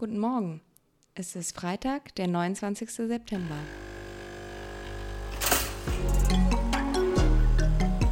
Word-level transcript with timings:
Guten 0.00 0.20
Morgen. 0.20 0.60
Es 1.16 1.34
ist 1.34 1.58
Freitag, 1.58 2.14
der 2.14 2.28
29. 2.28 2.88
September. 2.88 3.56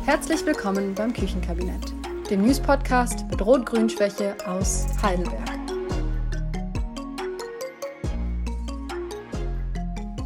Herzlich 0.04 0.44
willkommen 0.44 0.96
beim 0.96 1.12
Küchenkabinett, 1.12 1.92
dem 2.28 2.42
News-Podcast 2.42 3.24
mit 3.30 3.40
Rot-Grün-Schwäche 3.40 4.34
aus 4.48 4.86
Heidelberg. 5.00 5.48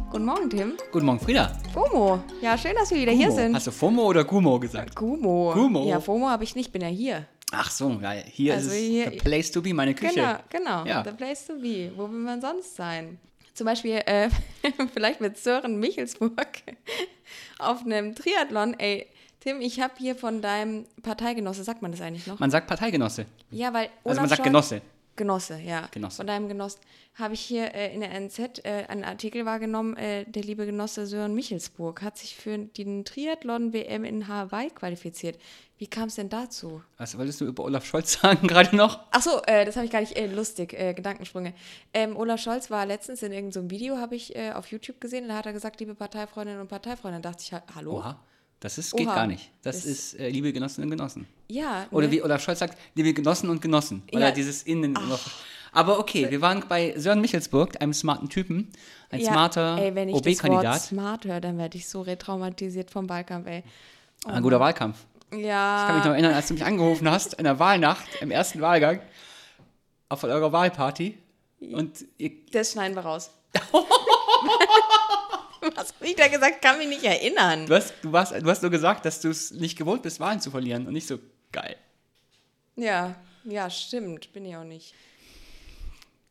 Guten 0.09 0.25
Morgen, 0.25 0.49
Tim. 0.49 0.73
Guten 0.91 1.05
Morgen, 1.05 1.19
Frieda. 1.19 1.55
FOMO. 1.71 2.23
Ja, 2.41 2.57
schön, 2.57 2.73
dass 2.73 2.89
wir 2.89 2.97
wieder 2.97 3.11
Gumo. 3.11 3.23
hier 3.23 3.31
sind. 3.31 3.55
Hast 3.55 3.67
du 3.67 3.71
FOMO 3.71 4.07
oder 4.07 4.23
Gumo 4.23 4.59
gesagt? 4.59 4.95
Gumo. 4.95 5.51
Gumo. 5.53 5.87
Ja, 5.87 5.99
FOMO 5.99 6.27
habe 6.27 6.43
ich 6.43 6.55
nicht, 6.55 6.71
bin 6.71 6.81
ja 6.81 6.87
hier. 6.87 7.27
Ach 7.51 7.69
so, 7.69 7.99
ja, 8.01 8.11
hier 8.11 8.53
Also 8.53 8.69
ist 8.69 8.75
es 8.75 8.81
hier- 8.81 9.11
the 9.11 9.17
place 9.17 9.51
to 9.51 9.61
be, 9.61 9.73
meine 9.73 9.93
Küche. 9.93 10.13
Genau, 10.15 10.37
genau. 10.49 10.85
Ja. 10.85 11.03
The 11.03 11.11
place 11.11 11.45
to 11.47 11.53
be. 11.55 11.91
Wo 11.95 12.03
will 12.09 12.19
man 12.19 12.39
sonst 12.41 12.75
sein? 12.75 13.19
Zum 13.53 13.65
Beispiel 13.65 14.01
äh, 14.05 14.29
vielleicht 14.93 15.19
mit 15.21 15.37
Sören 15.37 15.77
Michelsburg 15.79 16.47
auf 17.59 17.85
einem 17.85 18.15
Triathlon. 18.15 18.73
Ey, 18.79 19.07
Tim, 19.41 19.59
ich 19.59 19.79
habe 19.81 19.93
hier 19.97 20.15
von 20.15 20.41
deinem 20.41 20.85
Parteigenosse, 21.03 21.63
sagt 21.63 21.81
man 21.81 21.91
das 21.91 21.99
eigentlich 22.01 22.27
noch? 22.27 22.39
Man 22.39 22.51
sagt 22.51 22.67
Parteigenosse. 22.67 23.25
ja, 23.49 23.73
weil 23.73 23.89
Also 24.03 24.09
man 24.09 24.17
Olaf 24.19 24.29
sagt 24.29 24.41
Scholz- 24.41 24.43
Genosse. 24.45 24.81
Genosse, 25.15 25.59
ja. 25.59 25.87
Genosse. 25.91 26.17
Von 26.17 26.27
deinem 26.27 26.47
Genossen 26.47 26.79
habe 27.15 27.33
ich 27.33 27.41
hier 27.41 27.73
äh, 27.75 27.93
in 27.93 27.99
der 27.99 28.11
NZ 28.19 28.39
äh, 28.63 28.85
einen 28.87 29.03
Artikel 29.03 29.45
wahrgenommen. 29.45 29.95
Äh, 29.97 30.25
der 30.25 30.41
liebe 30.43 30.65
Genosse 30.65 31.05
Sören 31.05 31.35
Michelsburg 31.35 32.01
hat 32.01 32.17
sich 32.17 32.35
für 32.35 32.57
den 32.57 33.03
Triathlon-WM 33.05 34.03
in 34.05 34.27
Hawaii 34.27 34.69
qualifiziert. 34.69 35.37
Wie 35.77 35.87
kam 35.87 36.05
es 36.09 36.15
denn 36.15 36.29
dazu? 36.29 36.81
Was 36.97 37.17
wolltest 37.17 37.41
du 37.41 37.45
über 37.45 37.63
Olaf 37.63 37.85
Scholz 37.85 38.13
sagen 38.21 38.47
gerade 38.47 38.75
noch? 38.75 38.99
Ach 39.11 39.21
so, 39.21 39.41
äh, 39.47 39.65
das 39.65 39.75
habe 39.75 39.85
ich 39.85 39.91
gar 39.91 39.99
nicht 40.01 40.15
äh, 40.17 40.27
lustig, 40.27 40.73
äh, 40.73 40.93
Gedankensprünge. 40.93 41.53
Ähm, 41.93 42.15
Olaf 42.15 42.39
Scholz 42.39 42.71
war 42.71 42.85
letztens 42.85 43.21
in 43.21 43.31
irgendeinem 43.33 43.69
Video, 43.69 43.97
habe 43.97 44.15
ich 44.15 44.37
auf 44.53 44.67
YouTube 44.71 45.01
gesehen, 45.01 45.27
da 45.27 45.35
hat 45.35 45.45
er 45.45 45.53
gesagt, 45.53 45.79
liebe 45.79 45.93
Parteifreundinnen 45.95 46.61
und 46.61 46.67
Parteifreunde, 46.67 47.19
da 47.19 47.29
dachte 47.31 47.43
ich, 47.43 47.53
ha- 47.53 47.63
hallo? 47.75 47.97
Oha, 47.97 48.19
das 48.61 48.77
ist, 48.77 48.95
geht 48.95 49.07
Oha. 49.07 49.15
gar 49.15 49.27
nicht. 49.27 49.51
Das, 49.63 49.75
Das- 49.77 49.85
ist 49.85 50.13
äh, 50.19 50.29
liebe 50.29 50.53
Genossinnen 50.53 50.89
und 50.89 50.97
Genossen. 50.97 51.27
Ja. 51.49 51.85
Oder 51.91 52.07
ne? 52.07 52.13
wie 52.13 52.23
Olaf 52.23 52.41
Scholz 52.41 52.59
sagt, 52.59 52.77
liebe 52.95 53.13
Genossen 53.13 53.49
und 53.49 53.61
Genossen. 53.61 54.03
Weil 54.13 54.21
Ja. 54.21 54.31
dieses 54.31 54.63
Innen 54.63 54.93
noch. 54.93 55.19
Aber 55.73 55.99
okay, 55.99 56.29
wir 56.29 56.41
waren 56.41 56.63
bei 56.67 56.93
Sören 56.97 57.21
Michelsburg, 57.21 57.81
einem 57.81 57.93
smarten 57.93 58.27
Typen, 58.29 58.71
ein 59.09 59.19
Ja, 59.21 59.31
smarter 59.31 59.77
ey, 59.77 59.95
wenn 59.95 60.09
ich 60.09 60.15
das 60.21 60.25
Wort 60.25 60.35
OB-Kandidat. 60.49 60.81
smart 60.81 61.25
höre, 61.25 61.39
dann 61.41 61.57
werde 61.57 61.77
ich 61.77 61.87
so 61.87 62.01
retraumatisiert 62.01 62.91
vom 62.91 63.07
Wahlkampf, 63.09 63.47
ey. 63.47 63.63
Ein 64.25 64.43
guter 64.43 64.59
Wahlkampf. 64.59 64.97
Ja. 65.33 65.81
Ich 65.81 65.87
kann 65.87 65.95
mich 65.97 66.05
noch 66.05 66.11
erinnern, 66.11 66.33
als 66.33 66.47
du 66.49 66.53
mich 66.55 66.65
angerufen 66.65 67.09
hast, 67.09 67.35
in 67.35 67.45
der 67.45 67.57
Wahlnacht, 67.57 68.03
im 68.19 68.31
ersten 68.31 68.59
Wahlgang, 68.61 68.99
auf 70.09 70.23
eurer 70.25 70.51
Wahlparty. 70.51 71.17
Und 71.61 72.03
Das 72.51 72.73
schneiden 72.73 72.95
wir 72.95 73.01
raus. 73.03 73.31
Was 75.75 75.89
hab 75.93 76.01
ich 76.01 76.15
da 76.15 76.27
gesagt? 76.27 76.61
Kann 76.61 76.77
mich 76.77 76.87
nicht 76.87 77.03
erinnern. 77.03 77.67
Du 77.67 77.75
hast, 77.75 77.93
du, 78.01 78.11
warst, 78.11 78.33
du 78.33 78.45
hast 78.45 78.61
nur 78.61 78.71
gesagt, 78.71 79.05
dass 79.05 79.21
du 79.21 79.29
es 79.29 79.51
nicht 79.51 79.77
gewohnt 79.77 80.01
bist, 80.01 80.19
Wahlen 80.19 80.39
zu 80.39 80.51
verlieren 80.51 80.87
und 80.87 80.93
nicht 80.93 81.07
so 81.07 81.19
geil. 81.51 81.75
Ja, 82.75 83.15
ja, 83.43 83.69
stimmt. 83.69 84.33
Bin 84.33 84.45
ich 84.45 84.55
auch 84.55 84.63
nicht. 84.63 84.93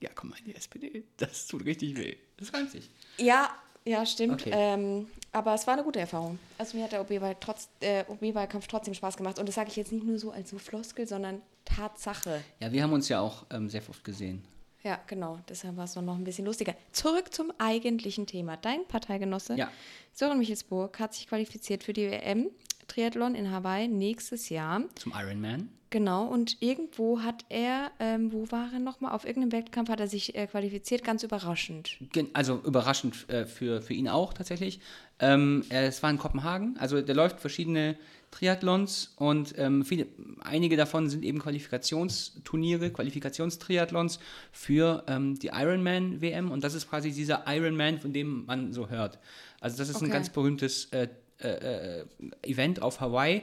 Ja, 0.01 0.11
komm 0.15 0.31
mal 0.31 0.39
in 0.39 0.47
die 0.47 0.55
SPD. 0.55 1.05
Das 1.19 1.47
tut 1.47 1.65
richtig 1.65 1.97
weh. 1.97 2.17
Das 2.39 2.53
reimt 2.55 2.71
sich. 2.71 2.91
Ja, 3.19 3.51
ja, 3.85 4.05
stimmt. 4.05 4.41
Okay. 4.41 4.51
Ähm, 4.53 5.09
aber 5.33 5.55
es 5.55 5.67
war 5.67 5.75
eine 5.75 5.85
gute 5.85 6.01
Erfahrung. 6.01 6.39
Also 6.59 6.77
mir 6.77 6.85
hat 6.85 6.93
der 6.93 7.03
OB-Wahl 7.03 7.37
trotz, 7.39 7.69
äh, 7.81 8.05
OB-Wahlkampf 8.09 8.67
trotzdem 8.67 8.95
Spaß 8.95 9.17
gemacht. 9.17 9.39
Und 9.39 9.47
das 9.47 9.55
sage 9.55 9.69
ich 9.69 9.77
jetzt 9.77 9.93
nicht 9.93 10.05
nur 10.05 10.19
so 10.19 10.31
als 10.31 10.51
so 10.51 10.59
Floskel, 10.59 11.07
sondern 11.07 11.41
Tatsache. 11.65 12.43
Ja, 12.59 12.73
wir 12.73 12.83
haben 12.83 12.93
uns 12.93 13.09
ja 13.09 13.21
auch 13.21 13.47
ähm, 13.51 13.69
sehr 13.69 13.83
oft 13.89 14.03
gesehen. 14.03 14.45
Ja, 14.83 14.99
genau. 15.07 15.39
Deshalb 15.49 15.77
war 15.77 15.85
es 15.85 15.95
noch 15.97 16.17
ein 16.17 16.25
bisschen 16.25 16.47
lustiger. 16.47 16.75
Zurück 16.93 17.33
zum 17.35 17.53
eigentlichen 17.59 18.27
Thema. 18.27 18.57
Dein 18.57 18.87
Parteigenosse 18.87 19.57
Ja. 19.57 19.71
Sören 20.13 20.39
Michelsburg 20.39 20.99
hat 20.99 21.15
sich 21.15 21.27
qualifiziert 21.29 21.85
für 21.85 21.93
die 21.93 22.11
WM 22.11 22.51
Triathlon 22.89 23.35
in 23.35 23.51
Hawaii 23.51 23.89
nächstes 23.89 24.49
Jahr. 24.49 24.83
Zum 24.97 25.13
Ironman. 25.15 25.69
Genau, 25.91 26.25
und 26.27 26.63
irgendwo 26.63 27.21
hat 27.21 27.45
er, 27.49 27.91
ähm, 27.99 28.33
wo 28.33 28.51
war 28.53 28.73
er 28.73 28.79
nochmal? 28.79 29.13
Auf 29.13 29.25
irgendeinem 29.25 29.51
Wettkampf 29.51 29.89
hat 29.89 29.99
er 29.99 30.07
sich 30.07 30.37
äh, 30.37 30.47
qualifiziert, 30.47 31.03
ganz 31.03 31.25
überraschend. 31.25 31.99
Also 32.33 32.61
überraschend 32.65 33.29
äh, 33.29 33.45
für, 33.45 33.83
für 33.83 33.93
ihn 33.93 34.09
auch 34.09 34.33
tatsächlich. 34.33 34.79
Ähm, 35.19 35.65
es 35.69 36.01
war 36.03 36.11
in 36.11 36.19
Kopenhagen. 36.19 36.77
Also 36.79 37.01
der 37.03 37.15
läuft 37.17 37.41
verschiedene 37.41 37.97
Triathlons 38.31 39.13
und 39.17 39.55
ähm, 39.59 39.85
viele, 39.85 40.07
einige 40.41 40.77
davon 40.77 41.09
sind 41.11 41.25
eben 41.25 41.41
Qualifikationsturniere, 41.41 42.91
Qualifikationstriathlons 42.91 44.21
für 44.53 45.03
ähm, 45.09 45.39
die 45.39 45.49
Ironman-WM. 45.49 46.53
Und 46.53 46.63
das 46.63 46.75
ist 46.75 46.89
quasi 46.89 47.11
dieser 47.11 47.45
Ironman, 47.49 47.99
von 47.99 48.13
dem 48.13 48.47
man 48.47 48.73
so 48.73 48.89
hört. 48.89 49.19
Also 49.61 49.77
das 49.79 49.89
ist 49.89 49.97
ein 49.97 50.05
Okay. 50.05 50.13
ganz 50.13 50.31
berühmtes 50.31 50.87
äh, 50.93 51.09
äh, 51.43 52.01
äh, 52.01 52.05
Event 52.43 52.81
auf 52.81 53.01
Hawaii. 53.01 53.43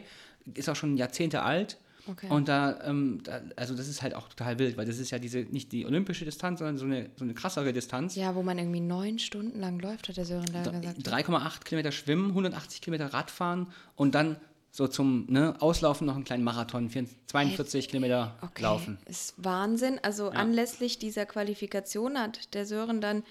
Ist 0.54 0.70
auch 0.70 0.76
schon 0.78 0.96
Jahrzehnte 0.96 1.42
alt. 1.44 1.78
Okay. 2.08 2.28
Und 2.30 2.48
da, 2.48 2.80
ähm, 2.84 3.22
da, 3.24 3.42
also 3.56 3.76
das 3.76 3.88
ist 3.88 4.02
halt 4.02 4.14
auch 4.16 4.28
total 4.30 4.60
wild, 4.60 4.78
weil 4.78 4.86
das 4.86 4.98
ist 4.98 5.12
ja 5.12 5.20
diese, 5.20 5.40
nicht 5.40 5.72
die 5.72 5.86
olympische 5.86 6.26
Distanz, 6.26 6.60
sondern 6.60 6.78
so 6.78 6.86
eine, 6.86 7.10
so 7.16 7.24
eine 7.24 7.34
krassere 7.34 7.74
Distanz. 7.74 8.16
Ja, 8.16 8.36
wo 8.36 8.44
man 8.44 8.58
irgendwie 8.58 8.80
neun 8.80 9.20
Stunden 9.20 9.60
lang 9.60 9.80
läuft, 9.80 10.10
hat 10.10 10.18
der 10.18 10.26
Sören 10.26 10.46
da 10.52 10.64
gesagt. 10.64 11.00
3,8 11.00 11.64
Kilometer 11.64 11.92
schwimmen, 11.92 12.30
180 12.30 12.82
Kilometer 12.82 13.14
Radfahren 13.14 13.68
und 13.96 14.16
dann 14.16 14.38
so 14.72 14.88
zum 14.88 15.26
ne, 15.28 15.56
Auslaufen 15.60 16.06
noch 16.06 16.16
einen 16.16 16.24
kleinen 16.24 16.44
Marathon, 16.44 16.90
44 16.90 17.28
42 17.28 17.90
Kilometer 17.90 18.38
Okay, 18.42 18.62
laufen. 18.62 18.98
ist 19.06 19.34
Wahnsinn. 19.38 20.00
Also 20.04 20.30
anlässlich 20.30 21.00
dieser 21.00 21.26
Qualifikation 21.26 22.18
hat 22.20 22.54
der 22.54 22.66
Sören 22.66 23.02
dann 23.02 23.24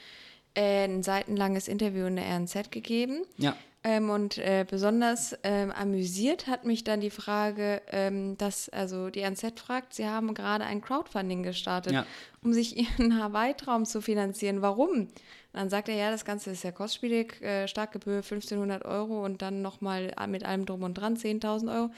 äh, 0.54 0.84
ein 0.84 1.02
seitenlanges 1.02 1.68
Interview 1.68 2.06
in 2.06 2.16
der 2.16 2.24
RNZ 2.26 2.70
gegeben. 2.70 3.22
Ja. 3.38 3.56
Ähm, 3.88 4.10
und 4.10 4.36
äh, 4.38 4.66
besonders 4.68 5.36
ähm, 5.44 5.70
amüsiert 5.70 6.48
hat 6.48 6.64
mich 6.64 6.82
dann 6.82 7.00
die 7.00 7.10
Frage, 7.10 7.80
ähm, 7.92 8.36
dass 8.36 8.68
also 8.68 9.10
die 9.10 9.22
RNZ 9.22 9.60
fragt, 9.60 9.94
sie 9.94 10.08
haben 10.08 10.34
gerade 10.34 10.64
ein 10.64 10.80
Crowdfunding 10.80 11.44
gestartet, 11.44 11.92
Ja. 11.92 12.04
um 12.42 12.52
sich 12.52 12.76
ihren 12.98 13.22
Hawaii-Traum 13.22 13.84
zu 13.84 14.00
finanzieren. 14.00 14.60
Warum? 14.60 14.88
Und 15.02 15.10
dann 15.52 15.70
sagt 15.70 15.88
er, 15.88 15.94
ja, 15.94 16.10
das 16.10 16.24
Ganze 16.24 16.50
ist 16.50 16.64
ja 16.64 16.72
kostspielig, 16.72 17.40
äh, 17.42 17.68
Startgebühr 17.68 18.16
1500 18.16 18.84
Euro 18.84 19.24
und 19.24 19.40
dann 19.40 19.62
nochmal 19.62 20.12
mit 20.26 20.44
allem 20.44 20.66
drum 20.66 20.82
und 20.82 20.94
dran 20.94 21.16
10.000 21.16 21.72
Euro. 21.72 21.90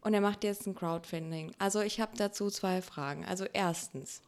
Und 0.00 0.14
er 0.14 0.22
macht 0.22 0.42
jetzt 0.42 0.66
ein 0.66 0.74
Crowdfunding. 0.74 1.52
Also 1.58 1.80
ich 1.82 2.00
habe 2.00 2.12
dazu 2.16 2.48
zwei 2.48 2.80
Fragen. 2.80 3.26
Also 3.26 3.44
erstens, 3.52 4.22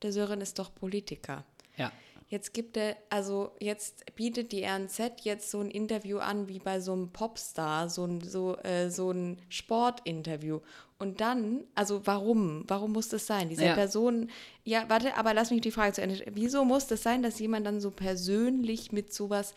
der 0.00 0.12
Sören 0.12 0.40
ist 0.40 0.58
doch 0.58 0.74
Politiker. 0.74 1.44
Ja. 1.76 1.92
Jetzt 2.34 2.52
gibt 2.52 2.76
er, 2.76 2.96
also 3.10 3.52
jetzt 3.60 4.12
bietet 4.16 4.50
die 4.50 4.64
RNZ 4.64 5.22
jetzt 5.22 5.52
so 5.52 5.60
ein 5.60 5.70
Interview 5.70 6.18
an 6.18 6.48
wie 6.48 6.58
bei 6.58 6.80
so 6.80 6.92
einem 6.92 7.10
Popstar, 7.10 7.88
so 7.88 8.04
ein, 8.04 8.22
so, 8.22 8.56
äh, 8.56 8.90
so 8.90 9.12
ein 9.12 9.38
Sportinterview. 9.48 10.58
Und 10.98 11.20
dann, 11.20 11.62
also 11.76 12.04
warum? 12.08 12.64
Warum 12.66 12.90
muss 12.90 13.08
das 13.08 13.28
sein? 13.28 13.50
Diese 13.50 13.66
Ja. 13.66 13.74
Person, 13.74 14.30
ja, 14.64 14.82
warte, 14.88 15.16
aber 15.16 15.32
lass 15.32 15.52
mich 15.52 15.60
die 15.60 15.70
Frage 15.70 15.92
zu 15.92 16.02
Ende. 16.02 16.24
Wieso 16.32 16.64
muss 16.64 16.88
das 16.88 17.04
sein, 17.04 17.22
dass 17.22 17.38
jemand 17.38 17.68
dann 17.68 17.80
so 17.80 17.92
persönlich 17.92 18.90
mit 18.90 19.14
sowas 19.14 19.54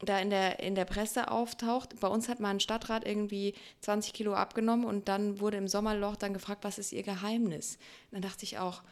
da 0.00 0.18
in 0.18 0.28
der, 0.28 0.60
in 0.60 0.74
der 0.74 0.84
Presse 0.84 1.30
auftaucht. 1.30 1.98
Bei 2.00 2.08
uns 2.08 2.28
hat 2.28 2.38
mal 2.38 2.50
ein 2.50 2.60
Stadtrat 2.60 3.06
irgendwie 3.06 3.54
20 3.80 4.12
Kilo 4.12 4.34
abgenommen 4.34 4.84
und 4.84 5.08
dann 5.08 5.40
wurde 5.40 5.56
im 5.56 5.68
Sommerloch 5.68 6.16
dann 6.16 6.34
gefragt, 6.34 6.64
was 6.64 6.78
ist 6.78 6.92
ihr 6.92 7.02
Geheimnis? 7.02 7.78
Und 8.10 8.16
dann 8.16 8.30
dachte 8.30 8.44
ich 8.44 8.58
auch, 8.58 8.82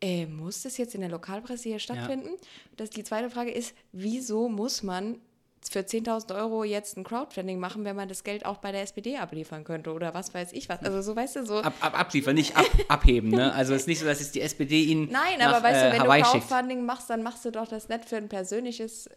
äh, 0.00 0.26
muss 0.26 0.62
das 0.62 0.76
jetzt 0.78 0.94
in 0.94 1.00
der 1.02 1.10
Lokalpresse 1.10 1.68
hier 1.68 1.78
stattfinden? 1.78 2.30
Das, 2.76 2.90
die 2.90 3.04
zweite 3.04 3.30
Frage 3.30 3.50
ist, 3.50 3.74
wieso 3.92 4.48
muss 4.48 4.82
man 4.82 5.20
für 5.68 5.80
10.000 5.80 6.34
Euro 6.36 6.64
jetzt 6.64 6.96
ein 6.96 7.04
Crowdfunding 7.04 7.58
machen, 7.58 7.84
wenn 7.84 7.94
man 7.94 8.08
das 8.08 8.24
Geld 8.24 8.46
auch 8.46 8.58
bei 8.58 8.72
der 8.72 8.80
SPD 8.82 9.18
abliefern 9.18 9.62
könnte 9.64 9.92
oder 9.92 10.14
was 10.14 10.32
weiß 10.32 10.52
ich 10.52 10.68
was. 10.70 10.80
Also 10.82 11.02
so, 11.02 11.14
weißt 11.14 11.36
du, 11.36 11.46
so... 11.46 11.58
Ab, 11.58 11.74
ab, 11.80 11.98
abliefern, 11.98 12.34
nicht 12.34 12.56
ab, 12.56 12.64
abheben. 12.88 13.30
Ne? 13.30 13.52
Also 13.52 13.74
es 13.74 13.82
ist 13.82 13.86
nicht 13.86 13.98
so, 13.98 14.06
dass 14.06 14.20
jetzt 14.20 14.34
die 14.34 14.40
SPD 14.40 14.84
ihn 14.84 15.08
Nein, 15.10 15.38
nach, 15.38 15.52
aber 15.52 15.62
weißt 15.62 15.82
du, 15.82 15.88
äh, 15.88 15.92
wenn 15.92 16.00
Hawaii 16.00 16.22
du 16.22 16.28
schickt. 16.28 16.48
Crowdfunding 16.48 16.86
machst, 16.86 17.10
dann 17.10 17.22
machst 17.22 17.44
du 17.44 17.52
doch 17.52 17.68
das 17.68 17.90
nicht 17.90 18.06
für 18.06 18.16
ein 18.16 18.30
persönliches 18.30 19.08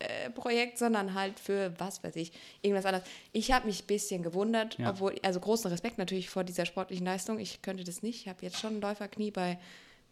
äh, 0.00 0.30
Projekt, 0.30 0.78
sondern 0.78 1.14
halt 1.14 1.38
für, 1.38 1.72
was 1.78 2.02
weiß 2.02 2.16
ich, 2.16 2.32
irgendwas 2.62 2.84
anderes. 2.84 3.06
Ich 3.30 3.52
habe 3.52 3.66
mich 3.66 3.84
ein 3.84 3.86
bisschen 3.86 4.24
gewundert, 4.24 4.78
Ja. 4.78 4.90
obwohl, 4.90 5.14
also 5.22 5.38
großen 5.38 5.70
Respekt 5.70 5.98
natürlich 5.98 6.28
vor 6.28 6.42
dieser 6.42 6.66
sportlichen 6.66 7.06
Leistung. 7.06 7.38
Ich 7.38 7.62
könnte 7.62 7.84
das 7.84 8.02
nicht. 8.02 8.22
Ich 8.22 8.28
habe 8.28 8.38
jetzt 8.42 8.58
schon 8.58 8.78
ein 8.78 8.80
Läuferknie 8.80 9.30
bei 9.30 9.58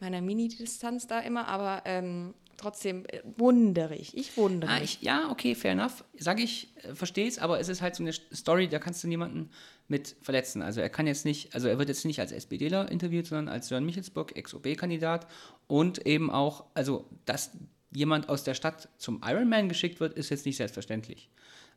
meiner 0.01 0.21
Mini-Distanz 0.21 1.07
da 1.07 1.21
immer, 1.21 1.49
aber 1.49 1.83
ähm, 1.85 2.35
trotzdem 2.57 3.05
äh, 3.07 3.21
wundere 3.37 3.95
ich. 3.97 4.17
Ich 4.17 4.37
wundere 4.37 4.71
Ah, 4.71 4.81
mich. 4.81 4.99
ich, 4.99 5.03
ja, 5.03 5.31
okay, 5.31 5.55
fair 5.55 5.73
enough. 5.73 6.05
Sag 6.19 6.41
ich, 6.41 6.75
äh, 6.85 6.95
verstehe 6.95 7.27
es, 7.29 7.39
aber 7.39 7.61
es 7.61 7.69
ist 7.69 7.83
halt 7.83 7.95
so 7.97 8.03
eine 8.03 8.13
Story, 8.13 8.69
da 8.69 8.79
kannst 8.79 9.03
du 9.05 9.09
niemanden 9.09 9.51
mit 9.89 10.17
verletzen. 10.23 10.63
Also 10.63 10.81
er 10.81 10.89
kann 10.89 11.07
jetzt 11.07 11.25
nicht, 11.25 11.55
also 11.55 11.69
er 11.69 11.79
wird 11.79 11.89
jetzt 11.89 12.05
nicht 12.05 12.21
als 12.21 12.33
SPDler 12.33 12.91
interviewt, 12.91 13.27
sondern 13.27 13.49
als 13.49 13.69
Sören 13.69 13.85
Michelsburg, 13.85 14.37
Ex-OB-Kandidat 14.37 15.27
und 15.67 16.07
eben 16.07 16.31
auch, 16.31 16.65
also 16.75 17.07
dass 17.25 17.51
jemand 17.93 18.29
aus 18.29 18.45
der 18.45 18.55
Stadt 18.55 18.89
zum 18.99 19.21
Ironman 19.25 19.69
geschickt 19.69 19.99
wird, 19.99 20.15
ist 20.15 20.31
jetzt 20.31 20.47
nicht 20.47 20.57
selbstverständlich. 20.59 21.29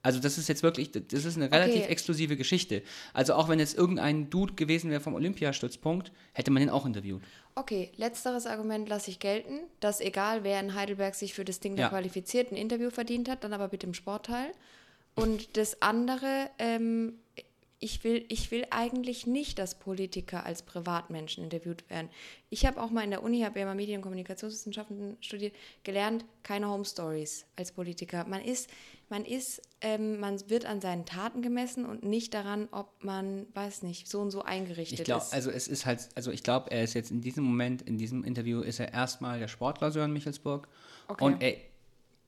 Also 0.03 0.19
das 0.19 0.37
ist 0.37 0.49
jetzt 0.49 0.61
wirklich, 0.63 0.91
das 0.91 1.25
ist 1.25 1.37
eine 1.37 1.49
relativ 1.51 1.83
Okay. 1.83 1.91
exklusive 1.91 2.35
Geschichte. 2.37 2.83
Also 3.13 3.33
auch 3.33 3.47
wenn 3.49 3.57
jetzt 3.57 3.75
irgendein 3.77 4.29
Dude 4.29 4.53
gewesen 4.53 4.91
wäre 4.91 4.99
vom 5.01 5.15
Olympiastützpunkt, 5.15 6.11
hätte 6.33 6.51
man 6.51 6.59
den 6.61 6.69
auch 6.69 6.85
interviewt. 6.85 7.23
Okay, 7.55 7.89
letzteres 7.95 8.45
Argument 8.45 8.89
lasse 8.89 9.09
ich 9.09 9.19
gelten, 9.19 9.59
dass 9.79 10.01
egal 10.01 10.43
wer 10.43 10.59
in 10.59 10.75
Heidelberg 10.75 11.15
sich 11.15 11.33
für 11.33 11.45
das 11.45 11.59
Ding 11.61 11.75
da 11.77 11.83
Ja. 11.83 11.89
qualifiziert, 11.89 12.51
ein 12.51 12.57
Interview 12.57 12.89
verdient 12.89 13.29
hat, 13.29 13.43
dann 13.43 13.53
aber 13.53 13.69
bitte 13.69 13.87
im 13.87 13.93
Sportteil. 13.93 14.51
Und 15.15 15.55
das 15.57 15.81
andere, 15.81 16.49
ähm, 16.59 17.13
ich 17.83 18.03
will, 18.05 18.23
ich 18.29 18.49
will 18.49 18.65
eigentlich 18.69 19.27
nicht, 19.27 19.59
dass 19.59 19.75
Politiker 19.77 20.45
als 20.45 20.61
Privatmenschen 20.63 21.43
interviewt 21.43 21.89
werden. 21.89 22.09
Ich 22.49 22.65
habe 22.65 22.81
auch 22.81 22.91
mal 22.91 23.03
in 23.03 23.09
der 23.09 23.21
Uni, 23.23 23.41
habe 23.41 23.59
ja 23.59 23.65
mal 23.65 23.75
Medien- 23.75 23.97
und 23.97 24.03
Kommunikationswissenschaften 24.03 25.17
studiert, 25.19 25.53
gelernt, 25.83 26.23
keine 26.43 26.69
Home 26.69 26.85
Stories 26.85 27.45
als 27.57 27.73
Politiker. 27.73 28.25
Man 28.25 28.41
ist, 28.41 28.69
man 29.09 29.25
ist, 29.25 29.61
ähm, 29.81 30.19
man 30.21 30.39
wird 30.49 30.65
an 30.65 30.79
seinen 30.79 31.05
Taten 31.05 31.41
gemessen 31.41 31.85
und 31.85 32.03
nicht 32.03 32.33
daran, 32.33 32.69
ob 32.71 33.03
man, 33.03 33.47
weiß 33.53 33.83
nicht, 33.83 34.07
so 34.07 34.21
und 34.21 34.31
so 34.31 34.43
eingerichtet 34.43 34.99
Ich 34.99 35.05
glaube, 35.05 35.23
ist. 35.25 35.33
also 35.33 35.51
es 35.51 35.67
ist 35.67 35.85
halt, 35.85 36.07
also 36.15 36.31
ich 36.31 36.41
glaube, 36.43 36.71
er 36.71 36.83
ist 36.85 36.93
jetzt 36.93 37.11
in 37.11 37.19
diesem 37.19 37.43
Moment, 37.43 37.81
in 37.81 37.97
diesem 37.97 38.23
Interview, 38.23 38.61
ist 38.61 38.79
er 38.79 38.93
erstmal 38.93 39.39
der 39.39 39.49
Sportler 39.49 39.91
Sören 39.91 40.13
Michelsburg. 40.13 40.69
Okay. 41.09 41.23
Und 41.25 41.43
er, 41.43 41.57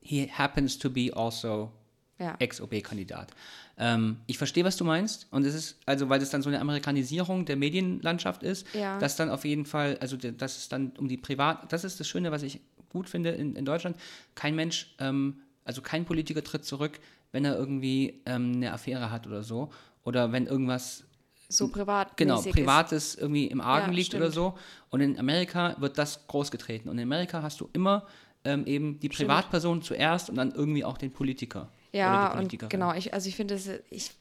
he 0.01 0.27
happens 0.29 0.77
to 0.77 0.89
be 0.89 1.11
also 1.15 1.71
Ja. 2.19 2.35
Ex-OB-Kandidat. 2.39 3.31
Ähm, 3.77 4.17
ich 4.27 4.37
verstehe, 4.37 4.63
was 4.63 4.77
du 4.77 4.85
meinst. 4.85 5.27
Und 5.31 5.45
es 5.45 5.53
ist, 5.53 5.77
also 5.85 6.07
weil 6.09 6.19
das 6.19 6.29
dann 6.29 6.41
so 6.41 6.49
eine 6.49 6.61
Amerikanisierung 6.61 7.45
der 7.45 7.57
Medienlandschaft 7.57 8.41
ist, 8.43 8.65
Ja. 8.73 8.97
dass 8.99 9.15
dann 9.17 9.29
auf 9.29 9.43
jeden 9.45 9.65
Fall, 9.65 9.97
also 9.99 10.15
dass 10.17 10.57
es 10.57 10.69
dann 10.69 10.91
um 10.97 11.07
die 11.07 11.17
Privat, 11.17 11.71
das 11.73 11.83
ist 11.83 11.99
das 11.99 12.07
Schöne, 12.07 12.31
was 12.31 12.43
ich 12.43 12.61
gut 12.89 13.09
finde 13.09 13.31
in, 13.31 13.55
in 13.55 13.65
Deutschland. 13.65 13.97
Kein 14.35 14.55
Mensch, 14.55 14.95
ähm, 14.99 15.41
also 15.65 15.81
kein 15.81 16.05
Politiker 16.05 16.43
tritt 16.43 16.63
zurück, 16.63 16.99
wenn 17.33 17.43
er 17.43 17.57
irgendwie 17.57 18.21
ähm, 18.25 18.53
eine 18.55 18.71
Affäre 18.71 19.11
hat 19.11 19.27
oder 19.27 19.43
so. 19.43 19.69
Oder 20.05 20.31
wenn 20.31 20.47
irgendwas 20.47 21.03
so 21.49 21.67
privat. 21.67 22.15
genau, 22.17 22.41
Privates 22.41 23.15
irgendwie 23.15 23.47
im 23.47 23.59
Argen 23.61 23.87
Ja, 23.91 23.93
liegt 23.95 24.07
stimmt. 24.07 24.23
oder 24.23 24.31
so. 24.31 24.53
Und 24.89 25.01
in 25.01 25.19
Amerika 25.19 25.75
wird 25.79 25.97
das 25.97 26.25
großgetreten. 26.27 26.89
Und 26.89 26.97
in 26.97 27.03
Amerika 27.03 27.41
hast 27.41 27.59
du 27.59 27.69
immer 27.73 28.05
ähm, 28.45 28.65
eben 28.65 28.99
die 28.99 29.09
Privatperson 29.09 29.81
zuerst 29.81 30.29
und 30.29 30.35
dann 30.37 30.51
irgendwie 30.53 30.85
auch 30.85 30.97
den 30.97 31.11
Politiker. 31.11 31.69
Ja, 31.95 32.37
und 32.37 32.69
genau, 32.69 32.93
ich, 32.93 33.13
also 33.13 33.29
ich 33.29 33.35
finde, 33.35 33.57
ich, 33.89 34.11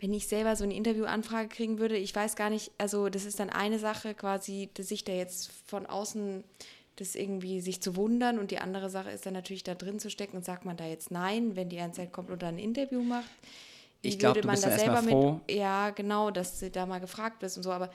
wenn 0.00 0.12
ich 0.12 0.26
selber 0.26 0.56
so 0.56 0.64
eine 0.64 0.74
Interviewanfrage 0.74 1.48
kriegen 1.48 1.78
würde, 1.78 1.96
ich 1.96 2.14
weiß 2.14 2.34
gar 2.34 2.50
nicht, 2.50 2.72
also 2.78 3.08
das 3.08 3.24
ist 3.24 3.38
dann 3.38 3.50
eine 3.50 3.78
Sache 3.78 4.14
quasi, 4.14 4.68
dass 4.74 4.88
sich 4.88 5.04
da 5.04 5.12
jetzt 5.12 5.50
von 5.66 5.86
außen 5.86 6.42
das 6.96 7.14
irgendwie 7.14 7.60
sich 7.60 7.80
zu 7.80 7.96
wundern 7.96 8.38
und 8.38 8.50
die 8.50 8.58
andere 8.58 8.90
Sache 8.90 9.10
ist 9.10 9.24
dann 9.24 9.32
natürlich 9.32 9.62
da 9.62 9.74
drin 9.74 9.98
zu 9.98 10.10
stecken 10.10 10.36
und 10.36 10.44
sagt 10.44 10.66
man 10.66 10.76
da 10.76 10.86
jetzt 10.86 11.10
nein, 11.10 11.56
wenn 11.56 11.68
die 11.68 11.76
Ernstheit 11.76 12.12
kommt 12.12 12.30
oder 12.30 12.48
ein 12.48 12.58
Interview 12.58 13.02
macht. 13.02 13.30
Ich 14.02 14.18
glaub, 14.18 14.34
würde 14.34 14.42
du 14.42 14.46
man 14.48 14.56
bist 14.56 14.66
da 14.66 14.76
selber 14.76 15.02
froh. 15.02 15.40
mit, 15.46 15.56
ja, 15.56 15.90
genau, 15.90 16.30
dass 16.30 16.58
du 16.60 16.70
da 16.70 16.84
mal 16.84 17.00
gefragt 17.00 17.38
bist 17.38 17.56
und 17.56 17.62
so, 17.62 17.70
aber 17.70 17.90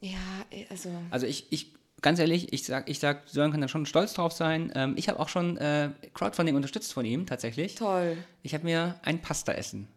ja, 0.00 0.18
also 0.68 0.90
Also 1.10 1.26
ich, 1.26 1.46
ich 1.50 1.72
ganz 2.04 2.18
ehrlich, 2.18 2.52
ich 2.52 2.64
sag, 2.64 2.88
ich 2.88 3.00
sag, 3.00 3.28
Sören 3.28 3.50
kann 3.50 3.62
da 3.62 3.66
schon 3.66 3.86
stolz 3.86 4.12
drauf 4.12 4.32
sein. 4.32 4.70
Ähm, 4.76 4.94
ich 4.96 5.08
habe 5.08 5.18
auch 5.18 5.30
schon 5.30 5.56
äh, 5.56 5.88
Crowdfunding 6.12 6.54
unterstützt 6.54 6.92
von 6.92 7.04
ihm, 7.04 7.26
tatsächlich. 7.26 7.74
toll. 7.74 8.18
Ich 8.42 8.54
habe 8.54 8.64
mir 8.64 8.96
ein 9.02 9.20
Pasta-Essen 9.22 9.88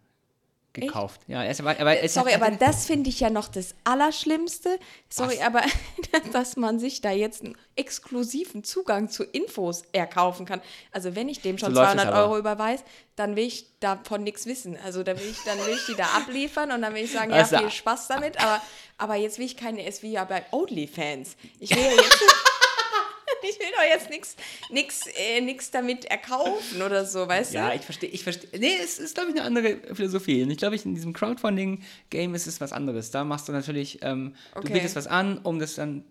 gekauft. 0.73 1.21
Ja, 1.27 1.43
er, 1.43 1.57
war, 1.63 1.75
er, 1.75 1.85
war, 1.85 1.97
es 1.97 2.13
Sorry, 2.13 2.31
hat- 2.33 2.41
aber 2.41 2.55
das 2.55 2.85
finde 2.85 3.09
ich 3.09 3.19
ja 3.19 3.29
noch 3.29 3.47
das 3.47 3.73
Allerschlimmste. 3.83 4.77
Sorry, 5.09 5.37
Was? 5.37 5.45
aber 5.45 5.61
dass 6.33 6.55
man 6.55 6.79
sich 6.79 7.01
da 7.01 7.11
jetzt 7.11 7.43
einen 7.43 7.57
exklusiven 7.75 8.63
Zugang 8.63 9.09
zu 9.09 9.23
Infos 9.23 9.83
erkaufen 9.91 10.45
kann. 10.45 10.61
Also 10.91 11.15
wenn 11.15 11.29
ich 11.29 11.41
dem 11.41 11.57
schon 11.57 11.73
So 11.73 11.79
läuft 11.81 11.95
es 11.95 12.01
200 12.01 12.13
aber. 12.15 12.23
Euro 12.25 12.37
überweise, 12.37 12.83
dann 13.15 13.35
will 13.35 13.45
ich 13.45 13.65
davon 13.79 14.23
nichts 14.23 14.45
wissen. 14.45 14.77
Also 14.83 15.03
dann 15.03 15.19
will 15.19 15.29
ich, 15.29 15.37
dann 15.45 15.57
will 15.59 15.73
ich 15.73 15.85
die 15.87 15.95
da 15.95 16.05
abliefern 16.17 16.71
und 16.71 16.81
dann 16.83 16.93
will 16.93 17.03
ich 17.05 17.11
sagen, 17.11 17.31
ja, 17.31 17.37
Also- 17.37 17.57
viel 17.57 17.71
Spaß 17.71 18.07
damit. 18.07 18.39
Aber, 18.39 18.61
aber 18.97 19.15
jetzt 19.15 19.39
will 19.39 19.45
ich 19.45 19.57
keine, 19.57 19.83
wie 20.01 20.11
ja 20.11 20.25
bei 20.25 20.43
OnlyFans. 20.51 21.35
Ich 21.59 21.75
will 21.75 21.83
ja 21.83 21.91
jetzt... 21.91 22.23
Ich 23.49 23.59
will 23.59 23.67
doch 23.75 23.83
jetzt 23.83 24.09
nichts 24.09 24.35
nix, 24.71 25.07
äh, 25.07 25.41
nix 25.41 25.71
damit 25.71 26.05
erkaufen 26.05 26.81
oder 26.81 27.05
so, 27.05 27.27
weißt 27.27 27.53
Ja, 27.53 27.69
du? 27.69 27.75
ich 27.75 27.81
verstehe, 27.83 28.09
ich 28.09 28.23
verstehe. 28.23 28.49
Nee, 28.59 28.75
es 28.83 28.99
ist, 28.99 29.15
glaube 29.15 29.29
ich, 29.31 29.35
eine 29.37 29.45
andere 29.45 29.77
Philosophie. 29.93 30.43
Und 30.43 30.51
ich 30.51 30.57
glaube, 30.57 30.75
in 30.75 30.95
diesem 30.95 31.13
Crowdfunding-Game 31.13 32.35
ist 32.35 32.47
es 32.47 32.59
was 32.61 32.73
anderes. 32.73 33.11
Da 33.11 33.23
machst 33.23 33.47
du 33.47 33.51
natürlich, 33.51 33.99
ähm, 34.03 34.35
Okay. 34.55 34.67
du 34.67 34.73
bietest 34.73 34.95
was 34.95 35.07
an, 35.07 35.37
um 35.39 35.59
das 35.59 35.75
dann 35.75 36.03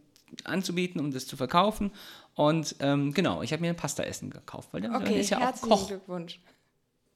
anzubieten, 0.45 1.01
um 1.01 1.13
das 1.13 1.27
zu 1.27 1.37
verkaufen. 1.37 1.91
Und 2.35 2.77
ähm, 2.81 3.13
genau, 3.15 3.43
ich 3.43 3.53
habe 3.53 3.63
mir 3.63 3.71
ein 3.71 3.77
Pasta-Essen 3.77 4.31
gekauft, 4.31 4.69
weil 4.73 4.81
der 4.83 4.95
Okay, 4.95 5.21
ist 5.21 5.31
ja 5.31 5.39
auch 5.39 5.43
herzlichen 5.43 5.69
Koch. 5.71 5.89
Glückwunsch. 5.89 6.41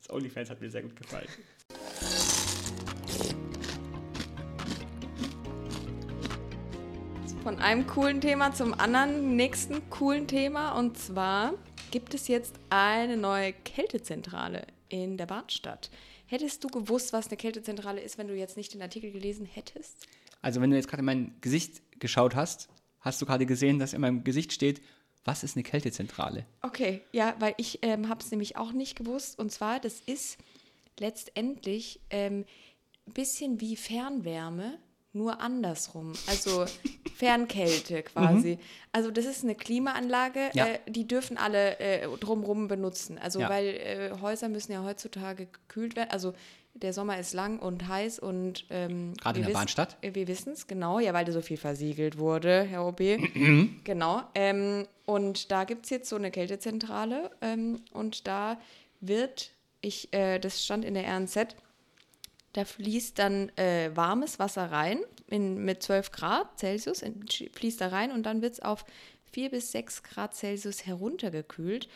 Das 0.00 0.10
OnlyFans 0.10 0.48
hat 0.50 0.60
mir 0.60 0.70
sehr 0.70 0.82
gut 0.82 0.96
gefallen. 0.96 1.28
Von 7.42 7.58
einem 7.58 7.86
coolen 7.86 8.20
Thema 8.20 8.52
zum 8.52 8.74
anderen, 8.74 9.34
nächsten 9.34 9.88
coolen 9.88 10.26
Thema. 10.26 10.78
Und 10.78 10.98
zwar 10.98 11.54
gibt 11.90 12.12
es 12.12 12.28
jetzt 12.28 12.54
eine 12.68 13.16
neue 13.16 13.54
Kältezentrale 13.54 14.66
in 14.90 15.16
der 15.16 15.24
Badstadt. 15.24 15.90
Hättest 16.26 16.62
du 16.62 16.68
gewusst, 16.68 17.14
was 17.14 17.28
eine 17.28 17.38
Kältezentrale 17.38 18.02
ist, 18.02 18.18
wenn 18.18 18.28
du 18.28 18.34
jetzt 18.36 18.58
nicht 18.58 18.74
den 18.74 18.82
Artikel 18.82 19.10
gelesen 19.10 19.46
hättest? 19.46 20.06
Also, 20.42 20.60
wenn 20.60 20.70
du 20.70 20.76
jetzt 20.76 20.88
gerade 20.88 21.00
in 21.00 21.06
mein 21.06 21.34
Gesicht 21.40 21.80
geschaut 21.98 22.34
hast, 22.34 22.68
hast 23.00 23.22
du 23.22 23.26
gerade 23.26 23.46
gesehen, 23.46 23.78
dass 23.78 23.94
in 23.94 24.02
meinem 24.02 24.22
Gesicht 24.22 24.52
steht, 24.52 24.82
was 25.24 25.42
ist 25.42 25.56
eine 25.56 25.62
Kältezentrale? 25.62 26.44
Okay, 26.60 27.00
ja, 27.10 27.34
weil 27.38 27.54
ich 27.56 27.78
ähm, 27.80 28.10
habe 28.10 28.22
es 28.22 28.30
nämlich 28.30 28.58
auch 28.58 28.72
nicht 28.72 28.96
gewusst. 28.96 29.38
Und 29.38 29.50
zwar, 29.50 29.80
das 29.80 30.00
ist 30.00 30.36
letztendlich 30.98 32.00
ähm, 32.10 32.44
ein 33.06 33.12
bisschen 33.14 33.62
wie 33.62 33.76
Fernwärme, 33.76 34.78
nur 35.12 35.40
andersrum. 35.40 36.12
Also 36.28 36.64
Fernkälte 37.16 38.02
quasi. 38.02 38.58
Also 38.92 39.10
das 39.10 39.24
ist 39.26 39.44
eine 39.44 39.54
Klimaanlage, 39.54 40.50
Ja. 40.54 40.66
äh, 40.66 40.78
die 40.88 41.06
dürfen 41.06 41.36
alle 41.36 41.78
äh, 41.80 42.06
drumrum 42.18 42.68
benutzen. 42.68 43.18
Also 43.18 43.40
Ja. 43.40 43.48
weil 43.50 43.66
äh, 43.68 44.10
Häuser 44.20 44.48
müssen 44.48 44.72
ja 44.72 44.82
heutzutage 44.84 45.46
gekühlt 45.46 45.96
werden. 45.96 46.10
Also 46.10 46.34
der 46.74 46.92
Sommer 46.92 47.18
ist 47.18 47.34
lang 47.34 47.58
und 47.58 47.88
heiß 47.88 48.20
und 48.20 48.64
ähm, 48.70 49.14
Gerade 49.20 49.40
in 49.40 49.46
der 49.46 49.52
Bahnstadt? 49.52 49.96
äh, 50.02 50.14
Wir 50.14 50.28
wissen 50.28 50.52
es, 50.52 50.66
genau, 50.68 51.00
ja, 51.00 51.12
weil 51.12 51.24
da 51.24 51.32
so 51.32 51.42
viel 51.42 51.56
versiegelt 51.56 52.16
wurde, 52.18 52.62
Herr 52.62 52.86
OB. 52.86 53.18
genau. 53.84 54.22
Ähm, 54.34 54.86
und 55.04 55.50
da 55.50 55.64
gibt 55.64 55.84
es 55.84 55.90
jetzt 55.90 56.08
so 56.08 56.16
eine 56.16 56.30
Kältezentrale 56.30 57.30
ähm, 57.40 57.80
und 57.92 58.26
da 58.28 58.60
wird, 59.00 59.50
ich, 59.80 60.12
äh, 60.12 60.38
das 60.38 60.64
stand 60.64 60.84
in 60.84 60.94
der 60.94 61.04
RNZ, 61.08 61.56
da 62.52 62.64
fließt 62.64 63.18
dann 63.18 63.50
äh, 63.56 63.90
warmes 63.94 64.38
Wasser 64.38 64.70
rein 64.70 65.00
in, 65.28 65.64
mit 65.64 65.82
12 65.82 66.10
Grad 66.10 66.58
Celsius, 66.58 67.02
in, 67.02 67.24
fließt 67.28 67.80
da 67.80 67.88
rein 67.88 68.12
und 68.12 68.24
dann 68.24 68.42
wird 68.42 68.54
es 68.54 68.60
auf 68.60 68.84
4 69.32 69.50
bis 69.50 69.72
6 69.72 70.02
Grad 70.02 70.34
Celsius 70.34 70.86
heruntergekühlt. 70.86 71.88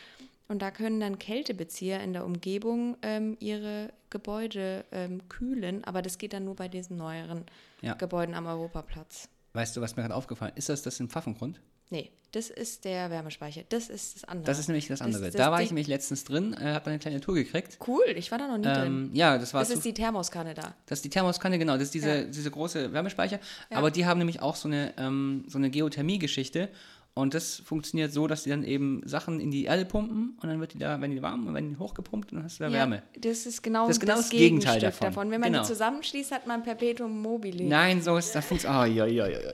Und 0.47 0.61
da 0.61 0.69
können 0.69 0.99
dann 0.99 1.17
Kältebezieher 1.17 2.01
in 2.01 2.13
der 2.13 2.23
Umgebung 2.23 2.97
ähm, 3.01 3.35
ihre 3.39 3.91
Gebäude 4.11 4.85
ähm, 4.91 5.27
kühlen, 5.27 5.83
aber 5.85 6.03
das 6.03 6.19
geht 6.19 6.33
dann 6.33 6.45
nur 6.45 6.55
bei 6.55 6.67
diesen 6.67 6.97
neueren 6.97 7.45
Ja. 7.81 7.95
Gebäuden 7.95 8.35
am 8.35 8.45
Europaplatz. 8.45 9.27
Weißt 9.53 9.75
du, 9.75 9.81
was 9.81 9.95
mir 9.95 10.03
gerade 10.03 10.15
aufgefallen 10.15 10.53
ist? 10.55 10.65
Ist 10.65 10.69
das 10.69 10.81
das 10.83 10.99
im 10.99 11.09
Pfaffengrund? 11.09 11.59
Nee, 11.89 12.11
das 12.31 12.49
ist 12.49 12.83
der 12.85 13.09
Wärmespeicher. 13.11 13.61
Das 13.69 13.89
ist 13.89 14.15
das 14.15 14.23
andere. 14.25 14.45
Das 14.45 14.59
ist 14.59 14.67
nämlich 14.67 14.87
das 14.87 14.99
Das- 14.99 15.05
andere. 15.05 15.25
das 15.25 15.33
da 15.35 15.51
war 15.51 15.61
ich 15.61 15.69
nämlich 15.69 15.87
letztens 15.87 16.23
drin, 16.25 16.53
äh, 16.59 16.73
habe 16.73 16.87
eine 16.89 16.99
kleine 16.99 17.21
Tour 17.21 17.35
gekriegt. 17.35 17.77
cool. 17.87 18.03
Ich 18.15 18.31
war 18.31 18.37
da 18.37 18.47
noch 18.47 18.57
nie 18.57 18.63
drin. 18.63 18.85
Ähm, 18.85 19.09
ja, 19.13 19.37
das 19.37 19.53
war 19.53 19.61
Das 19.61 19.69
ist 19.69 19.85
die 19.85 19.93
Thermoskanne 19.93 20.53
da. 20.53 20.75
das 20.87 20.99
ist 20.99 21.05
die 21.05 21.09
Thermoskanne, 21.09 21.57
genau, 21.59 21.73
das 21.73 21.83
ist 21.83 21.93
diese, 21.93 22.09
Ja. 22.09 22.23
diese 22.23 22.51
große 22.51 22.91
Wärmespeicher. 22.91 23.39
Ja. 23.71 23.77
Aber 23.77 23.89
die 23.91 24.05
haben 24.05 24.17
nämlich 24.17 24.41
auch 24.41 24.55
so 24.55 24.67
eine, 24.67 24.93
ähm, 24.97 25.45
so 25.47 25.57
eine 25.57 25.69
Geothermie-Geschichte. 25.69 26.69
Und 27.17 27.33
das 27.33 27.55
funktioniert 27.63 28.11
so, 28.11 28.27
dass 28.27 28.43
die 28.43 28.49
dann 28.49 28.65
eben 28.65 29.01
Sachen 29.05 29.39
in 29.39 29.49
die 29.49 29.63
Erde 29.63 29.85
pumpen 29.85 30.37
und 30.41 30.49
dann 30.49 30.59
wird 30.59 30.73
die 30.73 30.79
da, 30.79 30.99
wenn 30.99 31.11
die 31.11 31.21
warm 31.21 31.47
und 31.47 31.53
wenn 31.53 31.69
die 31.69 31.77
hochgepumpt 31.77 32.33
dann 32.33 32.43
hast 32.43 32.59
du 32.59 32.65
da 32.65 32.71
Wärme. 32.73 33.03
Ja, 33.13 33.21
das 33.21 33.45
ist 33.45 33.61
genau 33.63 33.87
Das 33.87 33.95
ist 33.95 34.01
genau 34.01 34.17
das 34.17 34.29
Gegenstück 34.29 34.73
Gegenteil 34.73 34.91
davon. 34.99 35.31
Wenn 35.31 35.39
man 35.39 35.53
Genau. 35.53 35.63
die 35.63 35.67
zusammenschließt, 35.69 36.31
hat 36.33 36.45
man 36.45 36.61
Perpetuum 36.63 37.21
mobile. 37.21 37.63
Nein, 37.63 38.01
so 38.01 38.17
ist 38.17 38.35
das 38.35 38.43
funktioniert. 38.45 38.81
Oh, 38.81 38.83
ja, 38.93 39.05
ja, 39.05 39.27
ja, 39.27 39.39
ja. 39.39 39.51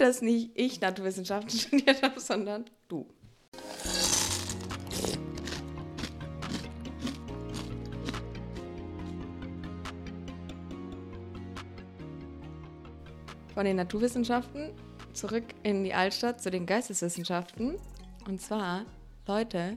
Dass 0.00 0.22
nicht 0.22 0.52
ich 0.54 0.80
Naturwissenschaften 0.80 1.50
studiert 1.58 2.02
habe, 2.02 2.18
sondern 2.18 2.64
du. 2.88 3.06
Von 13.52 13.66
den 13.66 13.76
Naturwissenschaften 13.76 14.70
zurück 15.12 15.44
in 15.64 15.84
die 15.84 15.92
Altstadt 15.92 16.40
zu 16.40 16.50
den 16.50 16.64
Geisteswissenschaften. 16.64 17.76
Und 18.26 18.40
zwar, 18.40 18.86
Leute, 19.26 19.76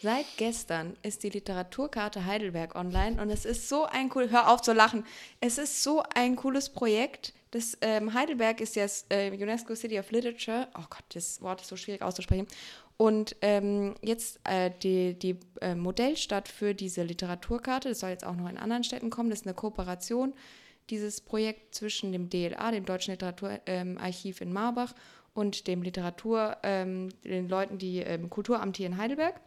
seit 0.00 0.24
gestern 0.38 0.96
ist 1.02 1.22
die 1.22 1.28
Literaturkarte 1.28 2.24
Heidelberg 2.24 2.74
online 2.76 3.20
und 3.20 3.28
es 3.28 3.44
ist 3.44 3.68
so 3.68 3.84
ein 3.84 4.10
cool, 4.14 4.30
hör 4.30 4.50
auf 4.50 4.62
zu 4.62 4.72
lachen, 4.72 5.04
es 5.40 5.58
ist 5.58 5.82
so 5.82 6.02
ein 6.14 6.34
cooles 6.34 6.70
Projekt. 6.70 7.34
Das 7.54 7.78
ähm, 7.82 8.12
Heidelberg 8.14 8.60
ist 8.60 8.74
ja 8.74 8.84
äh, 9.10 9.30
UNESCO 9.30 9.76
City 9.76 10.00
of 10.00 10.10
Literature. 10.10 10.66
Oh 10.76 10.82
Gott, 10.90 11.04
das 11.10 11.40
Wort 11.40 11.60
ist 11.60 11.68
so 11.68 11.76
schwierig 11.76 12.02
auszusprechen. 12.02 12.48
Und 12.96 13.36
ähm, 13.42 13.94
jetzt 14.02 14.40
äh, 14.42 14.72
die, 14.82 15.16
die 15.16 15.38
äh, 15.60 15.76
Modellstadt 15.76 16.48
für 16.48 16.74
diese 16.74 17.04
Literaturkarte, 17.04 17.90
das 17.90 18.00
soll 18.00 18.10
jetzt 18.10 18.26
auch 18.26 18.34
noch 18.34 18.48
in 18.48 18.58
anderen 18.58 18.82
Städten 18.82 19.08
kommen, 19.08 19.30
das 19.30 19.42
ist 19.42 19.46
eine 19.46 19.54
Kooperation, 19.54 20.34
dieses 20.90 21.20
Projekt 21.20 21.76
zwischen 21.76 22.10
dem 22.10 22.28
DLA, 22.28 22.72
dem 22.72 22.86
Deutschen 22.86 23.12
Literaturarchiv 23.12 24.40
ähm, 24.40 24.48
in 24.48 24.52
Marbach, 24.52 24.92
und 25.32 25.68
dem 25.68 25.82
Literatur, 25.82 26.56
ähm, 26.64 27.10
den 27.22 27.48
Leuten, 27.48 27.78
die 27.78 28.00
im 28.00 28.30
Kulturamt 28.30 28.78
hier 28.78 28.86
in 28.86 28.96
Heidelberg. 28.96 29.40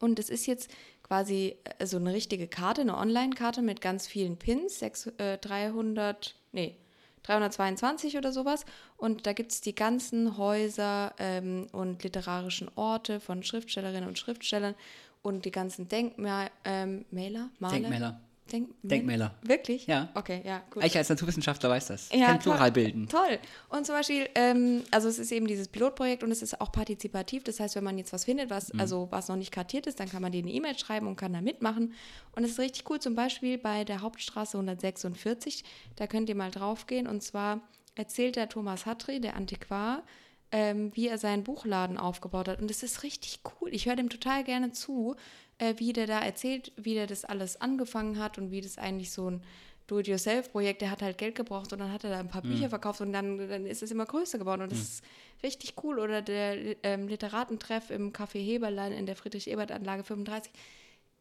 Und 0.00 0.18
es 0.18 0.28
ist 0.28 0.44
jetzt 0.44 0.70
quasi 1.02 1.56
äh, 1.78 1.86
so 1.86 1.96
eine 1.96 2.12
richtige 2.12 2.46
Karte, 2.46 2.82
eine 2.82 2.98
Online-Karte 2.98 3.62
mit 3.62 3.80
ganz 3.80 4.06
vielen 4.06 4.36
Pins, 4.36 4.80
6, 4.80 5.06
äh, 5.16 5.38
300, 5.38 6.34
nee, 6.52 6.76
322 7.24 8.16
oder 8.16 8.32
sowas. 8.32 8.64
Und 8.96 9.26
da 9.26 9.32
gibt 9.32 9.52
es 9.52 9.60
die 9.60 9.74
ganzen 9.74 10.36
Häuser 10.36 11.14
ähm, 11.18 11.66
und 11.72 12.02
literarischen 12.02 12.70
Orte 12.74 13.20
von 13.20 13.42
Schriftstellerinnen 13.42 14.08
und 14.08 14.18
Schriftstellern 14.18 14.74
und 15.22 15.44
die 15.44 15.50
ganzen 15.50 15.88
Denkmäler, 15.88 16.50
ähm, 16.64 17.04
Maler, 17.10 17.50
Denkmäler. 17.60 18.20
Denk 18.52 18.70
Denkmäler. 18.82 19.34
Wirklich? 19.42 19.86
Ja. 19.86 20.10
Okay, 20.14 20.42
ja, 20.44 20.62
gut. 20.70 20.84
Ich 20.84 20.96
als 20.96 21.08
Naturwissenschaftler 21.08 21.70
weiß 21.70 21.86
das. 21.86 22.10
Ja, 22.12 22.26
kann 22.26 22.38
Plural 22.38 22.70
bilden. 22.70 23.08
Toll. 23.08 23.38
Und 23.70 23.86
zum 23.86 23.94
Beispiel, 23.94 24.28
ähm, 24.34 24.82
also 24.90 25.08
es 25.08 25.18
ist 25.18 25.32
eben 25.32 25.46
dieses 25.46 25.68
Pilotprojekt 25.68 26.22
und 26.22 26.30
es 26.30 26.42
ist 26.42 26.60
auch 26.60 26.70
partizipativ. 26.70 27.44
Das 27.44 27.60
heißt, 27.60 27.76
wenn 27.76 27.84
man 27.84 27.96
jetzt 27.96 28.12
was 28.12 28.26
findet, 28.26 28.50
was, 28.50 28.72
mhm. 28.72 28.80
also 28.80 29.08
was 29.10 29.28
noch 29.28 29.36
nicht 29.36 29.52
kartiert 29.52 29.86
ist, 29.86 30.00
dann 30.00 30.10
kann 30.10 30.20
man 30.20 30.32
dir 30.32 30.42
eine 30.42 30.52
E-Mail 30.52 30.78
schreiben 30.78 31.06
und 31.06 31.16
kann 31.16 31.32
da 31.32 31.40
mitmachen. 31.40 31.94
Und 32.36 32.44
es 32.44 32.52
ist 32.52 32.58
richtig 32.58 32.88
cool, 32.90 33.00
zum 33.00 33.14
Beispiel 33.14 33.56
bei 33.56 33.84
der 33.84 34.02
Hauptstraße 34.02 34.58
146, 34.58 35.64
da 35.96 36.06
könnt 36.06 36.28
ihr 36.28 36.34
mal 36.34 36.50
draufgehen. 36.50 37.06
Und 37.06 37.22
zwar 37.22 37.62
erzählt 37.94 38.36
der 38.36 38.50
Thomas 38.50 38.84
Hatri, 38.84 39.20
der 39.20 39.34
Antiquar, 39.34 40.02
ähm, 40.50 40.90
wie 40.94 41.08
er 41.08 41.16
seinen 41.16 41.44
Buchladen 41.44 41.96
aufgebaut 41.96 42.48
hat. 42.48 42.60
Und 42.60 42.70
es 42.70 42.82
ist 42.82 43.02
richtig 43.02 43.40
cool. 43.44 43.70
Ich 43.72 43.86
höre 43.86 43.96
dem 43.96 44.10
total 44.10 44.44
gerne 44.44 44.72
zu 44.72 45.16
äh, 45.62 45.78
wie 45.78 45.92
der 45.92 46.06
da 46.06 46.18
erzählt, 46.18 46.72
wie 46.76 46.94
der 46.94 47.06
das 47.06 47.24
alles 47.24 47.60
angefangen 47.60 48.18
hat 48.18 48.36
und 48.36 48.50
wie 48.50 48.60
das 48.60 48.78
eigentlich 48.78 49.12
so 49.12 49.30
ein 49.30 49.42
Do-it-yourself-Projekt, 49.86 50.82
der 50.82 50.90
hat 50.90 51.02
halt 51.02 51.18
Geld 51.18 51.36
gebraucht 51.36 51.72
und 51.72 51.78
dann 51.78 51.92
hat 51.92 52.02
er 52.02 52.10
da 52.10 52.18
ein 52.18 52.28
paar 52.28 52.42
Bücher 52.42 52.66
mhm. 52.66 52.70
verkauft 52.70 53.00
und 53.00 53.12
dann, 53.12 53.48
dann 53.48 53.66
ist 53.66 53.82
es 53.82 53.90
immer 53.90 54.06
größer 54.06 54.38
geworden 54.38 54.62
und 54.62 54.72
das 54.72 54.78
mhm. 54.78 54.84
ist 54.84 55.04
richtig 55.44 55.74
cool. 55.84 55.98
Oder 56.00 56.20
der 56.20 56.76
ähm, 56.82 57.06
Literatentreff 57.06 57.90
im 57.90 58.12
Café 58.12 58.38
Heberlein 58.38 58.92
in 58.92 59.06
der 59.06 59.14
Friedrich-Ebert-Anlage 59.14 60.02
35. 60.02 60.52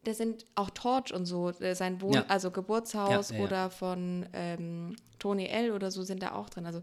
Da 0.04 0.14
sind 0.16 0.48
auch 0.56 0.72
Torch 0.72 1.14
und 1.14 1.26
so, 1.26 1.50
äh, 1.50 1.76
sein 1.76 2.02
Wohn-, 2.02 2.14
ja. 2.14 2.26
also 2.28 2.50
Geburtshaus 2.50 3.30
ja, 3.30 3.38
ja, 3.38 3.44
oder 3.44 3.70
von 3.70 4.26
ähm, 4.34 4.96
Tony 5.20 5.46
L. 5.46 5.72
oder 5.72 5.92
so 5.92 6.02
sind 6.02 6.24
da 6.24 6.34
auch 6.34 6.50
drin. 6.50 6.66
Also 6.66 6.82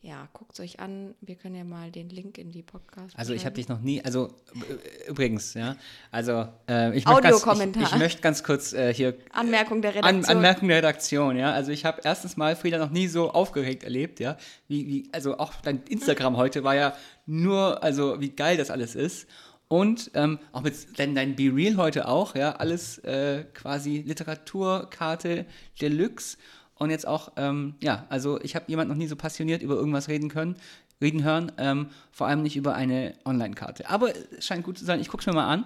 ja, 0.00 0.28
guckt 0.32 0.52
es 0.52 0.60
euch 0.60 0.78
an. 0.78 1.14
Wir 1.20 1.34
können 1.34 1.56
ja 1.56 1.64
mal 1.64 1.90
den 1.90 2.08
Link 2.08 2.38
in 2.38 2.52
die 2.52 2.62
Podcast. 2.62 3.18
Also 3.18 3.32
ich 3.32 3.44
habe 3.44 3.56
dich 3.56 3.68
noch 3.68 3.80
nie, 3.80 4.02
also 4.04 4.28
äh, 4.54 5.10
übrigens, 5.10 5.54
ja, 5.54 5.76
also 6.12 6.46
äh, 6.68 6.96
ich, 6.96 7.04
möchte 7.04 7.22
ganz, 7.22 7.76
ich, 7.76 7.82
ich, 7.82 7.96
möchte 7.96 8.22
ganz 8.22 8.44
kurz 8.44 8.72
äh, 8.72 8.94
hier 8.94 9.16
Anmerkung 9.32 9.82
der 9.82 9.96
Redaktion. 9.96 10.24
An, 10.24 10.36
Anmerkung 10.36 10.68
der 10.68 10.78
Redaktion, 10.78 11.36
ja. 11.36 11.52
Also 11.52 11.72
ich 11.72 11.84
habe 11.84 12.00
erstens 12.04 12.36
mal 12.36 12.54
Frieda 12.54 12.78
noch 12.78 12.90
nie 12.90 13.08
so 13.08 13.32
aufgeregt 13.32 13.82
erlebt, 13.82 14.20
ja. 14.20 14.36
Wie, 14.68 14.86
wie, 14.86 15.08
also 15.12 15.38
auch 15.38 15.52
dein 15.62 15.82
Instagram 15.88 16.36
heute 16.36 16.62
war 16.62 16.76
ja 16.76 16.94
nur, 17.26 17.82
also 17.82 18.20
wie 18.20 18.30
geil 18.30 18.56
das 18.56 18.70
alles 18.70 18.94
ist. 18.94 19.26
Und 19.66 20.12
ähm, 20.14 20.38
auch 20.52 20.62
mit 20.62 20.74
dein, 20.98 21.14
dein 21.14 21.36
Be 21.36 21.52
Real 21.54 21.76
heute 21.76 22.08
auch, 22.08 22.34
ja, 22.36 22.52
alles 22.52 22.98
äh, 22.98 23.44
quasi 23.52 24.02
Literaturkarte 24.06 25.44
Deluxe. 25.80 26.38
Und 26.78 26.90
jetzt 26.90 27.06
auch, 27.06 27.32
ähm, 27.36 27.74
ja, 27.80 28.06
also 28.08 28.40
ich 28.40 28.54
habe 28.54 28.66
jemand 28.68 28.88
noch 28.88 28.96
nie 28.96 29.08
so 29.08 29.16
passioniert 29.16 29.62
über 29.62 29.74
irgendwas 29.74 30.08
reden 30.08 30.28
können, 30.28 30.56
reden 31.00 31.24
hören, 31.24 31.52
ähm, 31.58 31.88
vor 32.10 32.26
allem 32.26 32.42
nicht 32.42 32.56
über 32.56 32.74
eine 32.74 33.14
Online-Karte. 33.24 33.88
Aber 33.88 34.12
es 34.36 34.46
scheint 34.46 34.64
gut 34.64 34.78
zu 34.78 34.84
sein, 34.84 35.00
ich 35.00 35.08
gucke 35.08 35.22
es 35.22 35.26
mir 35.26 35.34
mal 35.34 35.48
an. 35.48 35.64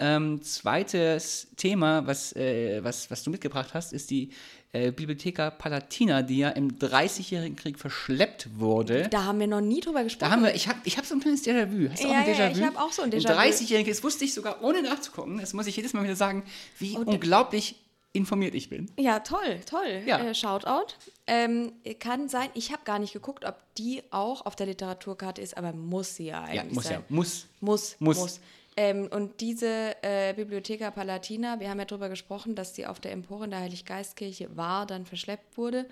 Ähm, 0.00 0.42
zweites 0.42 1.48
Thema, 1.56 2.06
was, 2.06 2.34
äh, 2.34 2.82
was, 2.82 3.10
was 3.10 3.22
du 3.22 3.30
mitgebracht 3.30 3.74
hast, 3.74 3.92
ist 3.92 4.10
die 4.10 4.30
äh, 4.72 4.90
Bibliotheca 4.90 5.50
Palatina, 5.50 6.22
die 6.22 6.38
ja 6.38 6.48
im 6.50 6.78
30-jährigen 6.78 7.54
Krieg 7.54 7.78
verschleppt 7.78 8.58
wurde. 8.58 9.08
Da 9.08 9.22
haben 9.22 9.38
wir 9.38 9.46
noch 9.46 9.60
nie 9.60 9.80
drüber 9.80 10.02
gesprochen. 10.02 10.30
Da 10.30 10.34
haben 10.34 10.42
wir, 10.42 10.52
ich 10.52 10.66
habe 10.66 10.80
ich 10.82 10.98
hab 10.98 11.04
so 11.04 11.14
ein 11.14 11.20
kleines 11.20 11.44
Déjà-vu. 11.44 11.90
Hast 11.90 12.02
du 12.02 12.08
ja, 12.08 12.14
auch 12.14 12.18
ein 12.18 12.24
Déjà-vu? 12.24 12.40
Ja, 12.40 12.50
ich 12.50 12.62
habe 12.62 12.80
auch 12.80 12.92
so 12.92 13.02
ein 13.02 13.10
Déjà-vu. 13.12 13.32
Im 13.32 13.38
30-jährigen, 13.38 13.92
das 13.92 14.02
wusste 14.02 14.24
ich 14.24 14.34
sogar 14.34 14.64
ohne 14.64 14.82
nachzugucken, 14.82 15.38
das 15.38 15.52
muss 15.52 15.68
ich 15.68 15.76
jedes 15.76 15.92
Mal 15.92 16.02
wieder 16.02 16.16
sagen, 16.16 16.42
wie 16.80 16.96
oh, 16.96 17.02
unglaublich 17.02 17.76
informiert 18.14 18.54
ich 18.54 18.70
bin. 18.70 18.90
Ja, 18.96 19.18
toll, 19.18 19.60
toll. 19.66 20.02
Ja. 20.06 20.20
Äh, 20.20 20.34
Shoutout. 20.34 20.94
Ähm, 21.26 21.72
kann 21.98 22.28
sein, 22.28 22.48
ich 22.54 22.72
habe 22.72 22.82
gar 22.84 22.98
nicht 22.98 23.12
geguckt, 23.12 23.44
ob 23.44 23.56
die 23.76 24.02
auch 24.10 24.46
auf 24.46 24.56
der 24.56 24.66
Literaturkarte 24.66 25.42
ist, 25.42 25.56
aber 25.56 25.72
muss 25.72 26.16
sie 26.16 26.26
ja 26.26 26.42
eigentlich 26.42 26.54
ja, 26.54 26.64
muss 26.64 26.84
sein. 26.84 26.92
Ja, 26.92 27.02
muss. 27.08 27.46
Muss, 27.60 27.96
muss. 27.98 28.16
muss. 28.16 28.40
Ähm, 28.76 29.08
und 29.12 29.40
diese 29.40 29.96
äh, 30.02 30.32
Bibliotheca 30.34 30.90
Palatina, 30.90 31.60
wir 31.60 31.70
haben 31.70 31.78
ja 31.78 31.84
darüber 31.84 32.08
gesprochen, 32.08 32.54
dass 32.54 32.74
sie 32.74 32.86
auf 32.86 32.98
der 32.98 33.12
Empore 33.12 33.44
in 33.44 33.50
der 33.50 33.60
Heiliggeistkirche 33.60 34.56
war, 34.56 34.86
dann 34.86 35.06
verschleppt 35.06 35.56
wurde. 35.56 35.86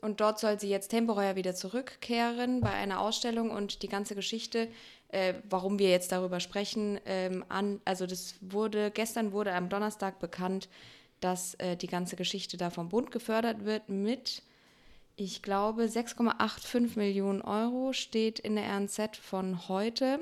Und 0.00 0.20
dort 0.20 0.38
soll 0.38 0.60
sie 0.60 0.68
jetzt 0.68 0.88
temporär 0.88 1.36
wieder 1.36 1.54
zurückkehren 1.54 2.60
bei 2.60 2.70
einer 2.70 3.00
Ausstellung 3.00 3.50
und 3.50 3.82
die 3.82 3.88
ganze 3.88 4.14
Geschichte, 4.14 4.68
äh, 5.08 5.34
warum 5.48 5.78
wir 5.78 5.90
jetzt 5.90 6.12
darüber 6.12 6.40
sprechen, 6.40 6.98
ähm, 7.06 7.44
an, 7.48 7.80
also 7.84 8.06
das 8.06 8.34
wurde, 8.40 8.90
gestern 8.90 9.32
wurde 9.32 9.52
am 9.54 9.68
Donnerstag 9.68 10.18
bekannt, 10.18 10.68
dass 11.24 11.54
äh, 11.54 11.74
die 11.76 11.86
ganze 11.86 12.16
Geschichte 12.16 12.58
da 12.58 12.68
vom 12.68 12.90
Bund 12.90 13.10
gefördert 13.10 13.64
wird 13.64 13.88
mit, 13.88 14.42
ich 15.16 15.40
glaube, 15.40 15.84
6,85 15.84 16.98
Millionen 16.98 17.40
Euro 17.40 17.94
steht 17.94 18.38
in 18.38 18.56
der 18.56 18.66
RNZ 18.66 19.16
von 19.16 19.68
heute 19.68 20.20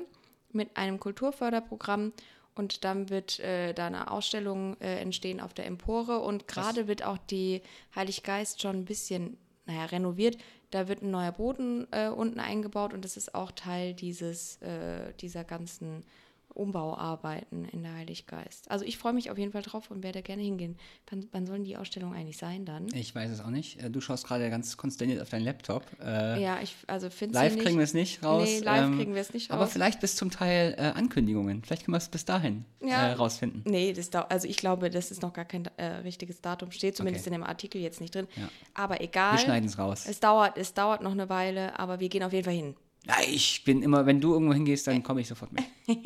mit 0.53 0.77
einem 0.77 1.01
Kulturförderprogramm. 1.01 2.13
Und 2.55 2.85
dann 2.85 3.09
wird 3.09 3.39
äh, 3.39 3.73
da 3.73 3.87
eine 3.87 4.11
Ausstellung 4.11 4.79
äh, 4.79 4.99
entstehen 4.99 5.41
auf 5.41 5.53
der 5.53 5.65
Empore. 5.65 6.19
Und 6.19 6.47
gerade 6.47 6.87
wird 6.87 7.03
auch 7.03 7.17
die 7.17 7.61
Heiliggeist 7.95 8.61
schon 8.61 8.77
ein 8.77 8.85
bisschen, 8.85 9.37
naja, 9.65 9.85
renoviert. 9.85 10.37
Da 10.69 10.87
wird 10.87 11.01
ein 11.01 11.11
neuer 11.11 11.33
Boden 11.33 11.85
äh, 11.91 12.07
unten 12.07 12.39
eingebaut. 12.39 12.93
Und 12.93 13.03
das 13.03 13.17
ist 13.17 13.35
auch 13.35 13.51
Teil 13.51 13.93
dieses, 13.93 14.61
äh, 14.61 15.13
dieser 15.19 15.43
ganzen 15.43 16.05
Umbauarbeiten 16.53 17.65
in 17.65 17.83
der 17.83 17.93
Heiliggeist. 17.93 18.69
Also 18.69 18.85
ich 18.85 18.97
freue 18.97 19.13
mich 19.13 19.31
auf 19.31 19.37
jeden 19.37 19.51
Fall 19.51 19.61
drauf 19.61 19.91
und 19.91 20.03
werde 20.03 20.21
gerne 20.21 20.41
hingehen. 20.41 20.77
Wann, 21.09 21.27
wann 21.31 21.45
sollen 21.45 21.63
die 21.63 21.77
Ausstellungen 21.77 22.15
eigentlich 22.15 22.37
sein 22.37 22.65
dann? 22.65 22.87
Ich 22.93 23.13
weiß 23.13 23.31
es 23.31 23.41
auch 23.41 23.49
nicht. 23.49 23.81
Äh, 23.81 23.89
du 23.89 24.01
schaust 24.01 24.27
gerade 24.27 24.49
ganz 24.49 24.77
konsterniert 24.77 25.21
auf 25.21 25.29
deinen 25.29 25.43
Laptop. 25.43 25.85
Äh, 26.01 26.41
ja, 26.41 26.59
ich 26.61 26.75
also 26.87 27.09
finde 27.09 27.35
Live 27.35 27.57
kriegen 27.57 27.77
wir 27.77 27.83
es 27.83 27.93
nicht 27.93 28.23
raus. 28.23 28.47
Nee, 28.47 28.59
live 28.59 28.85
ähm, 28.85 28.97
kriegen 28.97 29.13
wir 29.13 29.21
es 29.21 29.33
nicht 29.33 29.49
raus. 29.49 29.55
Aber 29.55 29.67
vielleicht 29.67 29.99
bis 29.99 30.15
zum 30.15 30.31
Teil 30.31 30.75
äh, 30.77 30.81
Ankündigungen. 30.81 31.63
Vielleicht 31.63 31.85
können 31.85 31.93
wir 31.93 31.99
es 31.99 32.09
bis 32.09 32.25
dahin 32.25 32.65
ja. 32.81 33.07
äh, 33.07 33.13
rausfinden. 33.13 33.63
Nee, 33.65 33.93
das 33.93 34.13
also 34.13 34.47
ich 34.47 34.57
glaube, 34.57 34.89
das 34.89 35.11
ist 35.11 35.21
noch 35.21 35.33
gar 35.33 35.45
kein 35.45 35.65
äh, 35.77 35.85
richtiges 35.97 36.41
Datum. 36.41 36.71
Steht 36.71 36.95
zumindest 36.95 37.27
okay. 37.27 37.35
in 37.35 37.41
dem 37.41 37.47
Artikel 37.47 37.81
jetzt 37.81 38.01
nicht 38.01 38.13
drin. 38.13 38.27
Ja. 38.35 38.49
Aber 38.73 39.01
egal. 39.01 39.33
Wir 39.33 39.39
schneiden 39.39 39.67
es 39.67 39.77
raus. 39.77 40.05
Es 40.07 40.19
dauert, 40.19 40.57
es 40.57 40.73
dauert 40.73 41.01
noch 41.01 41.11
eine 41.11 41.29
Weile, 41.29 41.77
aber 41.79 41.99
wir 41.99 42.09
gehen 42.09 42.23
auf 42.23 42.33
jeden 42.33 42.45
Fall 42.45 42.53
hin. 42.53 42.75
Ja, 43.05 43.15
ich 43.27 43.63
bin 43.65 43.81
immer, 43.81 44.05
wenn 44.05 44.21
du 44.21 44.33
irgendwo 44.33 44.53
hingehst, 44.53 44.87
dann 44.87 45.03
komme 45.03 45.21
ich 45.21 45.27
sofort 45.27 45.51
mit. 45.51 45.63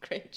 Cringe. 0.00 0.30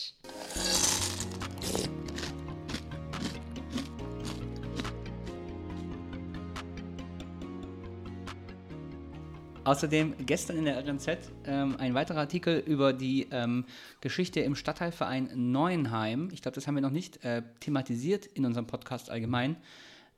Außerdem 9.63 10.15
gestern 10.25 10.57
in 10.57 10.65
der 10.65 10.85
RNZ 10.85 11.07
ähm, 11.45 11.77
ein 11.77 11.93
weiterer 11.93 12.19
Artikel 12.19 12.59
über 12.59 12.91
die 12.91 13.29
ähm, 13.31 13.63
Geschichte 14.01 14.41
im 14.41 14.55
Stadtteilverein 14.55 15.29
Neuenheim. 15.35 16.27
Ich 16.33 16.41
glaube, 16.41 16.55
das 16.55 16.67
haben 16.67 16.75
wir 16.75 16.81
noch 16.81 16.89
nicht 16.89 17.23
äh, 17.23 17.43
thematisiert 17.61 18.25
in 18.25 18.45
unserem 18.45 18.67
Podcast 18.67 19.09
allgemein. 19.09 19.55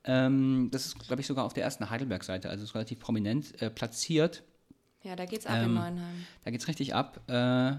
Ähm, 0.02 0.68
das 0.72 0.86
ist, 0.86 0.98
glaube 0.98 1.20
ich, 1.20 1.28
sogar 1.28 1.44
auf 1.44 1.52
der 1.52 1.62
ersten 1.62 1.88
Heidelberg-Seite, 1.90 2.50
also 2.50 2.64
ist 2.64 2.74
relativ 2.74 2.98
prominent 2.98 3.62
äh, 3.62 3.70
platziert. 3.70 4.42
Ja, 5.06 5.14
da 5.14 5.24
geht 5.24 5.40
es 5.40 5.46
ab 5.46 5.58
in 5.58 5.64
ähm, 5.64 5.74
Neuenheim. 5.74 6.26
Da 6.44 6.50
geht 6.50 6.60
es 6.60 6.66
richtig 6.66 6.94
ab. 6.94 7.20
Äh, 7.28 7.74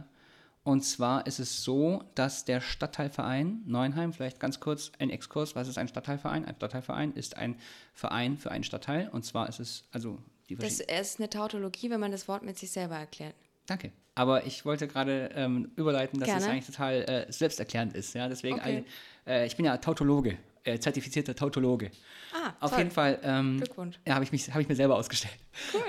und 0.64 0.82
zwar 0.82 1.28
ist 1.28 1.40
es 1.40 1.64
so, 1.64 2.04
dass 2.16 2.46
der 2.46 2.62
Stadtteilverein 2.62 3.64
Neuenheim, 3.66 4.14
vielleicht 4.14 4.40
ganz 4.40 4.60
kurz 4.60 4.92
ein 5.00 5.10
Exkurs, 5.10 5.56
was 5.56 5.68
ist 5.68 5.78
ein 5.78 5.88
Stadtteilverein? 5.88 6.46
Ein 6.46 6.56
Stadtteilverein 6.56 7.14
ist 7.14 7.38
ein 7.38 7.58
Verein 7.94 8.38
für 8.38 8.52
einen 8.52 8.64
Stadtteil. 8.64 9.10
Und 9.10 9.26
zwar 9.26 9.50
ist 9.50 9.60
es, 9.60 9.84
also 9.92 10.20
die 10.50 10.56
Das 10.56 10.80
ist 10.80 11.20
eine 11.20 11.30
Tautologie, 11.30 11.90
wenn 11.90 12.00
man 12.00 12.12
das 12.12 12.28
Wort 12.30 12.44
mit 12.44 12.58
sich 12.58 12.72
selber 12.72 12.96
erklärt. 12.96 13.36
Danke. 13.66 13.92
Aber 14.16 14.46
ich 14.46 14.66
wollte 14.66 14.88
gerade 14.88 15.30
ähm, 15.36 15.72
überleiten, 15.76 16.20
dass 16.20 16.28
Gerne. 16.28 16.42
es 16.42 16.50
eigentlich 16.50 16.66
total 16.66 16.94
äh, 17.04 17.32
selbsterklärend 17.32 17.94
ist. 17.94 18.14
Ja? 18.14 18.30
Deswegen, 18.30 18.56
okay. 18.56 18.86
ein, 19.26 19.32
äh, 19.32 19.46
ich 19.46 19.56
bin 19.58 19.66
ja 19.66 19.78
Tautologe 19.78 20.38
äh, 20.68 20.80
zertifizierter 20.80 21.36
Tautologe. 21.36 21.90
Ah, 22.34 22.54
Auf 22.60 22.72
toll. 22.72 22.80
jeden 22.80 22.92
Fall. 22.92 23.20
Ähm, 23.24 23.58
Glückwunsch. 23.58 23.98
Ja, 24.06 24.16
habe 24.16 24.24
ich, 24.26 24.32
mich- 24.32 24.54
hab 24.54 24.60
ich 24.62 24.68
mir 24.70 24.76
selber 24.76 24.96
ausgestellt. 24.96 25.34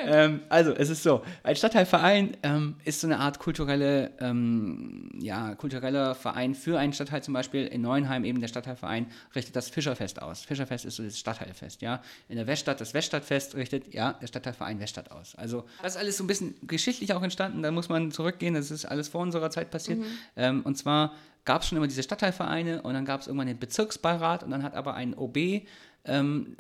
Ähm, 0.07 0.41
also, 0.49 0.73
es 0.73 0.89
ist 0.89 1.03
so: 1.03 1.23
Ein 1.43 1.55
Stadtteilverein 1.55 2.39
ähm, 2.43 2.77
ist 2.87 3.03
so 3.03 3.07
eine 3.07 3.19
Art 3.19 3.39
kulturelle, 3.39 4.13
ähm, 4.19 5.11
ja, 5.21 5.55
kultureller 5.57 6.15
Verein 6.15 6.55
für 6.55 6.79
einen 6.79 6.95
Stadtteil. 6.95 7.23
Zum 7.23 7.35
Beispiel 7.35 7.67
in 7.67 7.83
Neuenheim, 7.83 8.25
eben 8.25 8.41
der 8.41 8.49
Stadtteilverein, 8.49 9.09
richtet 9.35 9.55
das 9.57 9.69
Fischerfest 9.69 10.23
aus. 10.23 10.41
Fischerfest 10.41 10.87
ist 10.87 10.97
so 10.97 11.03
das 11.03 11.19
Stadtteilfest, 11.19 11.83
ja. 11.83 12.01
In 12.31 12.37
der 12.37 12.47
Weststadt, 12.47 12.81
das 12.81 12.95
Weststadtfest 12.95 13.57
richtet, 13.57 13.93
ja, 13.93 14.15
der 14.15 14.27
Stadtteilverein 14.29 14.81
Weststadt 14.81 15.11
aus. 15.11 15.35
Also, 15.35 15.65
das 15.83 15.97
ist 15.97 16.01
alles 16.01 16.17
so 16.17 16.25
ein 16.25 16.29
bisschen 16.29 16.55
geschichtlich 16.67 17.13
auch 17.13 17.23
entstanden. 17.23 17.63
Da 17.63 17.71
muss 17.71 17.91
man 17.91 18.11
zurückgehen. 18.11 18.55
Das 18.55 18.71
ist 18.71 18.87
alles 18.87 19.09
vor 19.09 19.21
unserer 19.21 19.51
Zeit 19.51 19.71
passiert. 19.71 19.99
Ähm, 20.37 20.63
und 20.63 20.77
zwar 20.79 21.13
gab 21.49 21.63
es 21.63 21.69
schon 21.69 21.79
immer 21.79 21.87
diese 21.87 22.03
Stadtteilvereine 22.03 22.83
und 22.83 22.93
dann 22.93 23.07
gab 23.07 23.23
es 23.23 23.27
irgendwann 23.27 23.47
den 23.47 23.59
Bezirksbeirat 23.59 24.45
und 24.45 24.51
dann 24.51 24.63
hat 24.63 24.75
aber 24.75 24.93
ein 24.93 25.15
OB 25.15 25.39
ähm, 26.05 26.59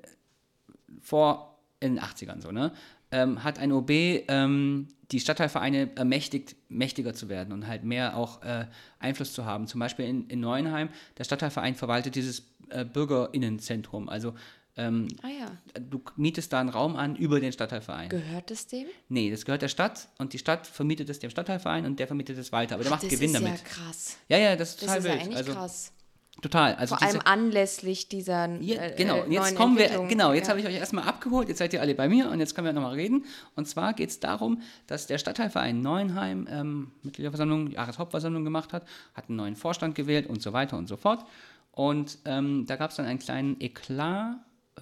vor 1.02 1.59
in 1.78 1.97
den 1.97 2.02
80ern 2.02 2.40
so, 2.40 2.52
ne? 2.52 2.73
Ähm, 3.11 3.45
hat 3.45 3.59
ein 3.59 3.71
OB 3.71 3.90
ähm, 3.90 4.88
die 5.11 5.21
Stadtteilvereine 5.21 5.90
ermächtigt, 5.95 6.57
mächtiger 6.71 7.12
zu 7.12 7.28
werden 7.28 7.52
und 7.52 7.66
halt 7.66 7.85
mehr 7.85 8.16
auch 8.16 8.42
äh, 8.42 8.64
Einfluss 8.99 9.35
zu 9.35 9.45
haben. 9.45 9.66
Zum 9.66 9.78
Beispiel 9.78 10.07
in, 10.07 10.26
in 10.28 10.40
Neuenheim, 10.40 10.88
der 11.18 11.25
Stadtteilverein 11.25 11.75
verwaltet 11.75 12.14
dieses 12.14 12.50
äh, 12.71 12.87
BürgerInnenzentrum. 12.87 14.09
Also 14.09 14.35
ähm, 14.79 15.09
Ah 15.23 15.29
ja. 15.29 15.81
du 15.81 16.01
mietest 16.17 16.53
da 16.53 16.61
einen 16.61 16.69
Raum 16.71 16.97
an 16.97 17.17
über 17.17 17.41
den 17.41 17.53
Stadtteilverein. 17.53 18.09
Gehört 18.09 18.51
es 18.51 18.67
dem? 18.67 18.87
nee, 19.09 19.31
das 19.31 19.45
gehört 19.45 19.63
der 19.63 19.69
Stadt 19.69 20.09
und 20.19 20.33
die 20.33 20.39
Stadt 20.39 20.67
vermietet 20.67 21.11
es 21.11 21.19
dem 21.19 21.31
Stadtteilverein 21.31 21.85
und 21.85 21.99
der 21.99 22.07
vermietet 22.07 22.39
es 22.39 22.53
weiter. 22.53 22.75
Aber 22.77 22.85
der 22.85 22.91
macht 22.93 23.03
das 23.03 23.11
Gewinn 23.11 23.27
ist 23.31 23.35
damit. 23.35 23.59
ja 23.59 23.65
krass. 23.65 24.17
Ja, 24.29 24.39
ja, 24.39 24.57
das 24.57 24.71
ist 24.71 24.83
Das 24.83 24.87
total 24.87 24.99
ist 24.99 25.05
ja 25.05 25.11
wild. 25.13 25.23
eigentlich 25.23 25.37
also, 25.37 25.53
krass. 25.53 25.93
Total. 26.41 26.77
Also 26.77 26.95
Vor 26.95 27.05
diese, 27.05 27.27
allem 27.27 27.43
anlässlich 27.49 28.09
dieser 28.09 28.49
Ja, 28.61 28.81
äh, 28.81 28.95
genau, 28.97 29.25
äh, 29.25 29.33
jetzt 29.33 29.57
kommen 29.57 29.77
wir, 29.77 29.89
genau, 30.09 30.33
jetzt 30.33 30.45
Ja. 30.47 30.51
habe 30.51 30.61
ich 30.61 30.67
euch 30.69 30.75
erstmal 30.77 31.03
abgeholt, 31.03 31.49
jetzt 31.49 31.59
seid 31.59 31.73
ihr 31.73 31.81
alle 31.81 31.97
bei 31.97 32.09
mir 32.09 32.31
und 32.31 32.39
jetzt 32.39 32.55
können 32.55 32.65
wir 32.67 32.73
nochmal 32.73 32.95
reden. 32.95 33.25
Und 33.57 33.67
zwar 33.67 33.93
geht 33.93 34.11
es 34.11 34.21
darum, 34.21 34.63
dass 34.87 35.09
der 35.09 35.19
Stadtteilverein 35.19 35.81
Neuenheim 35.83 36.47
ähm, 36.49 36.93
Mitgliederversammlung, 37.03 37.73
Jahreshauptversammlung 37.73 38.45
gemacht 38.45 38.73
hat, 38.73 38.87
hat 39.15 39.29
einen 39.29 39.35
neuen 39.37 39.57
Vorstand 39.57 39.97
gewählt 39.97 40.29
und 40.29 40.41
so 40.41 40.53
weiter 40.53 40.77
und 40.79 40.87
so 40.89 40.97
fort. 40.97 41.25
Und 41.73 42.19
ähm, 42.25 42.67
da 42.69 42.77
gab 42.77 42.91
es 42.91 42.97
dann 42.99 43.07
einen 43.07 43.19
kleinen 43.19 43.61
Eklat, 43.61 44.37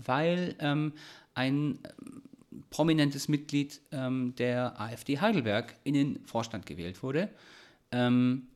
weil 0.05 0.55
ähm, 0.59 0.93
ein 1.35 1.79
ähm, 1.85 2.23
prominentes 2.71 3.29
Mitglied 3.29 3.81
ähm, 3.93 4.35
der 4.37 4.81
AfD 4.81 5.21
Heidelberg 5.21 5.75
in 5.85 5.95
den 5.95 6.25
Vorstand 6.27 6.67
gewählt 6.67 7.03
wurde. 7.03 7.29
Ähm, 7.93 8.49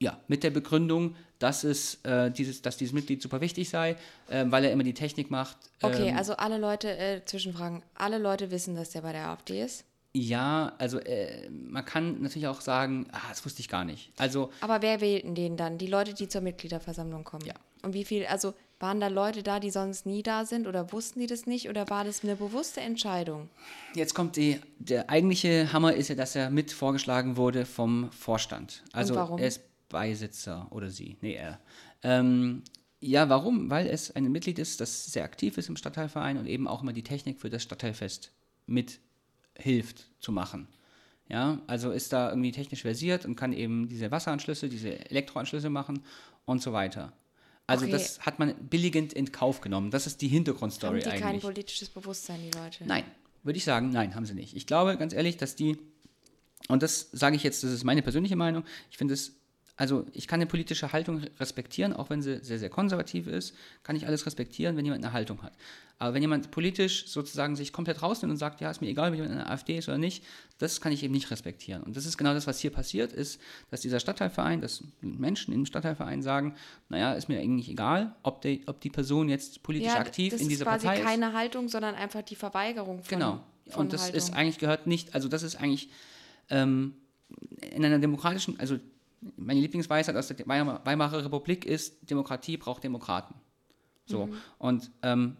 ja, 0.00 0.18
mit 0.28 0.42
der 0.42 0.50
Begründung, 0.50 1.14
dass, 1.38 1.62
es, 1.62 2.02
äh, 2.04 2.30
dieses, 2.30 2.62
dass 2.62 2.76
dieses 2.76 2.94
Mitglied 2.94 3.22
super 3.22 3.40
wichtig 3.40 3.68
sei, 3.68 3.96
äh, 4.28 4.44
weil 4.46 4.64
er 4.64 4.72
immer 4.72 4.82
die 4.82 4.94
Technik 4.94 5.30
macht. 5.30 5.56
Okay, 5.82 6.08
ähm, 6.08 6.16
also 6.16 6.34
alle 6.34 6.58
Leute, 6.58 6.96
äh, 6.96 7.24
Zwischenfragen, 7.24 7.82
alle 7.94 8.18
Leute 8.18 8.50
wissen, 8.50 8.74
dass 8.74 8.90
der 8.90 9.02
bei 9.02 9.12
der 9.12 9.28
AfD 9.28 9.62
ist. 9.62 9.84
Ja, 10.12 10.72
also 10.78 10.98
äh, 10.98 11.48
man 11.50 11.84
kann 11.84 12.20
natürlich 12.22 12.48
auch 12.48 12.60
sagen, 12.60 13.06
ah, 13.12 13.20
das 13.28 13.44
wusste 13.44 13.60
ich 13.60 13.68
gar 13.68 13.84
nicht. 13.84 14.12
Also 14.16 14.50
Aber 14.60 14.82
wer 14.82 15.00
wählten 15.00 15.34
den 15.34 15.56
dann? 15.56 15.78
Die 15.78 15.86
Leute, 15.86 16.14
die 16.14 16.28
zur 16.28 16.40
Mitgliederversammlung 16.40 17.22
kommen. 17.22 17.46
Ja. 17.46 17.54
Und 17.82 17.94
wie 17.94 18.04
viel, 18.04 18.26
also 18.26 18.54
waren 18.80 18.98
da 18.98 19.08
Leute 19.08 19.42
da, 19.42 19.60
die 19.60 19.70
sonst 19.70 20.06
nie 20.06 20.22
da 20.22 20.44
sind 20.44 20.66
oder 20.66 20.92
wussten 20.92 21.20
die 21.20 21.26
das 21.26 21.46
nicht 21.46 21.68
oder 21.68 21.88
war 21.90 22.04
das 22.04 22.24
eine 22.24 22.34
bewusste 22.34 22.80
Entscheidung? 22.80 23.48
jetzt 23.94 24.14
kommt 24.14 24.36
die, 24.36 24.58
der 24.78 25.10
eigentliche 25.10 25.72
Hammer 25.72 25.94
ist 25.94 26.08
ja, 26.08 26.14
dass 26.14 26.34
er 26.34 26.50
mit 26.50 26.72
vorgeschlagen 26.72 27.36
wurde 27.36 27.66
vom 27.66 28.10
Vorstand. 28.10 28.82
Also 28.92 29.14
warum? 29.14 29.38
er 29.38 29.48
ist 29.48 29.62
Beisitzer 29.88 30.66
oder 30.70 30.90
sie, 30.90 31.16
nee 31.20 31.34
er. 31.34 31.60
Ähm, 32.02 32.62
ja, 33.00 33.28
warum? 33.28 33.70
Weil 33.70 33.86
es 33.86 34.14
ein 34.14 34.30
Mitglied 34.30 34.58
ist, 34.58 34.80
das 34.80 35.06
sehr 35.06 35.24
aktiv 35.24 35.56
ist 35.58 35.68
im 35.68 35.76
Stadtteilverein 35.76 36.36
und 36.36 36.46
eben 36.46 36.68
auch 36.68 36.82
immer 36.82 36.92
die 36.92 37.02
Technik 37.02 37.40
für 37.40 37.50
das 37.50 37.62
Stadtteilfest 37.62 38.32
mithilft 38.66 40.06
zu 40.20 40.32
machen. 40.32 40.68
Ja, 41.28 41.60
also 41.66 41.92
ist 41.92 42.12
da 42.12 42.30
irgendwie 42.30 42.50
technisch 42.50 42.82
versiert 42.82 43.24
und 43.24 43.36
kann 43.36 43.52
eben 43.52 43.88
diese 43.88 44.10
Wasseranschlüsse, 44.10 44.68
diese 44.68 45.10
Elektroanschlüsse 45.10 45.70
machen 45.70 46.02
und 46.44 46.60
so 46.60 46.72
weiter. 46.72 47.12
Also 47.70 47.84
Okay. 47.84 47.92
das 47.92 48.20
hat 48.20 48.38
man 48.38 48.54
billigend 48.68 49.12
in 49.12 49.32
Kauf 49.32 49.60
genommen. 49.60 49.90
Das 49.90 50.06
ist 50.06 50.20
die 50.20 50.28
Hintergrundstory 50.28 51.00
Haben 51.02 51.10
die 51.12 51.18
kein 51.20 51.28
eigentlich. 51.30 51.42
politisches 51.42 51.88
Bewusstsein, 51.88 52.40
die 52.42 52.50
Leute? 52.56 52.84
Nein, 52.84 53.04
würde 53.42 53.56
ich 53.56 53.64
sagen, 53.64 53.90
nein, 53.90 54.14
haben 54.14 54.26
sie 54.26 54.34
nicht. 54.34 54.56
Ich 54.56 54.66
glaube 54.66 54.96
ganz 54.96 55.12
ehrlich, 55.12 55.36
dass 55.36 55.56
die, 55.56 55.78
und 56.68 56.82
das 56.82 57.08
sage 57.12 57.36
ich 57.36 57.42
jetzt, 57.42 57.62
das 57.64 57.70
ist 57.72 57.84
meine 57.84 58.02
persönliche 58.02 58.36
Meinung, 58.36 58.64
ich 58.90 58.98
finde 58.98 59.14
es, 59.14 59.36
also 59.80 60.04
ich 60.12 60.28
kann 60.28 60.38
eine 60.40 60.46
politische 60.46 60.92
Haltung 60.92 61.22
respektieren, 61.40 61.94
auch 61.94 62.10
wenn 62.10 62.20
sie 62.20 62.38
sehr, 62.44 62.58
sehr 62.58 62.68
konservativ 62.68 63.26
ist, 63.26 63.54
kann 63.82 63.96
ich 63.96 64.06
alles 64.06 64.26
respektieren, 64.26 64.76
wenn 64.76 64.84
jemand 64.84 65.02
eine 65.02 65.14
Haltung 65.14 65.42
hat. 65.42 65.54
Aber 65.98 66.12
wenn 66.12 66.20
jemand 66.20 66.50
politisch 66.50 67.06
sozusagen 67.08 67.56
sich 67.56 67.72
komplett 67.72 68.02
rausnimmt 68.02 68.30
und 68.30 68.36
sagt, 68.36 68.60
ja, 68.60 68.70
ist 68.70 68.82
mir 68.82 68.88
egal, 68.88 69.08
ob 69.08 69.14
jemand 69.14 69.32
in 69.32 69.38
der 69.38 69.50
AfD 69.50 69.78
ist 69.78 69.88
oder 69.88 69.96
nicht, 69.96 70.22
das 70.58 70.82
kann 70.82 70.92
ich 70.92 71.02
eben 71.02 71.14
nicht 71.14 71.30
respektieren. 71.30 71.82
Und 71.82 71.96
das 71.96 72.04
ist 72.04 72.18
genau 72.18 72.34
das, 72.34 72.46
was 72.46 72.58
hier 72.58 72.70
passiert 72.70 73.12
ist, 73.14 73.40
dass 73.70 73.80
dieser 73.80 74.00
Stadtteilverein, 74.00 74.60
dass 74.60 74.84
Menschen 75.00 75.54
im 75.54 75.64
Stadtteilverein 75.64 76.20
sagen, 76.22 76.56
naja, 76.90 77.14
ist 77.14 77.28
mir 77.30 77.40
eigentlich 77.40 77.70
egal, 77.70 78.14
ob 78.22 78.42
die, 78.42 78.62
ob 78.66 78.82
die 78.82 78.90
Person 78.90 79.30
jetzt 79.30 79.62
politisch 79.62 79.88
Ja, 79.94 79.98
aktiv 79.98 80.32
das 80.32 80.40
in 80.42 80.46
ist 80.48 80.50
dieser 80.52 80.64
quasi 80.66 80.86
Partei 80.86 81.00
ist. 81.00 81.06
keine 81.06 81.32
Haltung, 81.32 81.68
sondern 81.68 81.94
einfach 81.94 82.20
die 82.22 82.36
Verweigerung 82.36 83.02
von, 83.02 83.18
Genau. 83.18 83.40
von 83.68 83.80
und 83.86 83.92
das 83.94 84.02
Haltung. 84.04 84.18
ist 84.18 84.34
eigentlich 84.34 84.58
gehört 84.58 84.86
nicht, 84.86 85.14
also 85.14 85.28
das 85.28 85.42
ist 85.42 85.56
eigentlich 85.56 85.88
ähm, 86.50 86.94
in 87.72 87.82
einer 87.84 87.98
demokratischen, 87.98 88.58
also 88.60 88.78
meine 89.40 89.60
Lieblingsweisheit 89.60 90.16
aus 90.16 90.28
der 90.28 90.38
Weimar- 90.46 90.84
Weimarer 90.84 91.24
Republik 91.24 91.64
ist, 91.64 92.10
Demokratie 92.10 92.56
braucht 92.56 92.84
Demokraten. 92.84 93.34
So. 94.06 94.26
Mhm. 94.26 94.34
Und 94.58 94.90
ähm, 95.02 95.36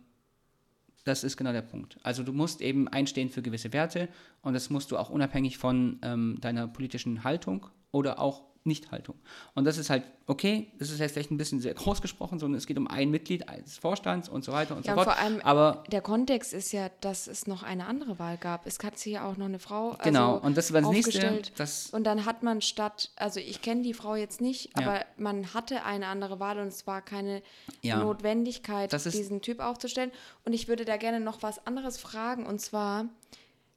das 1.04 1.24
ist 1.24 1.36
genau 1.36 1.52
der 1.52 1.62
Punkt. 1.62 1.98
Also 2.02 2.22
du 2.22 2.32
musst 2.32 2.60
eben 2.60 2.88
einstehen 2.88 3.30
für 3.30 3.42
gewisse 3.42 3.72
Werte 3.72 4.08
und 4.42 4.54
das 4.54 4.70
musst 4.70 4.90
du 4.90 4.98
auch 4.98 5.10
unabhängig 5.10 5.58
von 5.58 5.98
ähm, 6.02 6.38
deiner 6.40 6.68
politischen 6.68 7.24
Haltung 7.24 7.66
oder 7.90 8.18
auch 8.18 8.49
Nichthaltung. 8.64 9.16
Und 9.54 9.64
das 9.64 9.78
ist 9.78 9.88
halt 9.90 10.04
okay, 10.26 10.70
das 10.78 10.90
ist 10.90 11.00
jetzt 11.00 11.12
vielleicht 11.12 11.30
ein 11.32 11.38
bisschen 11.38 11.60
sehr 11.60 11.74
groß 11.74 12.00
gesprochen, 12.02 12.38
sondern 12.38 12.58
es 12.58 12.66
geht 12.66 12.78
um 12.78 12.86
ein 12.86 13.10
Mitglied 13.10 13.44
des 13.64 13.78
Vorstands 13.78 14.28
und 14.28 14.44
so 14.44 14.52
weiter 14.52 14.76
und 14.76 14.86
Ja, 14.86 14.94
so 14.94 15.00
und 15.00 15.04
fort. 15.04 15.16
vor 15.16 15.24
allem 15.24 15.40
Aber 15.40 15.82
der 15.90 16.02
Kontext 16.02 16.52
ist 16.52 16.70
ja, 16.72 16.88
dass 17.00 17.26
es 17.26 17.46
noch 17.46 17.62
eine 17.62 17.86
andere 17.86 18.18
Wahl 18.18 18.36
gab. 18.36 18.66
Es 18.66 18.78
hat 18.84 18.98
hier 18.98 19.24
auch 19.24 19.36
noch 19.36 19.46
eine 19.46 19.58
Frau 19.58 19.96
Genau, 20.04 20.34
also 20.34 20.46
und 20.46 20.56
das 20.56 20.72
war 20.72 20.82
das 20.82 20.90
nächste, 20.90 21.42
das- 21.56 21.90
und 21.90 22.04
dann 22.04 22.26
hat 22.26 22.42
man 22.42 22.60
statt, 22.62 23.10
also 23.16 23.40
ich 23.40 23.60
kenne 23.62 23.82
die 23.82 23.94
Frau 23.94 24.14
jetzt 24.14 24.40
nicht, 24.40 24.70
Ja. 24.78 24.86
aber 24.86 25.04
man 25.16 25.52
hatte 25.54 25.84
eine 25.84 26.06
andere 26.06 26.38
Wahl 26.38 26.58
und 26.60 26.68
es 26.68 26.86
war 26.86 27.02
keine 27.02 27.42
Ja. 27.82 27.96
Notwendigkeit, 27.98 28.92
diesen 28.92 29.40
Typ 29.42 29.58
aufzustellen. 29.60 30.12
Und 30.44 30.52
ich 30.52 30.68
würde 30.68 30.84
da 30.84 30.96
gerne 30.96 31.18
noch 31.20 31.42
was 31.42 31.66
anderes 31.66 31.98
fragen 31.98 32.46
und 32.46 32.60
zwar 32.60 33.06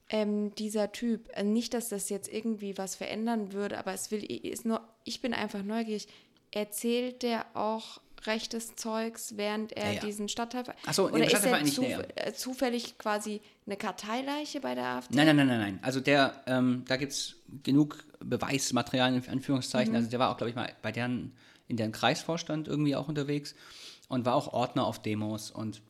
ähm, 0.08 0.54
dieser 0.56 0.92
Typ, 0.92 1.28
äh, 1.34 1.42
nicht, 1.42 1.74
dass 1.74 1.88
das 1.88 2.08
jetzt 2.10 2.32
irgendwie 2.32 2.76
was 2.76 2.94
verändern 2.94 3.52
würde, 3.52 3.78
aber 3.78 3.92
es 3.94 4.10
will, 4.10 4.22
ist 4.24 4.64
nur, 4.64 4.80
ich 5.04 5.20
bin 5.20 5.34
einfach 5.34 5.62
neugierig. 5.62 6.08
Erzählt 6.50 7.22
der 7.22 7.46
auch 7.54 8.00
rechtes 8.26 8.76
Zeugs, 8.76 9.36
während 9.36 9.72
er 9.72 9.86
Ja, 9.86 9.92
ja. 9.92 10.00
diesen 10.00 10.28
Stadtteil... 10.28 10.64
Ach 10.86 10.94
so, 10.94 11.08
nee, 11.08 11.16
Oder 11.16 11.18
ist 11.18 11.22
er 11.24 11.28
Stadtteilverein 11.30 11.64
nicht, 11.64 11.74
zu, 11.74 11.80
nee, 11.82 11.90
ja. 11.90 12.00
äh, 12.14 12.32
zufällig 12.32 12.98
quasi 12.98 13.40
eine 13.66 13.76
Karteileiche 13.76 14.60
bei 14.60 14.74
der 14.74 14.84
AfD? 14.84 15.16
Nein, 15.16 15.26
nein, 15.26 15.36
nein, 15.36 15.46
nein, 15.48 15.60
nein. 15.60 15.78
Also 15.82 16.00
der, 16.00 16.42
ähm, 16.46 16.84
da 16.86 16.96
gibt 16.96 17.12
es 17.12 17.36
genug 17.62 18.04
Beweismaterial 18.20 19.14
in 19.14 19.28
Anführungszeichen. 19.28 19.92
Mhm. 19.92 19.96
Also 19.96 20.10
der 20.10 20.18
war 20.18 20.30
auch, 20.30 20.36
glaube 20.36 20.50
ich, 20.50 20.56
mal 20.56 20.72
bei 20.82 20.92
deren, 20.92 21.36
in 21.68 21.76
deren 21.76 21.92
Kreisvorstand 21.92 22.68
irgendwie 22.68 22.96
auch 22.96 23.08
unterwegs 23.08 23.54
und 24.08 24.24
war 24.24 24.34
auch 24.34 24.52
Ordner 24.52 24.86
auf 24.86 25.02
Demos 25.02 25.50
und 25.50 25.82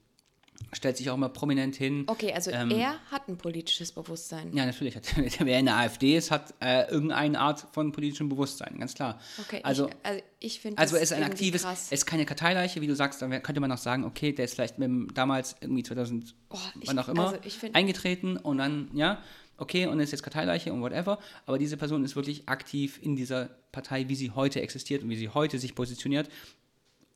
stellt 0.72 0.96
sich 0.96 1.08
auch 1.10 1.14
immer 1.14 1.28
prominent 1.28 1.76
hin. 1.76 2.04
Okay, 2.06 2.32
also 2.32 2.50
Ähm, 2.50 2.70
er 2.70 2.98
hat 3.10 3.28
ein 3.28 3.36
politisches 3.36 3.92
Bewusstsein. 3.92 4.56
Ja, 4.56 4.66
natürlich. 4.66 4.96
Hat, 4.96 5.04
wer 5.38 5.58
in 5.58 5.66
der 5.66 5.76
AfD 5.76 6.16
ist, 6.16 6.30
hat 6.30 6.54
äh, 6.60 6.88
irgendeine 6.90 7.38
Art 7.38 7.66
von 7.72 7.92
politischem 7.92 8.28
Bewusstsein, 8.28 8.78
ganz 8.78 8.94
klar. 8.94 9.20
Okay, 9.40 9.60
also, 9.62 9.88
ich, 9.88 9.94
also 10.02 10.22
ich 10.40 10.60
finde 10.60 10.78
also 10.78 10.96
es 10.96 11.02
ist 11.02 11.12
ein 11.12 11.22
aktives, 11.24 11.62
krass. 11.62 11.86
es 11.86 12.00
ist 12.00 12.06
keine 12.06 12.24
Karteileiche, 12.26 12.80
wie 12.80 12.86
du 12.86 12.94
sagst, 12.96 13.22
dann 13.22 13.30
könnte 13.42 13.60
man 13.60 13.70
auch 13.72 13.78
sagen, 13.78 14.04
okay, 14.04 14.32
der 14.32 14.46
ist 14.46 14.54
vielleicht 14.54 14.78
mit 14.78 14.86
dem, 14.88 15.12
damals 15.14 15.56
irgendwie 15.60 15.82
2000, 15.84 16.34
Oh, 16.50 16.58
ich- 16.80 16.88
wann 16.88 16.98
auch 16.98 17.08
immer, 17.08 17.28
also 17.28 17.38
eingetreten 17.72 18.36
und 18.36 18.58
dann, 18.58 18.90
ja, 18.94 19.22
okay, 19.58 19.86
und 19.86 20.00
ist 20.00 20.10
jetzt 20.10 20.22
Karteileiche 20.22 20.72
und 20.72 20.80
whatever, 20.80 21.18
aber 21.46 21.58
diese 21.58 21.76
Person 21.76 22.04
ist 22.04 22.16
wirklich 22.16 22.48
aktiv 22.48 22.98
in 23.02 23.14
dieser 23.16 23.50
Partei, 23.70 24.08
wie 24.08 24.16
sie 24.16 24.30
heute 24.32 24.60
existiert 24.60 25.02
und 25.04 25.10
wie 25.10 25.16
sie 25.16 25.28
heute 25.28 25.58
sich 25.58 25.74
positioniert. 25.74 26.28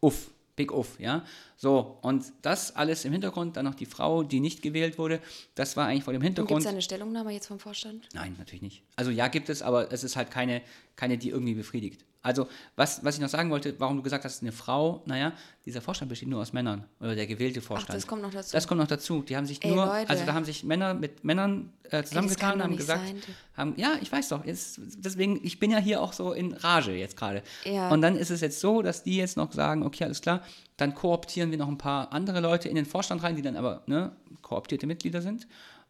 Uff, 0.00 0.30
big 0.58 0.70
uff, 0.72 1.00
ja. 1.00 1.24
So, 1.56 1.98
und 2.02 2.24
das 2.42 2.76
alles 2.76 3.06
im 3.06 3.12
Hintergrund, 3.12 3.56
dann 3.56 3.64
noch 3.64 3.74
die 3.74 3.86
Frau, 3.86 4.22
die 4.22 4.40
nicht 4.40 4.60
gewählt 4.62 4.98
wurde, 4.98 5.20
das 5.54 5.76
war 5.76 5.86
eigentlich 5.86 6.04
vor 6.04 6.12
dem 6.12 6.20
Und 6.20 6.26
gibt 6.26 6.36
Hintergrund. 6.38 6.64
es 6.64 6.70
eine 6.70 6.82
Stellungnahme 6.82 7.32
jetzt 7.32 7.46
vom 7.46 7.58
Vorstand? 7.58 8.06
Nein, 8.12 8.34
natürlich 8.38 8.62
nicht. 8.62 8.82
Also 8.96 9.10
ja, 9.10 9.28
gibt 9.28 9.48
es, 9.48 9.62
aber 9.62 9.90
es 9.90 10.04
ist 10.04 10.16
halt 10.16 10.30
keine, 10.30 10.60
keine, 10.96 11.16
die 11.16 11.30
irgendwie 11.30 11.54
befriedigt. 11.54 12.04
Also, 12.20 12.48
was, 12.74 13.04
was 13.04 13.14
ich 13.14 13.20
noch 13.20 13.28
sagen 13.28 13.48
wollte, 13.50 13.78
warum 13.78 13.96
du 13.96 14.02
gesagt 14.02 14.24
hast, 14.24 14.42
eine 14.42 14.50
Frau, 14.50 15.02
naja, 15.06 15.32
dieser 15.64 15.80
Vorstand 15.80 16.08
besteht 16.08 16.28
nur 16.28 16.40
aus 16.40 16.52
Männern. 16.52 16.84
Oder 17.00 17.14
der 17.14 17.28
gewählte 17.28 17.60
Vorstand. 17.60 17.96
das 17.96 18.08
kommt 18.08 18.22
noch 18.22 18.32
dazu. 18.32 18.52
Das 18.52 18.66
kommt 18.66 18.80
noch 18.80 18.88
dazu. 18.88 19.22
Die 19.22 19.36
haben 19.36 19.46
sich 19.46 19.64
Ey, 19.64 19.70
nur, 19.70 19.86
Leute. 19.86 20.10
also 20.10 20.24
da 20.26 20.34
haben 20.34 20.44
sich 20.44 20.64
Männer 20.64 20.94
mit 20.94 21.22
Männern 21.22 21.72
äh, 21.84 22.02
zusammengetan, 22.02 22.58
doch 22.58 22.64
haben 22.64 22.76
gesagt, 22.76 23.06
sein. 23.06 23.22
haben, 23.56 23.74
ja, 23.76 23.92
ich 24.02 24.10
weiß 24.10 24.30
doch, 24.30 24.44
jetzt, 24.44 24.80
deswegen, 24.96 25.38
ich 25.44 25.60
bin 25.60 25.70
ja 25.70 25.78
hier 25.78 26.02
auch 26.02 26.12
so 26.12 26.32
in 26.32 26.54
Rage 26.54 26.92
jetzt 26.92 27.16
gerade. 27.16 27.42
Ja. 27.64 27.88
Und 27.90 28.02
dann 28.02 28.16
ist 28.16 28.30
es 28.30 28.40
jetzt 28.40 28.58
so, 28.58 28.82
dass 28.82 29.04
die 29.04 29.16
jetzt 29.16 29.36
noch 29.36 29.52
sagen, 29.52 29.84
okay, 29.84 30.04
alles 30.04 30.20
klar, 30.20 30.42
dann 30.76 30.94
kooptieren 30.96 31.52
wir 31.52 31.58
noch 31.58 31.68
ein 31.68 31.78
paar 31.78 32.12
andere 32.12 32.40
Leute 32.40 32.68
in 32.68 32.74
den 32.74 32.86
Vorstand 32.86 33.22
rein, 33.22 33.36
die 33.36 33.42
dann 33.42 33.56
aber 33.56 33.84
ne, 33.86 34.10
kooptierte 34.42 34.88
Mitglieder 34.88 35.22
sind 35.22 35.46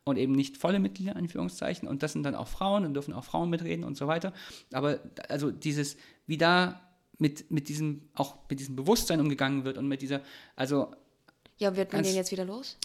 und 0.08 0.16
eben 0.16 0.32
nicht 0.32 0.56
volle 0.56 0.78
Mitglieder, 0.78 1.16
Anführungszeichen. 1.16 1.86
Und 1.86 2.02
das 2.02 2.12
sind 2.12 2.22
dann 2.24 2.34
auch 2.34 2.48
Frauen, 2.48 2.82
dann 2.82 2.94
dürfen 2.94 3.14
auch 3.14 3.24
Frauen 3.24 3.50
mitreden 3.50 3.84
und 3.84 3.96
so 3.96 4.06
weiter. 4.06 4.32
Aber 4.72 4.98
also 5.28 5.50
dieses, 5.50 5.96
wie 6.28 6.38
da 6.38 6.80
mit, 7.18 7.50
mit 7.50 7.68
diesem, 7.68 8.02
auch 8.14 8.36
mit 8.48 8.60
diesem 8.60 8.76
Bewusstsein 8.76 9.20
umgegangen 9.20 9.64
wird 9.64 9.76
und 9.76 9.88
mit 9.88 10.00
dieser, 10.02 10.20
also 10.54 10.92
ja, 11.56 11.74
wird 11.74 11.92
man 11.92 12.04
den 12.04 12.14
jetzt 12.14 12.30
wieder 12.30 12.44
los? 12.44 12.76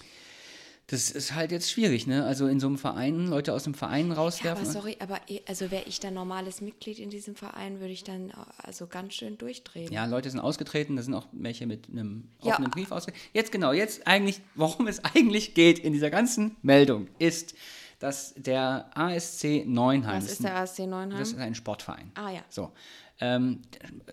das 0.87 1.09
ist 1.11 1.33
halt 1.33 1.51
jetzt 1.53 1.71
schwierig, 1.71 2.07
ne? 2.07 2.25
Also 2.25 2.45
in 2.47 2.59
so 2.59 2.67
einem 2.67 2.77
Verein, 2.77 3.27
Leute 3.27 3.53
aus 3.53 3.63
dem 3.63 3.73
Verein 3.73 4.09
Ja, 4.09 4.15
rauswerfen. 4.15 4.63
aber 4.65 4.71
sorry, 4.71 4.97
aber 4.99 5.21
eh- 5.29 5.41
also 5.47 5.71
wäre 5.71 5.83
ich 5.87 6.01
dann 6.01 6.13
normales 6.13 6.59
Mitglied 6.59 6.99
in 6.99 7.09
diesem 7.09 7.35
Verein, 7.35 7.79
würde 7.79 7.93
ich 7.93 8.03
dann 8.03 8.31
äh, 8.31 8.33
also 8.57 8.87
ganz 8.87 9.13
schön 9.13 9.37
durchdrehen. 9.37 9.91
Ja, 9.93 10.05
Leute 10.05 10.29
sind 10.29 10.41
ausgetreten, 10.41 10.97
da 10.97 11.01
sind 11.01 11.13
auch 11.13 11.27
welche 11.31 11.67
mit 11.67 11.87
einem 11.89 12.27
Ja. 12.41 12.51
offenen 12.53 12.69
Brief 12.71 12.91
ausgetreten. 12.91 13.25
Jetzt 13.33 13.51
genau, 13.53 13.71
jetzt 13.71 14.05
eigentlich, 14.07 14.41
worum 14.55 14.87
es 14.87 14.99
eigentlich 15.05 15.53
geht 15.53 15.79
in 15.79 15.93
dieser 15.93 16.09
ganzen 16.09 16.57
Meldung, 16.63 17.07
ist, 17.17 17.53
dass 17.99 18.33
der 18.35 18.89
ASC 18.93 19.63
Neunheim, 19.65 20.17
Was 20.17 20.25
das 20.25 20.33
ist 20.33 20.43
der 20.43 20.55
ASC 20.57 20.79
Neunheim? 20.79 21.17
Das 21.17 21.29
ist 21.29 21.37
ein 21.37 21.55
Sportverein. 21.55 22.11
Ah, 22.15 22.29
ja. 22.29 22.41
So, 22.49 22.73
ähm, 23.19 23.61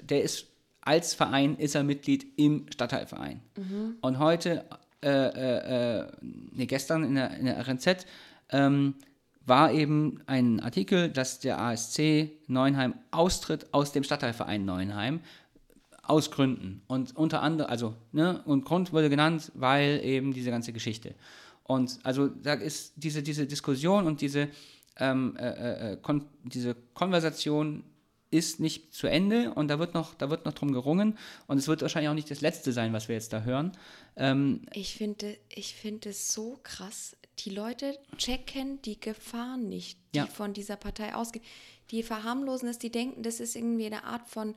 der 0.03 0.23
ist 0.23 0.51
als 0.83 1.15
Verein 1.15 1.57
ist 1.57 1.75
er 1.75 1.85
Mitglied 1.85 2.27
im 2.37 2.67
Stadtteilverein. 2.71 3.41
Mhm. 3.57 3.97
Und 4.01 4.19
heute, 4.19 4.65
äh, 5.03 5.09
äh, 5.09 6.01
äh, 6.01 6.07
nee, 6.21 6.67
gestern 6.67 7.05
in 7.05 7.15
der, 7.15 7.37
in 7.37 7.45
der 7.45 7.59
RNZ 7.67 8.07
ähm, 8.51 8.95
war 9.45 9.73
eben 9.73 10.23
ein 10.27 10.61
Artikel, 10.61 11.11
dass 11.11 11.41
der 11.41 11.61
ASC 11.61 12.31
Neuenheim 12.47 12.95
austritt 13.11 13.67
aus 13.73 13.93
dem 13.93 14.05
Stadtteilverein 14.05 14.65
Neuenheim 14.65 15.21
aus 16.03 16.31
Gründen. 16.31 16.83
Und 16.87 17.17
unter 17.17 17.43
anderem, 17.43 17.71
also, 17.71 17.95
ne, 18.13 18.43
und 18.45 18.65
Grund 18.65 18.93
wurde 18.93 19.11
genannt, 19.11 19.53
weil 19.55 20.01
eben 20.03 20.33
diese 20.33 20.51
ganze 20.51 20.73
Geschichte. 20.73 21.15
Und 21.65 22.01
also 22.03 22.29
da 22.29 22.55
ist 22.55 22.95
diese, 22.97 23.23
diese 23.23 23.47
Diskussion 23.47 24.07
und 24.07 24.21
diese, 24.21 24.49
ähm, 24.99 25.37
äh, 25.37 25.93
äh, 25.93 25.97
kon 26.03 26.25
diese 26.43 26.75
Konversation 26.95 27.85
ist 28.31 28.61
nicht 28.61 28.95
zu 28.95 29.07
Ende 29.09 29.53
und 29.55 29.69
da 29.69 29.79
wird 29.79 29.95
noch, 29.95 30.15
da 30.15 30.31
wird 30.31 30.45
noch 30.45 30.53
drum 30.53 30.73
gerungen 30.73 31.19
und 31.49 31.59
es 31.59 31.67
wird 31.69 31.83
wahrscheinlich 31.83 32.09
auch 32.11 32.15
nicht 32.15 32.31
das 32.31 32.41
letzte 32.41 32.73
sein, 32.73 32.93
was 32.93 33.09
wir 33.09 33.17
jetzt 33.17 33.33
da 33.33 33.43
hören. 33.43 33.73
Ähm, 34.17 34.63
Ich 34.73 34.95
finde 34.95 35.37
ich 35.49 35.75
finde 35.75 36.11
es 36.11 36.33
so 36.33 36.59
krass. 36.63 37.17
Die 37.41 37.51
Leute 37.51 37.99
checken 38.19 38.81
die 38.83 39.01
Gefahren 39.01 39.69
nicht, 39.69 39.99
die 40.15 40.19
Ja. 40.19 40.27
von 40.27 40.53
dieser 40.53 40.77
Partei 40.77 41.15
ausgehen. 41.15 41.45
Die 41.91 42.03
verharmlosen 42.03 42.69
es, 42.69 42.79
die 42.79 42.91
denken, 42.91 43.23
das 43.23 43.41
ist 43.41 43.57
irgendwie 43.57 43.87
eine 43.87 44.05
Art 44.05 44.29
von 44.29 44.55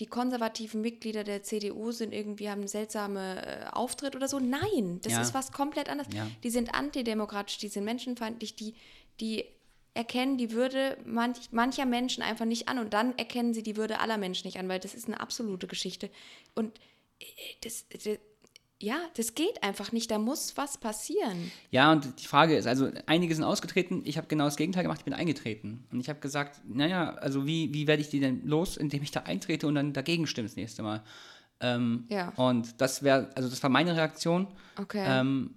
die 0.00 0.06
konservativen 0.06 0.80
Mitglieder 0.80 1.22
der 1.22 1.44
CDU 1.44 1.92
sind 1.92 2.12
irgendwie 2.12 2.50
haben 2.50 2.58
einen 2.62 2.68
seltsamen 2.68 3.38
äh, 3.38 3.66
Auftritt 3.72 4.16
oder 4.16 4.26
so. 4.26 4.40
Nein, 4.40 4.98
das 5.02 5.12
Ja. 5.12 5.22
ist 5.22 5.32
was 5.34 5.52
komplett 5.52 5.88
anderes. 5.88 6.12
Ja. 6.12 6.28
Die 6.42 6.50
sind 6.50 6.74
antidemokratisch, 6.74 7.58
die 7.58 7.68
sind 7.68 7.84
menschenfeindlich, 7.84 8.56
die 8.56 8.74
die 9.20 9.44
erkennen 9.94 10.36
die 10.36 10.50
Würde 10.50 10.98
manch, 11.04 11.52
mancher 11.52 11.86
Menschen 11.86 12.22
einfach 12.22 12.44
nicht 12.44 12.68
an 12.68 12.78
und 12.78 12.92
dann 12.92 13.16
erkennen 13.16 13.54
sie 13.54 13.62
die 13.62 13.76
Würde 13.76 14.00
aller 14.00 14.18
Menschen 14.18 14.46
nicht 14.46 14.58
an, 14.58 14.68
weil 14.68 14.80
das 14.80 14.94
ist 14.94 15.06
eine 15.06 15.20
absolute 15.20 15.66
Geschichte 15.66 16.10
und 16.54 16.78
äh, 17.20 17.24
das, 17.62 17.86
das 17.88 18.18
ja, 18.80 18.96
das 19.16 19.34
geht 19.34 19.62
einfach 19.62 19.92
nicht. 19.92 20.10
Da 20.10 20.18
muss 20.18 20.56
was 20.56 20.76
passieren. 20.78 21.50
Ja, 21.70 21.92
und 21.92 22.20
die 22.20 22.26
Frage 22.26 22.56
ist, 22.56 22.66
also 22.66 22.90
einige 23.06 23.34
sind 23.34 23.44
ausgetreten, 23.44 24.02
ich 24.04 24.18
habe 24.18 24.26
genau 24.26 24.44
das 24.44 24.56
Gegenteil 24.56 24.82
gemacht, 24.82 24.98
ich 24.98 25.04
bin 25.04 25.14
eingetreten. 25.14 25.86
Und 25.90 26.00
ich 26.00 26.08
habe 26.08 26.20
gesagt, 26.20 26.60
naja, 26.66 27.14
also 27.14 27.46
wie, 27.46 27.72
wie 27.72 27.86
werde 27.86 28.02
ich 28.02 28.10
die 28.10 28.20
denn 28.20 28.46
los, 28.46 28.76
indem 28.76 29.02
ich 29.02 29.10
da 29.10 29.20
eintrete 29.20 29.66
und 29.66 29.76
dann 29.76 29.92
dagegen 29.92 30.26
stimme 30.26 30.48
das 30.48 30.56
nächste 30.56 30.82
Mal. 30.82 31.02
Ähm, 31.60 32.04
Ja. 32.08 32.30
Und 32.36 32.80
das 32.80 33.02
wäre, 33.02 33.30
also 33.34 33.48
das 33.48 33.62
war 33.62 33.70
meine 33.70 33.96
Reaktion. 33.96 34.48
Okay. 34.76 35.04
Ähm, 35.06 35.54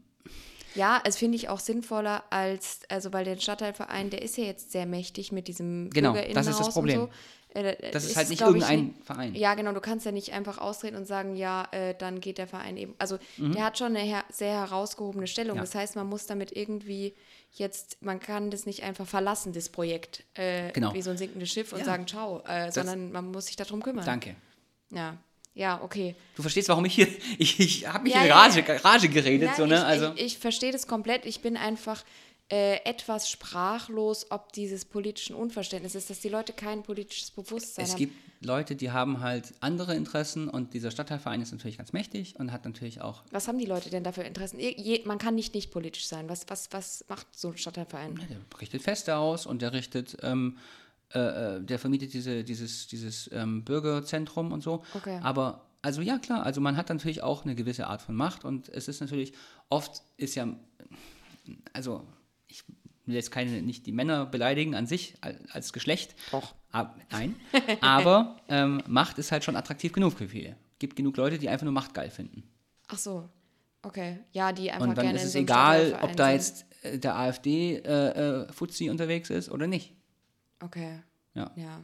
ja, 0.76 1.02
es 1.04 1.18
finde 1.18 1.36
ich 1.36 1.50
auch 1.50 1.60
sinnvoller 1.60 2.24
als, 2.30 2.80
also 2.90 3.14
weil 3.14 3.26
der 3.26 3.38
Stadtteilverein, 3.38 4.10
der 4.10 4.22
ist 4.22 4.38
ja 4.38 4.44
jetzt 4.46 4.72
sehr 4.72 4.86
mächtig 4.86 5.32
mit 5.32 5.48
diesem 5.48 5.90
Genau, 5.90 6.14
das 6.34 6.48
ist 6.48 6.60
das 6.60 6.70
Problem. 6.74 7.02
So. 7.02 7.10
Äh, 7.54 7.92
Das 7.92 8.04
ist 8.04 8.12
es 8.12 8.18
halt 8.18 8.30
nicht 8.30 8.42
ich, 8.42 8.46
irgendein 8.46 8.86
nicht- 8.88 9.06
Verein. 9.06 9.34
Ja, 9.34 9.56
genau, 9.56 9.72
du 9.72 9.80
kannst 9.80 10.06
ja 10.06 10.12
nicht 10.12 10.34
einfach 10.34 10.58
austreten 10.60 10.96
und 10.98 11.06
sagen, 11.08 11.36
ja, 11.36 11.68
äh, 11.72 11.96
dann 11.98 12.20
geht 12.20 12.38
der 12.38 12.46
Verein 12.48 12.78
eben. 12.78 12.94
Also 13.00 13.18
der 13.38 13.64
hat 13.64 13.78
schon 13.78 13.96
eine 13.96 14.00
her 14.00 14.24
sehr 14.30 14.52
herausgehobene 14.54 15.26
Stellung. 15.28 15.54
Mhm. 15.56 15.60
Ja. 15.60 15.64
Das 15.64 15.74
heißt, 15.74 15.96
man 15.96 16.08
muss 16.08 16.26
damit 16.28 16.52
irgendwie 16.56 17.16
jetzt, 17.54 17.98
man 18.02 18.20
kann 18.20 18.52
das 18.52 18.66
nicht 18.66 18.84
einfach 18.84 19.08
verlassen, 19.08 19.54
das 19.54 19.70
Projekt, 19.70 20.24
äh, 20.36 20.72
Genau. 20.74 20.94
wie 20.94 21.02
so 21.02 21.10
ein 21.10 21.18
sinkendes 21.18 21.50
Schiff 21.50 21.72
und 21.72 21.80
Ja. 21.80 21.86
sagen, 21.86 22.06
ciao, 22.06 22.44
äh, 22.46 22.72
sondern 22.72 23.12
man 23.12 23.32
muss 23.32 23.48
sich 23.48 23.56
darum 23.56 23.82
kümmern. 23.82 24.06
danke. 24.06 24.36
Ja, 24.92 25.18
ja, 25.58 25.82
okay. 25.84 26.16
Du 26.36 26.42
verstehst, 26.42 26.70
warum 26.70 26.86
ich 26.86 26.94
hier, 26.96 27.08
ich, 27.38 27.60
ich 27.60 27.88
habe 27.88 28.04
mich 28.04 28.14
Ja, 28.14 28.22
in 28.22 28.28
ja, 28.28 28.40
Rage, 28.40 28.64
ja. 28.68 28.76
Rage 28.78 29.10
geredet, 29.10 29.50
so, 29.58 29.66
Nein, 29.66 29.70
ne? 29.70 29.76
ich, 29.78 29.84
Also, 29.84 30.14
ich, 30.16 30.22
ich 30.26 30.38
verstehe 30.38 30.72
das 30.72 30.88
komplett. 30.88 31.26
Ich 31.26 31.42
bin 31.42 31.58
einfach 31.58 32.04
äh, 32.50 32.78
etwas 32.86 33.30
sprachlos, 33.30 34.28
ob 34.30 34.54
dieses 34.54 34.86
politischen 34.86 35.36
Unverständnisses 35.36 36.04
ist, 36.04 36.10
dass 36.10 36.20
die 36.22 36.30
Leute 36.30 36.54
kein 36.54 36.84
politisches 36.84 37.32
Bewusstsein 37.32 37.84
es 37.86 37.92
haben. 37.92 37.98
gibt 37.98 38.16
Leute, 38.40 38.76
die 38.76 38.92
haben 38.92 39.20
halt 39.22 39.54
andere 39.62 39.96
Interessen 39.96 40.48
und 40.48 40.74
dieser 40.76 40.92
Stadtteilverein 40.92 41.42
ist 41.42 41.52
natürlich 41.52 41.78
ganz 41.78 41.92
mächtig 41.92 42.36
und 42.38 42.52
hat 42.52 42.64
natürlich 42.66 43.02
auch 43.02 43.24
Was 43.32 43.48
haben 43.48 43.58
die 43.58 43.66
Leute 43.66 43.90
denn 43.90 44.04
dafür 44.04 44.26
Interessen? 44.26 44.60
Je, 44.60 45.02
man 45.06 45.18
kann 45.18 45.34
nicht 45.36 45.56
nicht 45.56 45.72
politisch 45.72 46.06
sein. 46.08 46.30
Was, 46.30 46.46
was, 46.48 46.70
was 46.72 47.04
macht 47.10 47.26
so 47.36 47.50
ein 47.50 47.58
Stadtteilverein? 47.58 48.16
Der 48.30 48.62
richtet 48.62 48.84
Feste 48.84 49.18
aus 49.18 49.46
und 49.48 49.62
der 49.64 49.74
richtet, 49.74 50.18
ähm, 50.22 50.58
äh, 51.14 51.20
äh, 51.20 51.64
der 51.64 51.80
vermietet 51.80 52.14
diese, 52.14 52.44
dieses, 52.44 52.88
dieses 52.88 53.30
ähm, 53.32 53.64
Bürgerzentrum 53.64 54.52
und 54.52 54.62
so. 54.62 54.84
Okay. 54.94 55.20
Aber, 55.24 55.68
also 55.82 56.02
ja 56.02 56.18
klar, 56.18 56.44
also 56.44 56.60
man 56.60 56.76
hat 56.76 56.90
natürlich 56.90 57.24
auch 57.24 57.46
eine 57.46 57.56
gewisse 57.56 57.88
Art 57.88 58.02
von 58.02 58.16
Macht 58.16 58.44
und 58.44 58.68
es 58.70 58.88
ist 58.88 59.00
natürlich, 59.00 59.34
oft 59.70 60.02
ist 60.18 60.36
ja, 60.36 60.48
also 61.72 62.06
ich 62.48 62.64
will 63.06 63.16
jetzt 63.16 63.32
keine, 63.32 63.62
nicht 63.62 63.86
die 63.86 63.94
Männer 63.94 64.26
beleidigen 64.26 64.76
an 64.76 64.86
sich 64.86 65.16
als, 65.22 65.72
Geschlecht. 65.72 66.16
Doch. 66.32 66.56
Ab, 66.72 67.00
nein. 67.10 67.36
Aber 67.82 68.42
ähm, 68.50 68.84
Macht 68.88 69.18
ist 69.18 69.32
halt 69.32 69.46
schon 69.46 69.56
attraktiv 69.56 69.94
genug 69.94 70.14
für 70.14 70.28
viele. 70.28 70.58
Gibt 70.80 70.98
genug 70.98 71.16
Leute, 71.16 71.38
die 71.38 71.48
einfach 71.48 71.64
nur 71.64 71.74
Macht 71.74 71.94
geil 71.94 72.10
finden. 72.10 72.44
Ach 72.90 72.98
so. 72.98 73.30
Okay. 73.82 74.20
Ja, 74.34 74.52
die 74.52 74.72
einfach 74.72 74.88
Und 74.88 74.98
dann 74.98 75.06
gerne 75.06 75.20
ist 75.20 75.26
es 75.26 75.36
egal, 75.36 75.98
ob 76.02 76.18
da 76.18 76.32
jetzt 76.32 76.66
äh, 76.82 77.00
der 77.00 77.16
AfD-Fuzzi 77.16 78.90
unterwegs 78.90 79.30
ist 79.30 79.50
oder 79.50 79.68
nicht. 79.68 79.97
Okay. 80.64 81.00
Ja. 81.34 81.52
Ja. 81.56 81.82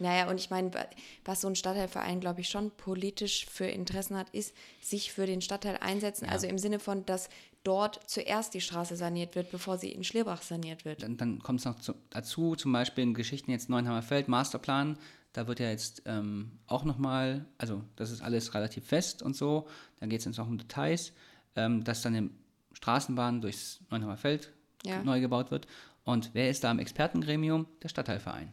Naja, 0.00 0.28
und 0.28 0.40
ich 0.40 0.50
meine, 0.50 0.74
wa- 0.74 0.86
was 1.24 1.40
so 1.40 1.48
ein 1.48 1.54
Stadtteilverein, 1.56 2.18
glaube 2.20 2.40
ich, 2.40 2.48
schon 2.48 2.70
politisch 2.72 3.46
für 3.46 3.66
Interessen 3.66 4.16
hat, 4.16 4.28
ist, 4.30 4.54
sich 4.82 5.12
für 5.12 5.24
den 5.26 5.40
Stadtteil 5.40 5.76
einsetzen. 5.80 6.28
Also 6.28 6.46
im 6.48 6.58
Sinne 6.58 6.80
von, 6.80 7.06
dass 7.06 7.28
dort 7.62 8.00
zuerst 8.10 8.54
die 8.54 8.60
Straße 8.60 8.96
saniert 8.96 9.36
wird, 9.36 9.50
bevor 9.52 9.78
sie 9.78 9.90
in 9.92 10.02
Schlierbach 10.04 10.42
saniert 10.42 10.84
wird. 10.84 11.02
Dann, 11.02 11.16
dann 11.16 11.38
kommt 11.42 11.60
es 11.60 11.64
noch 11.64 11.78
zu, 11.78 11.94
dazu, 12.10 12.56
zum 12.56 12.72
Beispiel 12.72 13.04
in 13.04 13.14
Geschichten 13.14 13.50
jetzt 13.52 13.68
Neuenheimer 13.70 14.02
Feld, 14.02 14.26
Masterplan, 14.28 14.98
da 15.32 15.46
wird 15.46 15.60
ja 15.60 15.70
jetzt 15.70 16.02
ähm, 16.06 16.58
auch 16.66 16.84
nochmal, 16.84 17.44
also 17.58 17.82
das 17.96 18.10
ist 18.10 18.20
alles 18.22 18.52
relativ 18.54 18.84
fest 18.86 19.22
und 19.22 19.34
so, 19.36 19.66
dann 20.00 20.08
geht 20.10 20.18
es 20.20 20.24
jetzt 20.26 20.36
noch 20.38 20.46
um 20.48 20.58
Details, 20.58 21.12
ähm, 21.56 21.82
dass 21.84 22.02
dann 22.02 22.14
eine 22.14 22.30
Straßenbahn 22.72 23.40
durchs 23.40 23.80
Neuenheimer 23.90 24.16
Feld 24.16 24.52
Ja. 24.84 25.02
neu 25.02 25.20
gebaut 25.20 25.50
wird. 25.50 25.66
Und 26.04 26.30
wer 26.34 26.50
ist 26.50 26.64
da 26.64 26.70
im 26.70 26.78
Expertengremium? 26.78 27.66
Der 27.82 27.88
Stadtteilverein. 27.88 28.50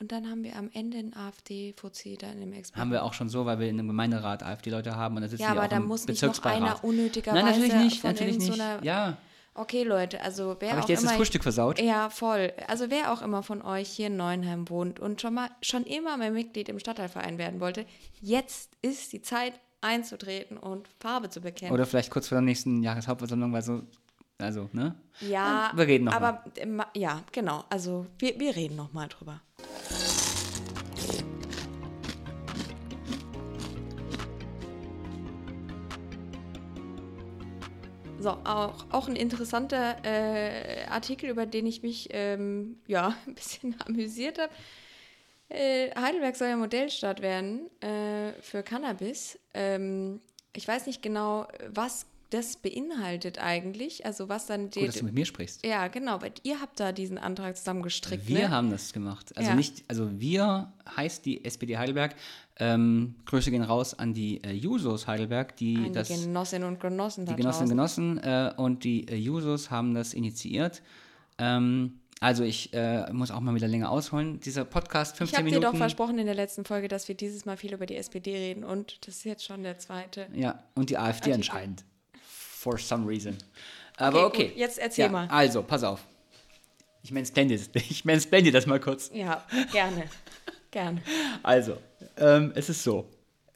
Und 0.00 0.10
dann 0.10 0.28
haben 0.28 0.42
wir 0.42 0.56
am 0.56 0.70
Ende 0.72 0.98
einen 0.98 1.14
AfD-Fuzzi 1.14 2.16
da 2.18 2.30
in 2.30 2.40
dem 2.40 2.52
Experten. 2.52 2.80
Haben 2.80 2.90
wir 2.90 3.04
auch 3.04 3.12
schon 3.12 3.28
so, 3.28 3.46
weil 3.46 3.60
wir 3.60 3.68
in 3.68 3.78
einem 3.78 3.88
Gemeinderat 3.88 4.42
AfD-Leute 4.42 4.96
haben 4.96 5.16
und 5.16 5.22
da 5.22 5.28
sitzen 5.28 5.42
Ja, 5.42 5.50
aber 5.50 5.64
auch 5.64 5.68
da 5.68 5.76
im 5.76 5.86
muss 5.86 6.06
nicht 6.06 6.20
noch 6.22 6.44
einer 6.44 6.82
unnötigerweise 6.82 7.44
Nein, 7.44 7.60
natürlich 7.60 7.74
nicht, 7.74 8.04
natürlich 8.04 8.38
nicht. 8.38 8.54
so 8.54 8.62
Ja, 8.82 9.18
Okay, 9.56 9.84
Leute, 9.84 10.20
also 10.20 10.56
wer 10.58 10.70
ich 10.70 10.74
auch 10.74 10.84
dir 10.84 10.94
jetzt 10.94 11.02
immer 11.02 11.10
das 11.10 11.16
Frühstück 11.16 11.44
versaut? 11.44 11.80
Ja, 11.80 12.10
voll. 12.10 12.52
Also 12.66 12.90
wer 12.90 13.12
auch 13.12 13.22
immer 13.22 13.44
von 13.44 13.62
euch 13.62 13.88
hier 13.88 14.08
in 14.08 14.16
Neuenheim 14.16 14.68
wohnt 14.68 14.98
und 14.98 15.20
schon 15.20 15.34
mal 15.34 15.48
schon 15.62 15.84
immer 15.84 16.16
mal 16.16 16.32
Mitglied 16.32 16.68
im 16.68 16.80
Stadtteilverein 16.80 17.38
werden 17.38 17.60
wollte, 17.60 17.86
jetzt 18.20 18.72
ist 18.82 19.12
die 19.12 19.22
Zeit 19.22 19.52
einzutreten 19.80 20.56
und 20.56 20.88
Farbe 20.98 21.30
zu 21.30 21.40
bekennen. 21.40 21.72
Oder 21.72 21.86
vielleicht 21.86 22.10
kurz 22.10 22.26
vor 22.28 22.36
der 22.36 22.42
nächsten 22.42 22.82
Jahreshauptversammlung, 22.82 23.52
weil 23.52 23.62
so, 23.62 23.82
also, 24.38 24.68
ne? 24.72 24.94
ja, 25.20 25.70
wir 25.74 25.86
reden 25.86 26.04
noch 26.06 26.12
aber 26.14 26.44
äh, 26.56 26.66
ma- 26.66 26.90
ja, 26.94 27.22
genau. 27.32 27.64
Also 27.70 28.06
wir, 28.18 28.38
wir 28.38 28.54
reden 28.56 28.76
noch 28.76 28.92
mal 28.92 29.08
drüber. 29.08 29.40
So, 38.18 38.30
auch, 38.30 38.86
auch 38.90 39.08
ein 39.08 39.16
interessanter 39.16 39.96
äh, 40.04 40.84
Artikel, 40.86 41.28
über 41.28 41.46
den 41.46 41.66
ich 41.66 41.82
mich 41.82 42.08
ähm, 42.12 42.78
ja, 42.86 43.14
ein 43.26 43.34
bisschen 43.34 43.76
amüsiert 43.86 44.38
habe. 44.38 44.52
Äh, 45.50 45.90
Heidelberg 45.94 46.36
soll 46.36 46.48
ja 46.48 46.56
Modellstadt 46.56 47.20
werden 47.20 47.68
äh, 47.82 48.32
für 48.40 48.62
Cannabis. 48.62 49.38
Ähm, 49.52 50.20
ich 50.54 50.66
weiß 50.66 50.86
nicht 50.86 51.02
genau, 51.02 51.46
was 51.68 52.06
das 52.30 52.56
beinhaltet 52.56 53.38
eigentlich. 53.38 54.04
Also 54.06 54.28
was 54.28 54.46
dann 54.46 54.70
Gut, 54.70 54.88
dass 54.88 54.96
du 54.96 55.04
mit 55.04 55.14
mir 55.14 55.24
sprichst. 55.24 55.64
Ja, 55.64 55.88
genau, 55.88 56.20
weil 56.22 56.32
ihr 56.42 56.60
habt 56.60 56.80
da 56.80 56.92
diesen 56.92 57.18
Antrag 57.18 57.56
zusammen 57.56 57.82
gestrickt. 57.82 58.26
Wir 58.28 58.48
ne? 58.48 58.50
haben 58.50 58.70
das 58.70 58.92
gemacht. 58.92 59.36
Also 59.36 59.50
Ja. 59.50 59.56
nicht, 59.56 59.84
also 59.88 60.08
wir 60.20 60.72
heißt 60.96 61.24
die 61.26 61.44
SPD 61.44 61.76
Heidelberg. 61.78 62.14
Ähm, 62.58 63.16
Grüße 63.26 63.50
gehen 63.50 63.62
raus 63.62 63.94
an 63.94 64.14
die 64.14 64.42
äh, 64.44 64.52
Jusos 64.52 65.06
Heidelberg, 65.06 65.56
die 65.56 65.76
An 65.76 65.92
das 65.92 66.08
die 66.08 66.22
Genossinnen 66.24 66.68
und 66.68 66.80
Genossen 66.80 67.26
die 67.26 67.34
Genossinnen 67.34 67.64
und. 67.64 67.76
Genossen 67.76 68.18
äh, 68.18 68.52
und 68.56 68.84
die 68.84 69.08
äh, 69.08 69.16
Jusos 69.16 69.70
haben 69.70 69.94
das 69.94 70.14
initiiert. 70.14 70.82
Ähm, 71.38 71.98
also 72.20 72.44
ich 72.44 72.72
äh, 72.72 73.12
muss 73.12 73.30
auch 73.32 73.40
mal 73.40 73.54
wieder 73.54 73.68
länger 73.68 73.90
ausholen. 73.90 74.40
Dieser 74.40 74.64
Podcast, 74.64 75.16
15 75.16 75.26
Ich 75.26 75.32
habe 75.38 75.48
dir 75.50 75.54
Minuten. 75.56 75.72
doch 75.72 75.78
versprochen 75.78 76.18
in 76.18 76.26
der 76.26 76.34
letzten 76.36 76.64
Folge, 76.64 76.88
dass 76.88 77.08
wir 77.08 77.14
dieses 77.16 77.44
Mal 77.44 77.56
viel 77.56 77.74
über 77.74 77.86
die 77.86 77.96
SPD 77.96 78.34
reden 78.34 78.64
und 78.64 79.04
das 79.06 79.16
ist 79.16 79.24
jetzt 79.24 79.44
schon 79.44 79.62
der 79.62 79.78
zweite. 79.78 80.28
Ja, 80.32 80.62
und 80.74 80.90
die 80.90 80.96
AfD 80.96 81.32
Artikel. 81.32 81.34
anscheinend. 81.34 81.84
For 82.64 82.78
some 82.78 83.06
reason. 83.06 83.36
Aber 83.98 84.24
Okay, 84.26 84.42
okay. 84.44 84.48
gut, 84.48 84.56
jetzt 84.56 84.78
erzähl 84.78 85.04
ja, 85.04 85.10
mal. 85.10 85.26
Also, 85.28 85.62
pass 85.62 85.84
auf. 85.84 86.02
Ich 87.02 87.12
mansplain 87.12 87.48
dir 87.48 87.58
das, 87.58 87.68
ich 87.90 88.06
mansplain 88.06 88.42
dir 88.42 88.52
das 88.52 88.64
mal 88.66 88.80
kurz. 88.80 89.10
Ja, 89.12 89.44
gerne. 89.70 90.04
gerne. 90.70 91.02
Also, 91.42 91.76
ähm, 92.16 92.52
es 92.54 92.70
ist 92.70 92.82
so. 92.82 93.06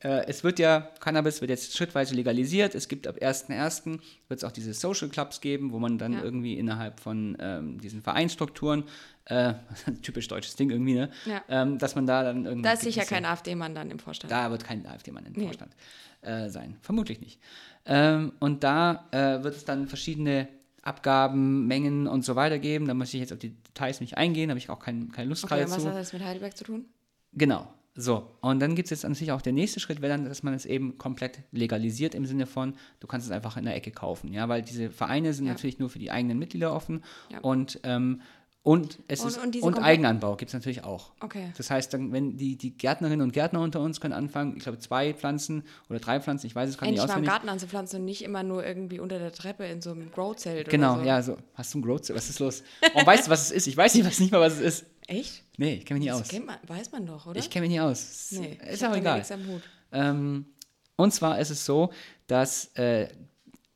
Äh, 0.00 0.26
es 0.26 0.44
wird 0.44 0.58
ja, 0.58 0.90
Cannabis 1.00 1.40
wird 1.40 1.48
jetzt 1.50 1.74
schrittweise 1.74 2.14
legalisiert. 2.14 2.74
Es 2.74 2.86
gibt 2.86 3.06
ab 3.06 3.16
1.1. 3.16 3.98
wird 4.28 4.38
es 4.40 4.44
auch 4.44 4.52
diese 4.52 4.74
Social 4.74 5.08
Clubs 5.08 5.40
geben, 5.40 5.72
wo 5.72 5.78
man 5.78 5.96
dann 5.96 6.12
Ja. 6.12 6.22
irgendwie 6.22 6.58
innerhalb 6.58 7.00
von 7.00 7.34
ähm, 7.40 7.80
diesen 7.80 8.02
Vereinsstrukturen, 8.02 8.84
äh, 9.24 9.54
typisch 10.02 10.28
deutsches 10.28 10.54
Ding 10.54 10.68
irgendwie, 10.70 10.94
ne? 10.94 11.10
Ja. 11.24 11.42
Ähm, 11.48 11.78
dass 11.78 11.94
man 11.94 12.06
da 12.06 12.22
dann 12.24 12.44
irgendwie. 12.44 12.62
Da 12.62 12.72
ist 12.74 12.82
sicher 12.82 13.06
kein 13.06 13.24
AfD-Mann 13.24 13.74
dann 13.74 13.90
im 13.90 13.98
Vorstand. 13.98 14.30
Da 14.30 14.50
wird 14.50 14.64
kein 14.64 14.86
AfD-Mann 14.86 15.24
im 15.24 15.32
Nee. 15.32 15.44
Vorstand 15.46 15.72
äh, 16.20 16.48
sein. 16.50 16.76
Vermutlich 16.82 17.20
nicht. 17.20 17.40
Ähm, 17.88 18.32
und 18.38 18.62
da 18.62 19.06
äh, 19.10 19.42
wird 19.42 19.56
es 19.56 19.64
dann 19.64 19.88
verschiedene 19.88 20.46
Abgaben, 20.82 21.66
Mengen 21.66 22.06
und 22.06 22.24
so 22.24 22.36
weiter 22.36 22.58
geben. 22.58 22.86
Da 22.86 22.94
muss 22.94 23.12
ich 23.12 23.20
jetzt 23.20 23.32
auf 23.32 23.38
die 23.38 23.50
Details 23.50 24.00
nicht 24.00 24.16
eingehen, 24.16 24.50
habe 24.50 24.58
ich 24.58 24.70
auch 24.70 24.78
kein, 24.78 25.10
keine 25.12 25.28
Lust 25.28 25.44
okay, 25.44 25.54
gerade 25.54 25.64
und 25.66 25.70
was 25.76 25.82
zu. 25.82 25.88
hat 25.88 25.96
das 25.96 26.12
mit 26.12 26.22
Heidelberg 26.24 26.56
zu 26.56 26.64
tun? 26.64 26.84
Genau. 27.32 27.66
So, 28.00 28.30
und 28.42 28.60
dann 28.60 28.76
gibt 28.76 28.86
es 28.86 28.90
jetzt 28.90 29.02
natürlich 29.02 29.32
auch 29.32 29.42
der 29.42 29.52
nächste 29.52 29.80
Schritt, 29.80 30.00
wäre 30.00 30.12
dann, 30.16 30.24
dass 30.24 30.44
man 30.44 30.54
es 30.54 30.66
eben 30.66 30.98
komplett 30.98 31.40
legalisiert 31.50 32.14
im 32.14 32.26
Sinne 32.26 32.46
von, 32.46 32.74
du 33.00 33.08
kannst 33.08 33.26
es 33.26 33.32
einfach 33.32 33.56
in 33.56 33.64
der 33.64 33.74
Ecke 33.74 33.90
kaufen, 33.90 34.32
ja, 34.32 34.48
weil 34.48 34.62
diese 34.62 34.90
Vereine 34.90 35.34
sind 35.34 35.46
Ja. 35.46 35.52
natürlich 35.54 35.80
nur 35.80 35.90
für 35.90 35.98
die 35.98 36.12
eigenen 36.12 36.38
Mitglieder 36.38 36.72
offen 36.72 37.02
Ja. 37.28 37.40
und, 37.40 37.80
ähm, 37.82 38.20
und 38.68 38.98
es 39.08 39.20
Und- 39.22 39.28
ist, 39.28 39.62
und 39.62 39.76
und, 39.76 39.82
Eigenanbau 39.82 40.36
gibt 40.36 40.50
es 40.50 40.52
natürlich 40.52 40.84
auch. 40.84 41.12
Okay. 41.20 41.52
Das 41.56 41.70
heißt, 41.70 41.94
dann, 41.94 42.12
wenn 42.12 42.36
die, 42.36 42.56
die 42.56 42.76
Gärtnerinnen 42.76 43.22
und 43.22 43.32
Gärtner 43.32 43.62
unter 43.62 43.80
uns 43.80 43.98
können 43.98 44.12
anfangen, 44.12 44.58
ich 44.58 44.64
glaube 44.64 44.78
zwei 44.78 45.14
Pflanzen 45.14 45.62
oder 45.88 45.98
drei 46.00 46.20
Pflanzen, 46.20 46.46
ich 46.48 46.54
weiß 46.54 46.68
es 46.68 46.76
gerade 46.76 46.90
nicht 46.90 47.00
Endlich 47.00 47.08
mal 47.08 47.14
im 47.14 47.24
auswendig. 47.24 47.30
Garten 47.30 47.48
anzupflanzen 47.48 48.00
und 48.00 48.04
nicht 48.04 48.22
immer 48.22 48.42
nur 48.42 48.66
irgendwie 48.66 49.00
unter 49.00 49.18
der 49.18 49.32
Treppe 49.32 49.64
in 49.64 49.80
so 49.80 49.92
einem 49.92 50.10
Grow-Zelt 50.12 50.68
Genau, 50.68 50.96
oder 50.96 51.02
so. 51.02 51.06
ja, 51.08 51.22
so. 51.22 51.36
Hast 51.54 51.72
du 51.72 51.78
ein 51.78 51.82
Growth? 51.82 52.10
Was 52.14 52.28
ist 52.28 52.40
los? 52.40 52.62
Und 52.94 53.06
weißt 53.06 53.26
du, 53.26 53.30
was 53.30 53.44
es 53.46 53.50
ist? 53.52 53.66
Ich 53.68 53.76
weiß 53.76 53.94
nicht, 53.94 54.06
was 54.06 54.20
nicht 54.20 54.32
mal, 54.32 54.40
was 54.42 54.54
es 54.54 54.60
ist. 54.82 54.86
Echt? 55.06 55.44
Nee, 55.56 55.76
ich 55.76 55.86
kenne 55.86 56.00
mich 56.00 56.10
nicht 56.10 56.20
Das 56.20 56.30
aus. 56.30 56.44
man, 56.44 56.56
weiß 56.66 56.92
man 56.92 57.06
doch, 57.06 57.24
oder? 57.26 57.38
Ich 57.40 57.48
kenne 57.48 57.62
mich 57.66 57.70
nicht 57.70 57.80
aus. 57.80 58.28
nee, 58.32 58.58
ist 58.70 58.82
damit 58.82 58.98
egal. 58.98 59.24
Ähm, 59.92 60.44
und 60.96 61.14
zwar 61.14 61.38
ist 61.40 61.48
es 61.48 61.64
so, 61.64 61.90
dass 62.26 62.66
äh, 62.74 63.08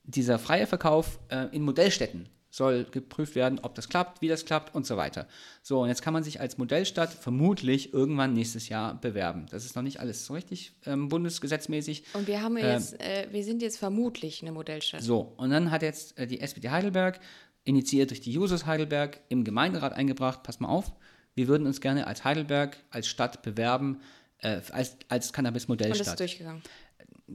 dieser 0.04 0.38
freie 0.38 0.66
Verkauf 0.66 1.18
äh, 1.28 1.46
in 1.52 1.62
Modellstädten 1.62 2.28
soll 2.52 2.84
geprüft 2.84 3.34
werden, 3.34 3.58
ob 3.62 3.74
das 3.74 3.88
klappt, 3.88 4.20
wie 4.20 4.28
das 4.28 4.44
klappt 4.44 4.74
und 4.74 4.86
so 4.86 4.98
weiter. 4.98 5.26
So, 5.62 5.80
und 5.80 5.88
jetzt 5.88 6.02
kann 6.02 6.12
man 6.12 6.22
sich 6.22 6.38
als 6.38 6.58
Modellstadt 6.58 7.10
vermutlich 7.10 7.94
irgendwann 7.94 8.34
nächstes 8.34 8.68
Jahr 8.68 8.94
bewerben. 8.94 9.46
Das 9.50 9.64
ist 9.64 9.74
noch 9.74 9.82
nicht 9.82 10.00
alles 10.00 10.26
so 10.26 10.34
richtig 10.34 10.72
ähm, 10.84 11.08
bundesgesetzmäßig. 11.08 12.04
Und 12.12 12.26
wir 12.26 12.42
haben 12.42 12.58
Ähm, 12.58 12.64
jetzt, 12.66 13.00
äh, 13.00 13.26
wir 13.30 13.42
sind 13.42 13.62
jetzt 13.62 13.78
vermutlich 13.78 14.42
eine 14.42 14.52
Modellstadt. 14.52 15.02
So, 15.02 15.32
und 15.38 15.48
dann 15.48 15.70
hat 15.70 15.80
jetzt 15.80 16.18
äh, 16.18 16.26
die 16.26 16.40
SPD 16.40 16.68
Heidelberg, 16.68 17.20
initiiert 17.64 18.10
durch 18.10 18.20
die 18.20 18.32
Jusos 18.32 18.66
Heidelberg, 18.66 19.20
im 19.30 19.44
Gemeinderat 19.44 19.94
eingebracht, 19.94 20.42
pass 20.42 20.60
mal 20.60 20.68
auf, 20.68 20.92
wir 21.34 21.48
würden 21.48 21.66
uns 21.66 21.80
gerne 21.80 22.06
als 22.06 22.22
Heidelberg, 22.22 22.76
als 22.90 23.08
Stadt 23.08 23.42
bewerben, 23.42 24.02
äh, 24.38 24.60
als, 24.72 24.72
als 24.72 24.90
und 24.90 25.08
das 25.08 25.24
ist 25.26 25.32
Cannabis-Modellstadt. 25.32 26.20
durchgegangen. 26.20 26.62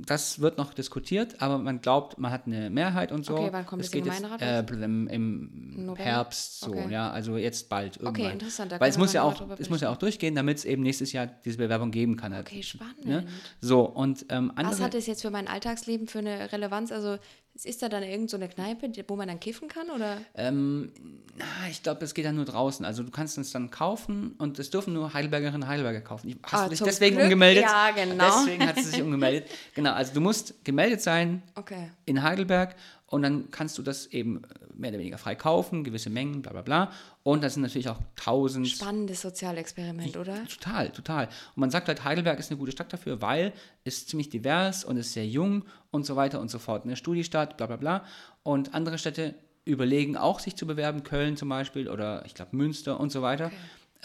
Das 0.05 0.39
wird 0.39 0.57
noch 0.57 0.73
diskutiert, 0.73 1.41
aber 1.41 1.57
man 1.57 1.81
glaubt, 1.81 2.17
man 2.17 2.31
hat 2.31 2.45
eine 2.45 2.69
Mehrheit 2.69 3.11
und 3.11 3.25
so. 3.25 3.35
Okay, 3.35 3.49
wann 3.51 3.65
kommt 3.65 3.83
das 3.83 3.93
im 3.93 4.03
geht 4.03 4.13
jetzt, 4.13 4.41
äh, 4.41 4.59
im, 4.83 5.07
im? 5.07 5.95
Herbst 5.95 6.59
so, 6.59 6.71
Okay. 6.71 6.91
ja, 6.91 7.09
also 7.09 7.37
jetzt 7.37 7.69
bald 7.69 7.97
irgendwann. 7.97 8.33
interessant, 8.33 8.71
da 8.71 8.79
Weil 8.79 8.89
es 8.89 8.97
muss 8.97 9.13
ja 9.13 9.23
auch, 9.23 9.41
es 9.57 9.69
muss 9.69 9.81
ja 9.81 9.89
auch 9.89 9.97
durchgehen, 9.97 10.35
damit 10.35 10.57
es 10.57 10.65
eben 10.65 10.83
nächstes 10.83 11.11
Jahr 11.11 11.27
diese 11.27 11.57
Bewerbung 11.57 11.91
geben 11.91 12.15
kann. 12.15 12.33
halt, 12.33 12.47
Okay, 12.47 12.63
spannend. 12.63 13.05
Ne? 13.05 13.25
So, 13.61 13.81
und 13.81 14.25
ähm, 14.29 14.51
andere... 14.55 14.73
Was 14.73 14.81
hat 14.81 14.95
es 14.95 15.07
jetzt 15.07 15.21
für 15.21 15.31
mein 15.31 15.47
Alltagsleben 15.47 16.07
für 16.07 16.19
eine 16.19 16.51
Relevanz? 16.51 16.91
Also 16.91 17.17
ist 17.65 17.81
da 17.81 17.89
dann 17.89 18.03
irgend 18.03 18.29
so 18.29 18.37
eine 18.37 18.47
Kneipe, 18.47 18.89
wo 19.07 19.15
man 19.15 19.27
dann 19.27 19.39
kiffen 19.39 19.67
kann? 19.67 19.89
Oder? 19.89 20.17
Ähm, 20.35 20.91
na, 21.37 21.45
ich 21.69 21.83
glaube, 21.83 22.03
es 22.05 22.13
geht 22.13 22.25
dann 22.25 22.35
nur 22.35 22.45
draußen. 22.45 22.85
Also 22.85 23.03
du 23.03 23.11
kannst 23.11 23.37
es 23.37 23.51
dann 23.51 23.69
kaufen 23.71 24.35
und 24.37 24.59
es 24.59 24.69
dürfen 24.69 24.93
nur 24.93 25.13
Heidelbergerinnen 25.13 25.63
und 25.63 25.67
Heidelberger 25.67 26.01
kaufen. 26.01 26.29
Ich, 26.29 26.37
hast 26.43 26.53
Ah, 26.53 26.63
du 26.65 26.69
dich 26.71 26.79
deswegen 26.79 27.15
Glück. 27.15 27.25
umgemeldet? 27.25 27.63
Ja, 27.63 27.91
genau. 27.91 28.43
Deswegen 28.45 28.67
hat 28.67 28.75
sie 28.77 28.83
sich 28.83 29.01
umgemeldet. 29.01 29.49
Genau, 29.75 29.93
also 29.93 30.13
du 30.13 30.21
musst 30.21 30.53
gemeldet 30.65 31.01
sein 31.01 31.41
Okay. 31.55 31.89
in 32.05 32.21
Heidelberg 32.23 32.75
und 33.09 33.21
dann 33.21 33.49
kannst 33.51 33.77
du 33.77 33.81
das 33.81 34.07
eben 34.07 34.43
äh, 34.43 34.47
mehr 34.75 34.89
oder 34.89 34.99
weniger 34.99 35.17
frei 35.17 35.35
kaufen, 35.35 35.83
gewisse 35.83 36.09
Mengen, 36.09 36.41
bla 36.41 36.51
bla 36.51 36.61
bla. 36.61 36.91
Und 37.23 37.43
das 37.43 37.53
sind 37.53 37.63
natürlich 37.63 37.89
auch 37.89 37.99
tausend. 38.15 38.67
Spannendes 38.67 39.21
Sozialexperiment, 39.21 40.17
oder? 40.17 40.45
Total, 40.45 40.89
total. 40.91 41.25
Und 41.25 41.57
man 41.57 41.71
sagt 41.71 41.87
halt, 41.87 42.03
Heidelberg 42.03 42.37
ist 42.37 42.51
eine 42.51 42.59
gute 42.59 42.73
Stadt 42.73 42.91
dafür, 42.91 43.21
weil 43.21 43.53
es 43.85 44.07
ziemlich 44.07 44.29
divers 44.29 44.83
und 44.83 44.97
ist 44.97 45.13
sehr 45.13 45.25
jung 45.25 45.63
und 45.89 46.05
so 46.05 46.17
weiter 46.17 46.41
und 46.41 46.51
so 46.51 46.59
fort. 46.59 46.83
Eine 46.83 46.97
Studiestadt, 46.97 47.55
bla 47.55 47.67
bla 47.67 47.77
bla. 47.77 48.05
Und 48.43 48.73
andere 48.73 48.97
Städte 48.97 49.35
überlegen 49.63 50.17
auch, 50.17 50.39
sich 50.39 50.55
zu 50.55 50.67
bewerben, 50.67 51.03
Köln 51.03 51.37
zum 51.37 51.49
Beispiel 51.49 51.89
oder 51.89 52.25
ich 52.25 52.33
glaube 52.33 52.55
Münster 52.55 52.99
und 52.99 53.11
so 53.11 53.21
weiter. 53.21 53.51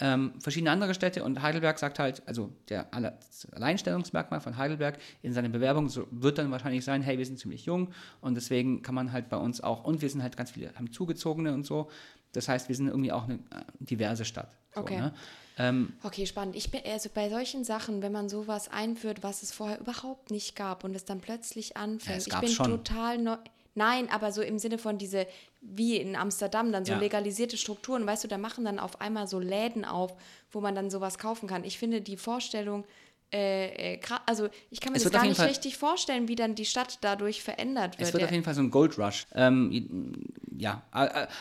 Ähm, 0.05 0.33
verschiedene 0.39 0.69
andere 0.69 0.93
Städte 0.93 1.23
und 1.23 1.41
Heidelberg 1.41 1.79
sagt 1.79 1.97
halt, 1.97 2.23
also 2.25 2.51
der 2.67 2.87
Alleinstellungsmerkmal 2.93 4.41
von 4.41 4.57
Heidelberg 4.57 4.97
in 5.21 5.31
seiner 5.31 5.47
Bewerbung 5.47 5.87
so, 5.87 6.05
wird 6.11 6.37
dann 6.39 6.51
wahrscheinlich 6.51 6.83
sein, 6.83 7.01
hey, 7.01 7.17
wir 7.17 7.25
sind 7.25 7.39
ziemlich 7.39 7.65
jung 7.65 7.93
und 8.19 8.35
deswegen 8.35 8.81
kann 8.81 8.95
man 8.95 9.13
halt 9.13 9.29
bei 9.29 9.37
uns 9.37 9.61
auch, 9.61 9.85
und 9.85 10.01
wir 10.01 10.09
sind 10.09 10.21
halt 10.21 10.35
ganz 10.35 10.51
viele, 10.51 10.75
haben 10.75 10.91
Zugezogene 10.91 11.53
und 11.53 11.65
so. 11.65 11.89
Das 12.33 12.49
heißt, 12.49 12.67
wir 12.67 12.75
sind 12.75 12.87
irgendwie 12.87 13.13
auch 13.13 13.23
eine 13.23 13.35
äh, 13.35 13.63
diverse 13.79 14.25
Stadt. 14.25 14.51
So, 14.75 14.81
Okay. 14.81 14.97
ne? 14.99 15.13
ähm, 15.57 15.93
Okay, 16.03 16.25
spannend. 16.25 16.57
Ich 16.57 16.69
bin 16.69 16.81
also 16.85 17.07
bei 17.13 17.29
solchen 17.29 17.63
Sachen, 17.63 18.01
wenn 18.01 18.11
man 18.11 18.27
sowas 18.27 18.67
einführt, 18.69 19.23
was 19.23 19.41
es 19.41 19.53
vorher 19.53 19.79
überhaupt 19.79 20.31
nicht 20.31 20.57
gab 20.57 20.83
und 20.83 20.95
es 20.95 21.05
dann 21.05 21.21
plötzlich 21.21 21.77
anfängt. 21.77 22.17
es 22.17 22.27
ich 22.27 22.37
bin 22.37 22.49
schon. 22.49 22.65
total 22.65 23.19
neu. 23.19 23.37
Nein, 23.75 24.09
aber 24.11 24.31
so 24.31 24.41
im 24.41 24.59
Sinne 24.59 24.77
von 24.77 24.97
diese, 24.97 25.25
wie 25.61 25.97
in 25.97 26.15
Amsterdam, 26.15 26.71
dann 26.71 26.85
so 26.85 26.93
Ja. 26.93 26.99
legalisierte 26.99 27.57
Strukturen, 27.57 28.05
weißt 28.05 28.23
du, 28.23 28.27
da 28.27 28.37
machen 28.37 28.65
dann 28.65 28.77
auf 28.79 29.01
einmal 29.01 29.27
so 29.27 29.39
Läden 29.39 29.83
auf, 29.85 30.15
wo 30.51 30.61
man 30.61 30.75
dann 30.75 30.89
sowas 30.91 31.17
kaufen 31.17 31.47
kann. 31.47 31.63
Ich 31.63 31.79
finde 31.79 32.01
die 32.01 32.17
Vorstellung, 32.17 32.85
äh, 33.33 33.95
äh, 33.95 33.99
also 34.27 34.47
ich 34.69 34.79
kann 34.79 34.91
mir 34.93 34.97
Es 34.97 35.03
das 35.03 35.11
gar 35.11 35.25
nicht 35.25 35.37
Fall- 35.37 35.47
richtig 35.47 35.75
vorstellen, 35.77 36.27
wie 36.27 36.35
dann 36.35 36.53
die 36.53 36.65
Stadt 36.65 36.99
dadurch 37.01 37.41
verändert 37.41 37.97
wird. 37.97 38.07
Es 38.09 38.13
wird 38.13 38.23
auf 38.23 38.31
jeden 38.31 38.43
Fall 38.43 38.53
so 38.53 38.61
ein 38.61 38.69
Gold 38.69 38.99
Rush. 38.99 39.25
Ähm, 39.33 40.13
ja, 40.55 40.83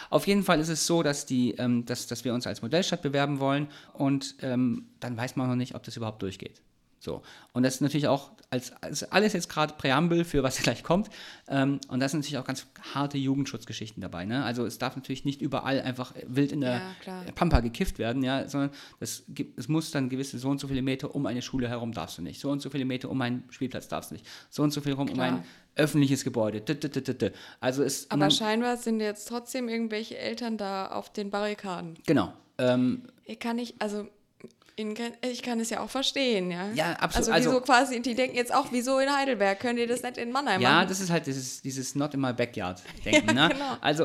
auf 0.08 0.26
jeden 0.26 0.42
Fall 0.42 0.58
ist 0.58 0.68
es 0.70 0.86
so, 0.86 1.02
dass, 1.02 1.26
die, 1.26 1.50
ähm, 1.58 1.84
dass, 1.84 2.06
dass 2.06 2.24
wir 2.24 2.32
uns 2.32 2.46
als 2.46 2.62
Modellstadt 2.62 3.02
bewerben 3.02 3.40
wollen 3.40 3.68
und 3.92 4.36
ähm, 4.40 4.86
dann 5.00 5.18
weiß 5.18 5.36
man 5.36 5.48
noch 5.50 5.56
nicht, 5.56 5.74
ob 5.74 5.82
das 5.82 5.98
überhaupt 5.98 6.22
durchgeht. 6.22 6.62
So. 7.02 7.22
Und 7.52 7.64
das 7.64 7.74
ist 7.74 7.80
natürlich 7.80 8.06
auch 8.06 8.30
als, 8.50 8.72
als 8.80 9.02
alles 9.10 9.32
jetzt 9.32 9.48
gerade 9.48 9.74
Präambel 9.76 10.24
für 10.24 10.44
was 10.44 10.58
gleich 10.62 10.84
kommt. 10.84 11.10
Ähm, 11.48 11.80
und 11.88 11.98
da 11.98 12.08
sind 12.08 12.20
natürlich 12.20 12.38
auch 12.38 12.44
ganz 12.44 12.66
harte 12.94 13.18
Jugendschutzgeschichten 13.18 14.00
dabei. 14.00 14.24
Ne? 14.24 14.44
Also 14.44 14.64
es 14.64 14.78
darf 14.78 14.94
natürlich 14.94 15.24
nicht 15.24 15.42
überall 15.42 15.80
einfach 15.80 16.14
wild 16.28 16.52
in 16.52 16.60
der 16.60 16.80
Ja. 17.04 17.24
Pampa 17.34 17.58
gekifft 17.58 17.98
werden, 17.98 18.22
ja, 18.22 18.46
sondern 18.48 18.70
das 19.00 19.24
es 19.56 19.66
muss 19.66 19.90
dann 19.90 20.10
gewisse 20.10 20.38
so 20.38 20.48
und 20.48 20.60
so 20.60 20.68
viele 20.68 20.80
Meter 20.82 21.12
um 21.12 21.26
eine 21.26 21.42
Schule 21.42 21.68
herum 21.68 21.90
darfst 21.92 22.18
du 22.18 22.22
nicht, 22.22 22.40
so 22.40 22.50
und 22.50 22.62
so 22.62 22.70
viele 22.70 22.84
Meter 22.84 23.10
um 23.10 23.20
einen 23.20 23.44
Spielplatz 23.50 23.88
darfst 23.88 24.12
du 24.12 24.14
nicht, 24.14 24.26
so 24.48 24.62
und 24.62 24.70
so 24.70 24.80
viel 24.80 24.92
rum 24.92 25.10
um 25.10 25.18
ein 25.18 25.42
öffentliches 25.74 26.22
Gebäude. 26.22 26.60
D 26.60 26.74
-d 26.74 26.88
-d. 26.88 27.32
Also 27.58 27.82
es 27.82 28.08
aber 28.12 28.30
scheinbar 28.30 28.76
sind 28.76 29.00
jetzt 29.00 29.26
trotzdem 29.26 29.68
irgendwelche 29.68 30.18
Eltern 30.18 30.56
da 30.56 30.86
auf 30.86 31.12
den 31.12 31.30
Barrikaden. 31.30 31.98
genau. 32.06 32.32
Ähm, 32.58 33.02
Ich 33.24 33.40
kann 33.40 33.56
nicht, 33.56 33.80
also 33.80 34.06
ich 34.76 35.42
kann 35.42 35.60
es 35.60 35.70
ja 35.70 35.80
auch 35.80 35.90
verstehen, 35.90 36.50
ja. 36.50 36.68
Ja, 36.74 36.92
absolut. 36.94 37.28
Also, 37.28 37.32
Also- 37.32 37.50
wieso 37.50 37.60
quasi, 37.60 38.00
die 38.00 38.14
denken 38.14 38.36
jetzt 38.36 38.54
auch, 38.54 38.68
wieso 38.70 38.98
in 38.98 39.14
Heidelberg? 39.14 39.60
Könnt 39.60 39.78
ihr 39.78 39.86
das 39.86 40.02
nicht 40.02 40.16
in 40.16 40.32
Mannheim 40.32 40.60
ja, 40.60 40.70
machen? 40.76 40.88
das 40.88 41.00
ist 41.00 41.10
halt 41.10 41.26
dieses, 41.26 41.60
dieses 41.62 41.94
Not 41.94 42.14
in 42.14 42.20
my 42.20 42.32
backyard 42.32 42.82
denken. 43.04 43.34
ne? 43.34 43.48
genau. 43.52 43.76
Also 43.80 44.04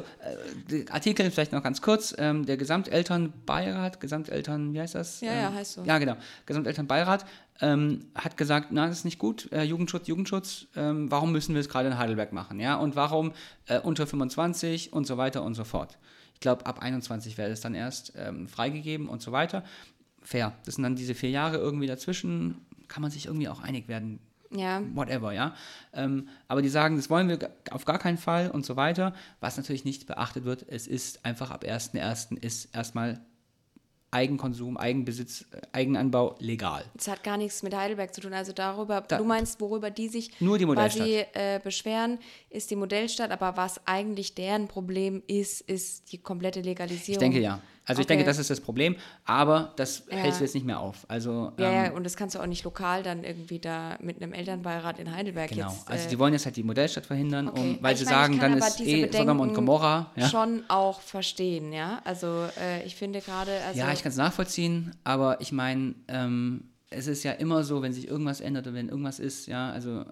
äh, 0.70 0.86
Artikel 0.90 1.32
vielleicht 1.32 1.52
noch 1.54 1.64
ganz 1.64 1.82
kurz. 1.82 2.14
Ähm, 2.18 2.46
der 2.46 2.58
Gesamtelternbeirat, 2.58 4.00
Gesamteltern, 4.00 4.74
wie 4.74 4.82
heißt 4.82 4.96
das? 4.96 5.22
Ja, 5.22 5.32
ähm, 5.32 5.42
ja, 5.42 5.54
heißt 5.54 5.74
so. 5.74 5.84
Ja, 5.84 5.98
genau. 5.98 6.16
Gesamtelternbeirat 6.46 7.26
ähm, 7.62 8.06
hat 8.14 8.38
gesagt, 8.38 8.68
na, 8.72 8.88
das 8.88 9.00
ist 9.00 9.06
nicht 9.06 9.20
gut. 9.20 9.52
Äh, 9.52 9.64
Jugendschutz, 9.64 10.08
Jugendschutz. 10.08 10.68
Ähm, 10.76 11.10
warum 11.10 11.32
müssen 11.32 11.56
wir 11.56 11.62
es 11.62 11.70
gerade 11.70 11.88
in 11.90 11.98
Heidelberg 11.98 12.34
machen? 12.34 12.60
Ja, 12.60 12.76
und 12.76 12.96
warum 12.96 13.32
äh, 13.68 13.80
unter 13.80 14.06
25 14.06 14.94
und 14.94 15.08
so 15.08 15.18
weiter 15.18 15.44
und 15.44 15.56
so 15.56 15.64
fort. 15.64 15.98
Ich 16.34 16.40
glaube, 16.40 16.66
ab 16.68 16.80
21 16.84 17.38
wäre 17.40 17.50
es 17.50 17.62
dann 17.62 17.74
erst 17.74 18.14
ähm, 18.16 18.48
freigegeben 18.48 19.10
und 19.10 19.24
so 19.24 19.32
weiter. 19.32 19.64
Fair. 20.28 20.54
Das 20.66 20.76
sind 20.76 20.84
dann 20.84 20.96
diese 20.96 21.16
vier 21.16 21.30
Jahre 21.30 21.58
irgendwie 21.58 21.88
dazwischen, 21.88 22.56
kann 22.88 23.02
man 23.02 23.12
sich 23.12 23.26
irgendwie 23.28 23.48
auch 23.50 23.62
einig 23.62 23.88
werden. 23.88 24.20
Ja. 24.52 24.82
Whatever, 24.94 25.34
ja. 25.34 25.56
Ähm, 25.94 26.28
aber 26.48 26.62
die 26.62 26.70
sagen, 26.70 26.96
das 26.96 27.10
wollen 27.10 27.28
wir 27.28 27.50
auf 27.72 27.86
gar 27.86 28.00
keinen 28.00 28.18
Fall 28.18 28.50
und 28.50 28.66
so 28.66 28.76
weiter. 28.76 29.14
Was 29.42 29.58
natürlich 29.58 29.84
nicht 29.86 30.08
beachtet 30.08 30.46
wird, 30.46 30.66
es 30.70 30.88
ist 30.88 31.26
einfach 31.26 31.52
ab 31.52 31.64
1.1. 31.66 32.38
ist 32.42 32.74
erstmal 32.76 33.20
Eigenkonsum, 34.10 34.78
Eigenbesitz, 34.78 35.46
äh, 35.52 35.60
Eigenanbau 35.74 36.38
legal. 36.40 36.86
Das 36.96 37.10
hat 37.10 37.24
gar 37.26 37.36
nichts 37.36 37.62
mit 37.62 37.76
Heidelberg 37.76 38.14
zu 38.16 38.22
tun. 38.22 38.34
Also 38.34 38.54
darüber, 38.54 39.02
Da- 39.02 39.18
du 39.18 39.26
meinst, 39.26 39.60
worüber 39.60 39.92
die 39.92 40.08
sich 40.08 40.32
Nur 40.40 40.58
die 40.58 40.66
quasi 40.66 41.26
äh, 41.34 41.60
beschweren, 41.62 42.18
ist 42.50 42.72
die 42.72 42.78
Modellstadt. 42.78 43.32
Aber 43.32 43.58
was 43.58 43.86
eigentlich 43.86 44.34
deren 44.34 44.70
Problem 44.70 45.24
ist, 45.28 45.60
ist 45.62 46.12
die 46.14 46.20
komplette 46.20 46.62
Legalisierung. 46.62 47.16
Ich 47.16 47.20
denke 47.20 47.42
ja. 47.42 47.62
Also 47.88 48.02
ich 48.02 48.06
Okay. 48.06 48.16
denke, 48.18 48.26
das 48.26 48.38
ist 48.38 48.50
das 48.50 48.60
Problem, 48.62 48.96
aber 49.26 49.74
das 49.78 50.04
Ja. 50.12 50.18
hältst 50.18 50.40
du 50.40 50.44
jetzt 50.44 50.54
nicht 50.54 50.66
mehr 50.66 50.80
auf. 50.80 51.06
Also 51.08 51.54
Ja, 51.58 51.70
ähm, 51.72 51.86
ja, 51.86 51.92
und 51.94 52.04
das 52.04 52.16
kannst 52.18 52.36
du 52.36 52.40
auch 52.40 52.46
nicht 52.46 52.64
lokal 52.66 53.02
dann 53.02 53.24
irgendwie 53.24 53.60
da 53.60 53.98
mit 54.02 54.22
einem 54.22 54.34
Elternbeirat 54.34 55.00
in 55.00 55.12
Heidelberg 55.16 55.50
genau. 55.50 55.72
jetzt. 55.72 55.90
also 55.90 56.06
äh, 56.06 56.10
die 56.10 56.20
wollen 56.20 56.34
jetzt 56.34 56.46
halt 56.46 56.56
die 56.58 56.64
Modellstadt 56.64 57.06
verhindern, 57.06 57.48
Okay. 57.48 57.60
um, 57.60 57.78
weil 57.82 57.94
Ich 57.94 58.00
sie 58.00 58.06
meine, 58.06 58.18
ich 58.18 58.40
sagen, 58.40 58.40
dann 58.40 58.58
ist 58.58 58.80
eh 58.82 59.12
Sodom 59.12 59.40
und 59.40 59.54
Gomorra. 59.54 60.12
Ja, 60.16 60.28
schon 60.30 60.64
auch 60.68 61.00
verstehen, 61.02 61.72
ja. 61.74 62.02
Also 62.04 62.48
äh, 62.60 62.84
ich 62.86 62.96
finde 62.96 63.22
gerade, 63.22 63.62
also 63.64 63.80
ja 63.80 63.92
ich 63.94 64.04
kann 64.04 64.12
es 64.12 64.18
nachvollziehen, 64.18 64.94
aber 65.04 65.40
ich 65.42 65.52
meine, 65.52 65.96
ähm, 66.10 66.66
es 66.90 67.08
ist 67.08 67.24
ja 67.24 67.32
immer 67.34 67.64
so, 67.64 67.82
wenn 67.82 67.94
sich 67.94 68.08
irgendwas 68.08 68.42
ändert 68.42 68.68
oder 68.68 68.76
wenn 68.76 68.90
irgendwas 68.90 69.20
ist, 69.20 69.48
ja, 69.48 69.70
also 69.72 70.04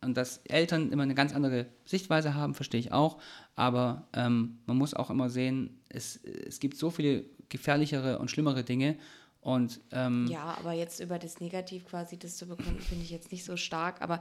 und 0.00 0.16
dass 0.16 0.38
Eltern 0.44 0.92
immer 0.92 1.02
eine 1.02 1.14
ganz 1.14 1.34
andere 1.34 1.66
Sichtweise 1.84 2.34
haben, 2.34 2.54
verstehe 2.54 2.80
ich 2.80 2.92
auch, 2.92 3.18
aber 3.56 4.06
ähm, 4.12 4.58
man 4.66 4.76
muss 4.76 4.94
auch 4.94 5.10
immer 5.10 5.28
sehen, 5.30 5.80
es, 5.88 6.16
es 6.16 6.60
gibt 6.60 6.76
so 6.76 6.90
viele 6.90 7.24
gefährlichere 7.48 8.18
und 8.18 8.30
schlimmere 8.30 8.62
Dinge 8.62 8.96
und 9.40 9.80
ähm, 9.92 10.26
Ja, 10.30 10.56
aber 10.58 10.72
jetzt 10.72 11.00
über 11.00 11.18
das 11.18 11.40
Negativ 11.40 11.86
quasi 11.86 12.18
das 12.18 12.36
zu 12.36 12.46
begründen, 12.46 12.80
finde 12.80 13.04
ich 13.04 13.10
jetzt 13.10 13.32
nicht 13.32 13.44
so 13.44 13.56
stark. 13.56 14.02
Aber 14.02 14.20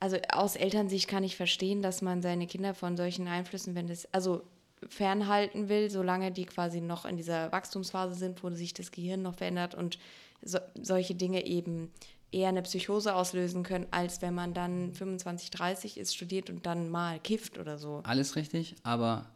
also 0.00 0.16
aus 0.30 0.56
Elternsicht 0.56 1.08
kann 1.08 1.24
ich 1.24 1.36
verstehen, 1.36 1.82
dass 1.82 2.02
man 2.02 2.22
seine 2.22 2.46
Kinder 2.46 2.74
von 2.74 2.96
solchen 2.96 3.26
Einflüssen, 3.26 3.74
wenn 3.74 3.88
das, 3.88 4.12
also 4.14 4.42
fernhalten 4.88 5.68
will, 5.68 5.90
solange 5.90 6.30
die 6.30 6.44
quasi 6.44 6.80
noch 6.80 7.04
in 7.04 7.16
dieser 7.16 7.50
Wachstumsphase 7.50 8.14
sind, 8.14 8.42
wo 8.44 8.50
sich 8.50 8.74
das 8.74 8.92
Gehirn 8.92 9.22
noch 9.22 9.34
verändert 9.34 9.74
und 9.74 9.98
so, 10.40 10.58
solche 10.80 11.16
Dinge 11.16 11.44
eben 11.46 11.90
eher 12.30 12.48
eine 12.48 12.62
Psychose 12.62 13.14
auslösen 13.14 13.62
können, 13.62 13.86
als 13.90 14.20
wenn 14.22 14.34
man 14.34 14.54
dann 14.54 14.92
25, 14.92 15.50
30 15.50 15.98
ist, 15.98 16.14
studiert 16.14 16.50
und 16.50 16.66
dann 16.66 16.90
mal 16.90 17.18
kifft 17.20 17.58
oder 17.58 17.78
so. 17.78 18.00
alles 18.04 18.36
richtig, 18.36 18.74
aber 18.82 19.26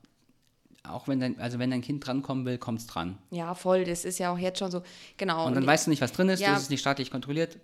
auch 0.84 1.06
wenn 1.08 1.20
dein, 1.20 1.38
also 1.40 1.58
wenn 1.58 1.70
dein 1.70 1.80
Kind 1.80 2.04
drankommen 2.06 2.44
will, 2.44 2.58
kommt 2.58 2.80
es 2.80 2.86
dran. 2.86 3.16
Ja, 3.30 3.54
voll, 3.54 3.84
das 3.84 4.04
ist 4.04 4.18
ja 4.18 4.32
auch 4.32 4.38
jetzt 4.38 4.58
schon 4.58 4.70
so, 4.70 4.82
genau. 5.16 5.46
Und 5.46 5.54
dann 5.54 5.66
weißt 5.66 5.86
du 5.86 5.90
nicht, 5.90 6.02
was 6.02 6.12
drin 6.12 6.28
ist, 6.28 6.40
Ja. 6.40 6.50
du 6.54 6.60
ist 6.60 6.70
nicht 6.70 6.80
staatlich 6.80 7.10
kontrolliert. 7.10 7.56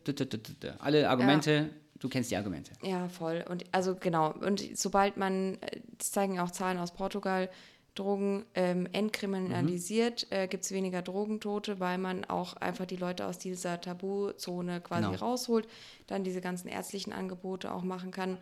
Alle 0.79 1.11
Argumente, 1.11 1.71
du 1.99 2.09
kennst 2.09 2.31
die 2.31 2.37
Argumente. 2.37 2.71
Ja, 2.83 3.09
voll. 3.09 3.45
Und 3.49 3.65
also 3.73 3.97
genau. 3.97 4.33
Und 4.33 4.63
sobald 4.79 5.17
man, 5.17 5.55
äh, 5.63 5.81
das 5.99 6.13
zeigen 6.13 6.39
auch 6.39 6.53
Zahlen 6.53 6.79
aus 6.79 6.93
Portugal, 6.93 7.51
Drogen 7.99 8.45
ähm, 8.55 8.87
entkriminalisiert, 8.93 10.27
äh, 10.31 10.47
gibt 10.49 10.65
es 10.65 10.73
weniger 10.73 11.03
Drogentote, 11.03 11.81
weil 11.81 11.99
man 11.99 12.25
auch 12.25 12.55
einfach 12.55 12.87
die 12.87 12.97
Leute 12.97 13.27
aus 13.27 13.39
dieser 13.39 13.81
Tabuzone 13.81 14.81
quasi 14.81 15.11
Genau. 15.11 15.19
rausholt, 15.19 15.67
dann 16.07 16.25
diese 16.25 16.41
ganzen 16.41 16.69
ärztlichen 16.69 17.13
Angebote 17.13 17.73
auch 17.73 17.83
machen 17.83 18.11
kann. 18.11 18.39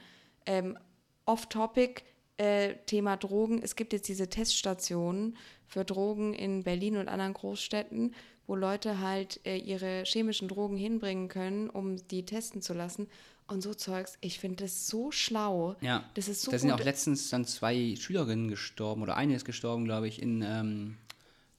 Ähm, 0.46 0.78
Off-Topic, 1.24 2.02
äh, 2.38 2.74
Thema 2.86 3.16
Drogen. 3.16 3.62
Es 3.62 3.76
gibt 3.76 3.92
jetzt 3.92 4.08
diese 4.08 4.28
Teststationen 4.28 5.36
für 5.66 5.84
Drogen 5.84 6.34
in 6.34 6.62
Berlin 6.62 6.96
und 6.98 7.08
anderen 7.08 7.32
Großstädten, 7.32 8.14
wo 8.46 8.54
Leute 8.54 9.00
halt 9.00 9.40
äh, 9.44 9.56
ihre 9.56 10.04
chemischen 10.04 10.48
Drogen 10.48 10.76
hinbringen 10.76 11.28
können, 11.28 11.68
um 11.70 11.96
die 12.08 12.24
testen 12.24 12.62
zu 12.62 12.74
lassen. 12.74 13.08
Und 13.48 13.62
so 13.62 13.74
Zeugs, 13.74 14.18
ich 14.20 14.38
finde 14.40 14.64
das 14.64 14.88
so 14.88 15.12
schlau. 15.12 15.76
Ja, 15.80 16.04
Das 16.14 16.26
ist 16.28 16.42
so 16.42 16.50
da 16.50 16.58
sind 16.58 16.70
gut. 16.70 16.80
auch 16.80 16.84
letztens 16.84 17.30
dann 17.30 17.44
zwei 17.44 17.94
Schülerinnen 17.96 18.48
gestorben 18.48 19.02
oder 19.02 19.16
eine 19.16 19.36
ist 19.36 19.44
gestorben, 19.44 19.84
glaube 19.84 20.08
ich, 20.08 20.20
in 20.20 20.42
ähm, 20.42 20.96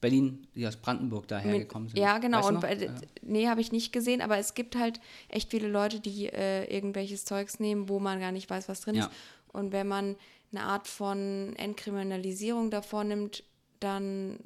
Berlin, 0.02 0.46
die 0.54 0.66
aus 0.66 0.76
Brandenburg 0.76 1.26
daher 1.28 1.50
Mit- 1.52 1.60
gekommen 1.62 1.88
sind. 1.88 1.98
Ja, 1.98 2.18
genau. 2.18 2.38
Weißt 2.38 2.48
Und 2.50 2.64
äh, 2.64 2.84
Ja. 2.86 2.94
nee, 3.22 3.48
habe 3.48 3.60
ich 3.62 3.72
nicht 3.72 3.92
gesehen, 3.92 4.20
aber 4.20 4.36
es 4.38 4.52
gibt 4.54 4.76
halt 4.76 5.00
echt 5.28 5.50
viele 5.50 5.68
Leute, 5.68 5.98
die 6.00 6.26
äh, 6.26 6.64
irgendwelches 6.74 7.24
Zeugs 7.24 7.58
nehmen, 7.58 7.88
wo 7.88 7.98
man 8.00 8.20
gar 8.20 8.32
nicht 8.32 8.48
weiß, 8.50 8.68
was 8.68 8.82
drin 8.82 8.96
Ja. 8.96 9.06
ist. 9.06 9.10
Und 9.52 9.72
wenn 9.72 9.88
man 9.88 10.16
eine 10.52 10.62
Art 10.64 10.86
von 10.88 11.54
Entkriminalisierung 11.56 12.70
davor 12.70 13.04
nimmt, 13.04 13.44
dann 13.80 14.38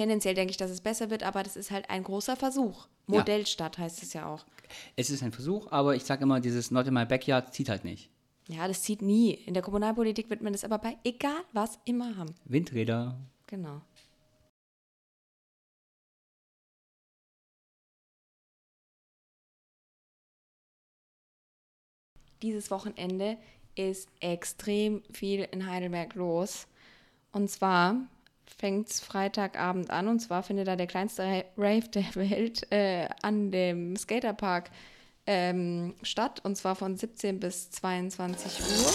tendenziell 0.00 0.34
denke 0.34 0.50
ich, 0.50 0.56
dass 0.56 0.70
es 0.70 0.80
besser 0.80 1.10
wird, 1.10 1.22
aber 1.22 1.42
das 1.42 1.56
ist 1.56 1.70
halt 1.70 1.90
ein 1.90 2.02
großer 2.02 2.34
Versuch. 2.34 2.86
Ja. 3.06 3.18
Modellstadt 3.18 3.76
heißt 3.76 4.02
es 4.02 4.14
ja 4.14 4.26
auch. 4.26 4.46
Es 4.96 5.10
ist 5.10 5.22
ein 5.22 5.30
Versuch, 5.30 5.70
aber 5.70 5.94
ich 5.94 6.04
sage 6.04 6.22
immer, 6.22 6.40
dieses 6.40 6.70
Not 6.70 6.86
in 6.86 6.94
my 6.94 7.04
backyard 7.04 7.52
zieht 7.52 7.68
halt 7.68 7.84
nicht. 7.84 8.08
Ja, 8.48 8.66
das 8.66 8.82
zieht 8.82 9.02
nie. 9.02 9.32
In 9.32 9.52
der 9.52 9.62
Kommunalpolitik 9.62 10.30
wird 10.30 10.40
man 10.40 10.54
das 10.54 10.64
aber 10.64 10.78
bei 10.78 10.96
egal 11.04 11.42
was 11.52 11.78
immer 11.84 12.16
haben. 12.16 12.34
Windräder. 12.46 13.18
Genau. 13.46 13.82
Dieses 22.40 22.70
Wochenende 22.70 23.36
ist 23.74 24.08
extrem 24.20 25.02
viel 25.12 25.46
in 25.52 25.66
Heidelberg 25.70 26.14
los. 26.14 26.66
Und 27.32 27.50
zwar 27.50 27.96
fängt 28.58 28.88
es 28.90 29.00
Freitagabend 29.00 29.90
an 29.90 30.08
und 30.08 30.20
zwar 30.20 30.42
findet 30.42 30.68
da 30.68 30.76
der 30.76 30.86
kleinste 30.86 31.22
Ra- 31.24 31.44
Rave 31.56 31.88
der 31.88 32.04
Welt 32.14 32.70
äh, 32.72 33.08
an 33.22 33.50
dem 33.50 33.96
Skaterpark 33.96 34.70
ähm, 35.26 35.94
statt 36.02 36.40
und 36.44 36.56
zwar 36.56 36.74
von 36.76 36.96
17 36.96 37.40
bis 37.40 37.70
22 37.70 38.60
Uhr. 38.60 38.92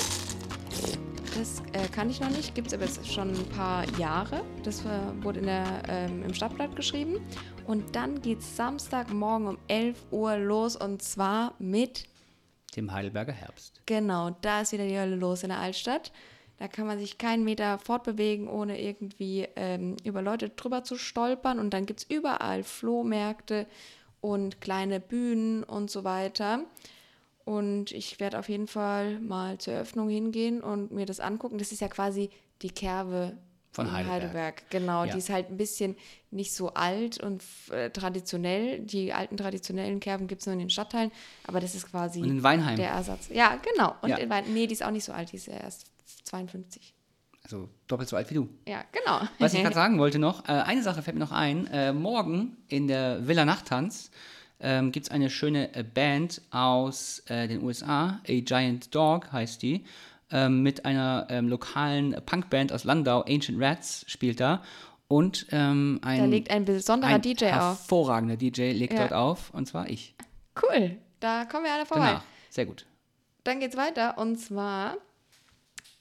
Das 1.37 1.61
äh, 1.73 1.87
kann 1.89 2.09
ich 2.09 2.21
noch 2.21 2.29
nicht, 2.29 2.55
gibt 2.55 2.67
es 2.67 2.73
aber 2.73 2.85
jetzt 2.85 3.05
schon 3.11 3.29
ein 3.29 3.45
paar 3.49 3.83
Jahre. 3.99 4.41
Das 4.63 4.81
äh, 4.85 4.89
wurde 5.21 5.39
in 5.41 5.45
der, 5.47 5.83
ähm, 5.89 6.23
im 6.23 6.33
Stadtblatt 6.33 6.75
geschrieben. 6.77 7.19
Und 7.67 7.95
dann 7.95 8.21
geht 8.21 8.39
es 8.39 8.55
Samstagmorgen 8.55 9.47
um 9.47 9.57
11 9.67 9.97
Uhr 10.11 10.37
los 10.37 10.75
und 10.77 11.01
zwar 11.01 11.53
mit, 11.59 12.05
Dem 12.77 12.91
Heidelberger 12.93 13.33
Herbst. 13.33 13.81
genau, 13.85 14.29
da 14.41 14.61
ist 14.61 14.71
wieder 14.71 14.87
die 14.87 14.97
Hölle 14.97 15.15
los 15.17 15.43
in 15.43 15.49
der 15.49 15.59
Altstadt. 15.59 16.11
Da 16.57 16.67
kann 16.69 16.87
man 16.87 16.97
sich 16.99 17.17
keinen 17.17 17.43
Meter 17.43 17.77
fortbewegen, 17.79 18.47
ohne 18.47 18.81
irgendwie 18.81 19.47
ähm, 19.57 19.97
über 20.03 20.21
Leute 20.21 20.49
drüber 20.49 20.83
zu 20.83 20.97
stolpern. 20.97 21.59
Und 21.59 21.71
dann 21.73 21.85
gibt 21.85 21.99
es 22.01 22.09
überall 22.09 22.63
Flohmärkte 22.63 23.67
und 24.21 24.61
kleine 24.61 24.99
Bühnen 24.99 25.63
und 25.63 25.91
so 25.91 26.03
weiter. 26.03 26.61
Und 27.43 27.91
ich 27.91 28.19
werde 28.19 28.39
auf 28.39 28.49
jeden 28.49 28.67
Fall 28.67 29.19
mal 29.19 29.57
zur 29.59 29.73
Eröffnung 29.73 30.09
hingehen 30.09 30.61
und 30.61 30.91
mir 30.91 31.05
das 31.05 31.19
angucken. 31.19 31.57
Das 31.57 31.71
ist 31.71 31.81
ja 31.81 31.87
quasi 31.89 32.29
die 32.61 32.69
Kerve 32.71 33.37
Von 33.71 33.85
in 33.87 33.91
Heidelberg. 34.07 34.63
Genau, 34.71 35.03
Ja. 35.03 35.11
die 35.11 35.19
ist 35.19 35.29
halt 35.29 35.49
ein 35.51 35.57
bisschen 35.57 35.95
nicht 36.31 36.53
so 36.53 36.73
alt 36.73 37.19
und 37.21 37.43
äh, 37.69 37.91
traditionell. 37.91 38.79
Die 38.79 39.13
alten 39.13 39.37
traditionellen 39.37 39.99
Kerven 39.99 40.27
gibt 40.27 40.41
es 40.41 40.47
nur 40.47 40.53
in 40.53 40.59
den 40.59 40.69
Stadtteilen, 40.71 41.11
aber 41.45 41.59
das 41.59 41.75
ist 41.75 41.91
quasi 41.91 42.21
Und 42.21 42.29
in 42.29 42.43
Weinheim. 42.43 42.77
der 42.77 42.89
Ersatz. 42.91 43.27
Ja, 43.31 43.59
genau. 43.73 43.93
Und 44.01 44.09
Ja. 44.09 44.17
in 44.17 44.29
Wein 44.29 44.45
nee, 44.53 44.65
die 44.65 44.73
ist 44.73 44.83
auch 44.83 44.91
nicht 44.91 45.03
so 45.05 45.11
alt, 45.11 45.31
die 45.33 45.35
ist 45.35 45.45
ja 45.47 45.53
erst 45.57 45.85
52. 46.25 46.93
Also 47.43 47.69
doppelt 47.87 48.09
so 48.09 48.15
alt 48.15 48.29
wie 48.31 48.33
du. 48.35 48.49
Ja, 48.67 48.83
genau. 48.91 49.21
Was 49.39 49.53
ich 49.53 49.61
gerade 49.63 49.75
sagen 49.75 49.99
wollte 49.99 50.19
noch, 50.19 50.47
äh, 50.49 50.51
eine 50.51 50.81
Sache 50.81 51.01
fällt 51.01 51.15
mir 51.15 51.23
noch 51.23 51.31
ein. 51.31 51.67
Äh, 51.67 51.93
morgen 51.93 52.57
in 52.67 52.87
der 52.87 53.27
Villa 53.27 53.45
Nachttanz 53.45 54.09
ähm, 54.59 54.91
gibt 54.91 55.05
es 55.07 55.11
eine 55.11 55.29
schöne 55.29 55.73
äh, 55.75 55.83
Band 55.83 56.41
aus 56.51 57.21
den 57.29 57.61
USA, 57.63 58.19
A 58.27 58.39
Giant 58.41 58.93
Dog 58.95 59.31
heißt 59.31 59.61
die, 59.61 59.85
ähm, 60.31 60.63
mit 60.63 60.85
einer 60.85 61.27
ähm, 61.29 61.47
lokalen 61.49 62.15
Punkband 62.25 62.71
aus 62.73 62.83
Landau, 62.83 63.21
Ancient 63.21 63.61
Rats 63.61 64.05
spielt 64.07 64.39
da. 64.39 64.63
Und 65.07 65.45
ähm, 65.51 65.99
ein, 66.03 66.17
Da 66.17 66.25
legt 66.25 66.49
ein 66.49 66.65
besonderer 66.65 67.11
ein 67.13 67.21
DJ 67.21 67.45
auf. 67.45 67.51
hervorragender 67.51 68.37
DJ 68.37 68.71
legt 68.71 68.93
Ja. 68.93 69.01
dort 69.01 69.13
auf, 69.13 69.53
und 69.53 69.67
zwar 69.67 69.87
ich. 69.87 70.15
Cool. 70.59 70.97
Da 71.19 71.45
kommen 71.45 71.65
wir 71.65 71.73
alle 71.73 71.85
vorbei. 71.85 72.07
Danach. 72.07 72.23
Sehr 72.49 72.65
gut. 72.65 72.87
Dann 73.43 73.59
geht's 73.59 73.77
weiter 73.77 74.17
und 74.17 74.37
zwar 74.39 74.97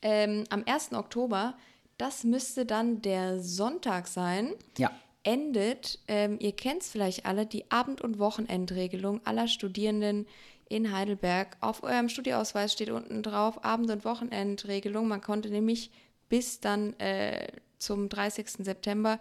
ähm, 0.05 0.45
am 0.51 0.63
1. 0.65 0.93
Oktober, 0.93 1.55
das 1.99 2.23
müsste 2.23 2.65
dann 2.67 3.03
der 3.03 3.41
Sonntag 3.41 4.07
sein, 4.07 4.53
Ja. 4.79 4.91
endet, 5.25 5.99
ähm, 6.07 6.37
ihr 6.41 6.53
kennt 6.53 6.83
es 6.83 6.89
vielleicht 6.91 7.27
alle, 7.27 7.47
die 7.47 7.71
Abend- 7.71 8.03
und 8.03 8.19
Wochenendregelung 8.21 9.21
aller 9.25 9.49
Studierenden 9.49 10.27
in 10.69 10.95
Heidelberg. 10.97 11.57
Auf 11.61 11.83
eurem 11.83 12.09
Studieausweis 12.09 12.73
steht 12.73 12.91
unten 12.91 13.23
drauf 13.23 13.65
Abend- 13.65 13.91
und 13.91 14.05
Wochenendregelung. 14.05 15.09
Man 15.09 15.21
konnte 15.21 15.49
nämlich 15.51 15.91
bis 16.29 16.61
dann 16.61 16.93
äh, 17.01 17.49
zum 17.79 18.09
30. 18.09 18.65
September 18.65 19.19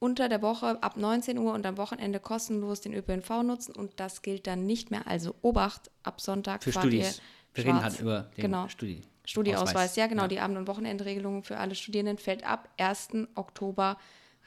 unter 0.00 0.28
der 0.28 0.42
Woche 0.42 0.82
ab 0.82 0.96
19 0.96 1.38
Uhr 1.38 1.52
und 1.54 1.66
am 1.66 1.76
Wochenende 1.76 2.20
kostenlos 2.20 2.80
den 2.80 2.94
ÖPNV 2.94 3.42
nutzen 3.42 3.74
und 3.74 3.92
das 4.00 4.22
gilt 4.22 4.46
dann 4.46 4.64
nicht 4.66 4.90
mehr. 4.90 5.06
Also 5.06 5.34
Obacht, 5.42 5.90
ab 6.02 6.20
Sonntag 6.20 6.62
Für 6.62 6.72
fahrt 6.72 6.84
Studis. 6.86 7.18
ihr 7.18 7.22
Wir 7.54 7.64
reden 7.64 7.82
halt 7.82 8.00
über 8.00 8.22
den 8.36 8.42
genau. 8.42 8.68
Studi 8.68 9.02
Studieausweis, 9.30 9.68
Ausweis. 9.70 9.96
ja 9.96 10.06
genau, 10.06 10.22
Ja. 10.22 10.28
die 10.28 10.40
Abend- 10.40 10.56
und 10.58 10.66
Wochenendregelung 10.68 11.44
für 11.44 11.58
alle 11.58 11.74
Studierenden 11.74 12.18
fällt 12.18 12.44
ab 12.44 12.68
1. 12.78 13.28
Oktober 13.34 13.98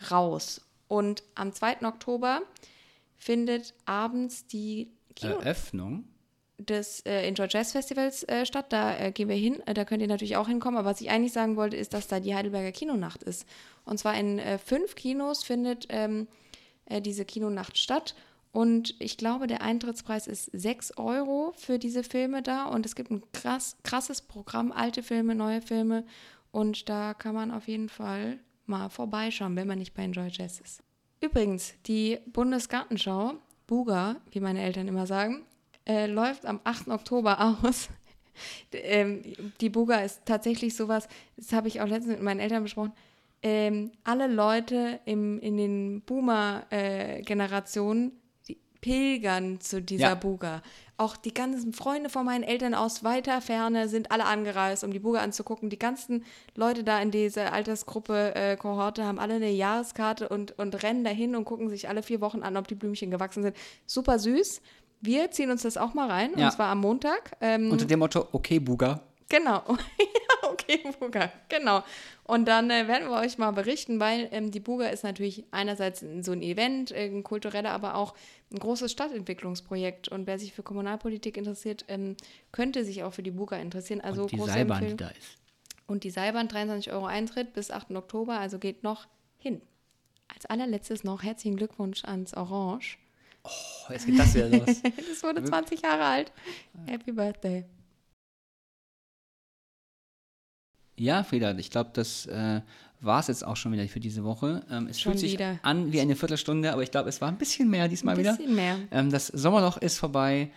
raus. 0.09 0.61
Und 0.87 1.23
am 1.35 1.53
2. 1.53 1.85
Oktober 1.85 2.41
findet 3.17 3.73
abends 3.85 4.47
die 4.47 4.91
Kino 5.15 5.35
Eröffnung. 5.35 6.05
des 6.57 7.01
äh, 7.01 7.27
Enjoy 7.27 7.47
Jazz 7.49 7.71
Festivals 7.71 8.23
äh, 8.23 8.45
statt. 8.45 8.67
Da 8.73 8.97
äh, 8.97 9.11
gehen 9.11 9.29
wir 9.29 9.35
hin. 9.35 9.61
Äh, 9.67 9.73
da 9.73 9.85
könnt 9.85 10.01
ihr 10.01 10.07
natürlich 10.07 10.37
auch 10.37 10.47
hinkommen. 10.47 10.77
Aber 10.79 10.89
was 10.89 11.01
ich 11.01 11.09
eigentlich 11.09 11.33
sagen 11.33 11.55
wollte, 11.55 11.77
ist, 11.77 11.93
dass 11.93 12.07
da 12.07 12.19
die 12.19 12.35
Heidelberger 12.35 12.71
Kinonacht 12.71 13.23
ist. 13.23 13.45
Und 13.85 13.97
zwar 13.99 14.15
in 14.17 14.39
äh, 14.39 14.57
fünf 14.57 14.95
Kinos 14.95 15.43
findet 15.43 15.85
ähm, 15.89 16.27
äh, 16.85 17.01
diese 17.01 17.25
Kinonacht 17.25 17.77
statt. 17.77 18.15
Und 18.51 18.95
ich 18.99 19.17
glaube, 19.17 19.47
der 19.47 19.61
Eintrittspreis 19.61 20.27
ist 20.27 20.49
6 20.53 20.97
Euro 20.97 21.53
für 21.55 21.79
diese 21.79 22.03
Filme 22.03 22.41
da. 22.41 22.65
Und 22.65 22.85
es 22.85 22.95
gibt 22.95 23.11
ein 23.11 23.23
krass, 23.31 23.77
krasses 23.83 24.21
Programm, 24.21 24.71
alte 24.71 25.03
Filme, 25.03 25.35
neue 25.35 25.61
Filme. 25.61 26.05
Und 26.51 26.89
da 26.89 27.13
kann 27.13 27.33
man 27.33 27.51
auf 27.51 27.67
jeden 27.67 27.87
Fall 27.87 28.39
mal 28.65 28.89
vorbeischauen, 28.89 29.55
wenn 29.55 29.67
man 29.67 29.79
nicht 29.79 29.93
bei 29.93 30.03
Enjoy 30.03 30.27
Jazz 30.29 30.59
ist. 30.59 30.83
Übrigens, 31.21 31.73
die 31.85 32.19
Bundesgartenschau, 32.25 33.35
Buga, 33.67 34.17
wie 34.31 34.41
meine 34.41 34.61
Eltern 34.61 34.87
immer 34.87 35.07
sagen, 35.07 35.45
äh, 35.87 36.07
läuft 36.07 36.45
am 36.45 36.59
8. 36.63 36.89
Oktober 36.89 37.57
aus. 37.63 37.89
Ähm, 38.71 39.21
die 39.59 39.69
Buga 39.69 39.99
ist 39.99 40.21
tatsächlich 40.25 40.73
sowas, 40.73 41.09
das 41.35 41.51
habe 41.51 41.67
ich 41.67 41.81
auch 41.81 41.87
letztens 41.87 42.15
mit 42.15 42.23
meinen 42.23 42.39
Eltern 42.39 42.63
besprochen. 42.63 42.93
Ähm, 43.43 43.91
alle 44.05 44.27
Leute 44.27 45.01
im, 45.03 45.37
in 45.41 45.57
den 45.57 46.01
Boomer-Generationen, 46.01 48.11
die 48.11 48.20
pilgern 48.81 49.59
zu 49.61 49.81
dieser 49.81 50.09
Ja. 50.09 50.15
Buga. 50.15 50.61
Auch 50.97 51.15
die 51.17 51.33
ganzen 51.33 51.73
Freunde 51.73 52.09
von 52.09 52.25
meinen 52.25 52.43
Eltern 52.43 52.73
aus 52.75 53.03
weiter 53.03 53.41
Ferne 53.41 53.87
sind 53.87 54.11
alle 54.11 54.25
angereist, 54.25 54.83
um 54.83 54.91
die 54.91 54.99
Buga 54.99 55.21
anzugucken. 55.21 55.69
Die 55.69 55.79
ganzen 55.79 56.23
Leute 56.55 56.83
da 56.83 56.99
in 57.01 57.09
dieser 57.09 57.53
Altersgruppe, 57.53 58.35
äh, 58.35 58.55
Kohorte, 58.57 59.03
haben 59.05 59.17
alle 59.17 59.35
eine 59.35 59.49
Jahreskarte 59.49 60.29
und, 60.29 60.57
und 60.59 60.83
rennen 60.83 61.03
dahin 61.03 61.35
und 61.35 61.45
gucken 61.45 61.69
sich 61.69 61.89
alle 61.89 62.03
vier 62.03 62.21
Wochen 62.21 62.43
an, 62.43 62.57
ob 62.57 62.67
die 62.67 62.75
Blümchen 62.75 63.09
gewachsen 63.09 63.41
sind. 63.43 63.55
Super 63.87 64.19
süß. 64.19 64.61
Wir 65.03 65.31
ziehen 65.31 65.49
uns 65.49 65.63
das 65.63 65.77
auch 65.77 65.95
mal 65.95 66.07
rein, 66.11 66.31
Ja. 66.37 66.45
und 66.47 66.51
zwar 66.53 66.67
am 66.67 66.81
Montag. 66.81 67.31
Ähm, 67.41 67.71
Unter 67.71 67.85
dem 67.85 67.97
Motto, 67.99 68.27
okay, 68.31 68.59
Buga. 68.59 69.01
Genau. 69.31 69.63
ja, 69.99 70.49
okay, 70.49 70.81
Buga. 70.99 71.31
Genau. 71.47 71.83
Und 72.25 72.49
dann 72.49 72.69
äh, 72.69 72.87
werden 72.89 73.09
wir 73.09 73.17
euch 73.17 73.37
mal 73.37 73.51
berichten, 73.51 74.01
weil 74.01 74.27
ähm, 74.31 74.51
die 74.51 74.59
Buga 74.59 74.87
ist 74.87 75.05
natürlich 75.05 75.45
einerseits 75.51 76.03
so 76.19 76.33
ein 76.33 76.41
Event, 76.41 76.91
äh, 76.91 77.05
ein 77.05 77.23
kultureller, 77.23 77.71
aber 77.71 77.95
auch 77.95 78.13
ein 78.51 78.59
großes 78.59 78.91
Stadtentwicklungsprojekt. 78.91 80.09
Und 80.09 80.27
wer 80.27 80.37
sich 80.37 80.51
für 80.51 80.63
Kommunalpolitik 80.63 81.37
interessiert, 81.37 81.85
ähm, 81.87 82.17
könnte 82.51 82.83
sich 82.83 83.03
auch 83.03 83.13
für 83.13 83.23
die 83.23 83.31
Buga 83.31 83.55
interessieren. 83.55 84.01
Also 84.01 84.23
Und 84.23 84.33
die 84.33 84.37
große 84.37 84.51
Seilbahn, 84.51 84.79
die 84.79 84.91
Empfehlung. 84.91 85.13
da 85.13 85.17
ist. 85.17 85.37
Und 85.87 86.03
die 86.03 86.11
Seilbahn, 86.11 86.49
23 86.49 86.91
Euro 86.91 87.05
Eintritt 87.05 87.53
bis 87.53 87.71
8. 87.71 87.91
Oktober, 87.91 88.37
also 88.37 88.59
geht 88.59 88.83
noch 88.83 89.07
hin. 89.37 89.61
Als 90.33 90.45
allerletztes 90.45 91.05
noch 91.05 91.23
herzlichen 91.23 91.55
Glückwunsch 91.55 92.03
ans 92.03 92.33
Orange. 92.33 92.97
Oh, 93.43 93.49
jetzt 93.93 94.05
geht 94.05 94.19
das 94.19 94.35
wieder 94.35 94.49
los. 94.49 94.81
Das 95.09 95.23
wurde 95.23 95.41
20 95.41 95.81
Jahre 95.81 96.03
alt. 96.03 96.31
Happy 96.85 97.13
Birthday. 97.13 97.65
Ja, 101.01 101.23
Frieda, 101.23 101.57
ich 101.57 101.71
glaube, 101.71 101.89
das 101.93 102.27
äh, 102.27 102.61
war 102.99 103.19
es 103.21 103.27
jetzt 103.27 103.43
auch 103.45 103.55
schon 103.55 103.71
wieder 103.71 103.87
für 103.87 103.99
diese 103.99 104.23
Woche. 104.23 104.61
Ähm, 104.69 104.85
es 104.87 104.99
Schon 105.01 105.13
fühlt 105.13 105.19
sich 105.19 105.33
wieder. 105.33 105.57
an 105.63 105.91
wie 105.91 105.99
eine 105.99 106.15
Viertelstunde, 106.15 106.71
aber 106.71 106.83
ich 106.83 106.91
glaube, 106.91 107.09
es 107.09 107.19
war 107.21 107.27
ein 107.29 107.37
bisschen 107.39 107.69
mehr 107.71 107.87
diesmal 107.87 108.13
Ein 108.15 108.19
wieder. 108.19 108.35
bisschen 108.35 108.53
mehr. 108.55 108.77
Ähm, 108.91 109.09
das 109.09 109.25
Sommerloch 109.27 109.77
ist 109.77 109.97
vorbei, 109.97 110.51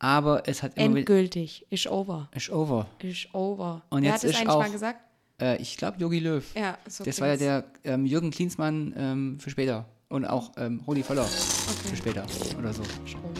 aber 0.00 0.48
es 0.48 0.64
hat 0.64 0.72
immer 0.76 0.88
wieder. 0.96 0.98
Endgültig. 0.98 1.64
Ist 1.70 1.86
over. 1.86 2.28
Ist 2.34 2.50
over. 2.50 2.88
Ist 2.98 3.32
over. 3.34 3.82
Und 3.90 4.02
Wer 4.02 4.10
jetzt 4.10 4.24
hat 4.24 4.30
es 4.30 4.36
eigentlich 4.36 4.48
mal 4.48 4.66
auch- 4.66 4.72
gesagt? 4.72 5.00
Äh, 5.40 5.62
ich 5.62 5.76
glaube, 5.76 5.98
Jogi 6.00 6.18
Löw. 6.18 6.44
Ja, 6.56 6.76
so 6.88 7.04
das 7.04 7.20
war 7.20 7.28
ja 7.28 7.36
der 7.36 7.64
ähm, 7.84 8.04
Jürgen 8.04 8.32
Klinsmann 8.32 8.92
ähm, 8.96 9.38
für 9.38 9.50
später. 9.50 9.84
Und 10.08 10.24
auch 10.24 10.50
ähm, 10.56 10.80
Rudi 10.86 11.02
Völler 11.04 11.24
für 11.24 11.86
Okay. 11.88 11.96
später 11.96 12.26
oder 12.58 12.72
so. 12.72 12.82
Ist 12.82 13.14
over. 13.16 13.33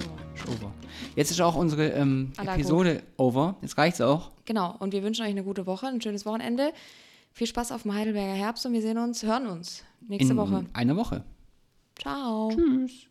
Over. 0.49 0.73
Jetzt 1.17 1.31
ist 1.31 1.41
auch 1.41 1.55
unsere 1.55 1.89
ähm, 1.89 2.33
Aller 2.37 2.55
Episode 2.55 3.03
over. 3.17 3.57
Jetzt 3.63 3.79
reicht's 3.79 4.01
auch. 4.01 4.31
Genau. 4.45 4.75
Und 4.79 4.93
wir 4.93 5.03
wünschen 5.03 5.23
euch 5.23 5.31
eine 5.31 5.45
gute 5.45 5.67
Woche, 5.67 5.87
ein 5.87 6.01
schönes 6.01 6.27
Wochenende. 6.27 6.73
Viel 7.33 7.47
Spaß 7.47 7.73
auf 7.73 7.83
dem 7.83 7.95
Heidelberger 7.95 8.35
Herbst 8.35 8.65
und 8.67 8.73
wir 8.73 8.83
sehen 8.83 8.99
uns, 8.99 9.23
hören 9.23 9.47
uns 9.47 9.85
nächste 10.09 10.33
in 10.33 10.39
Woche. 10.39 10.67
einer 10.73 10.97
Woche. 10.97 11.25
Ciao. 11.97 12.51
Tschüss. 12.55 13.09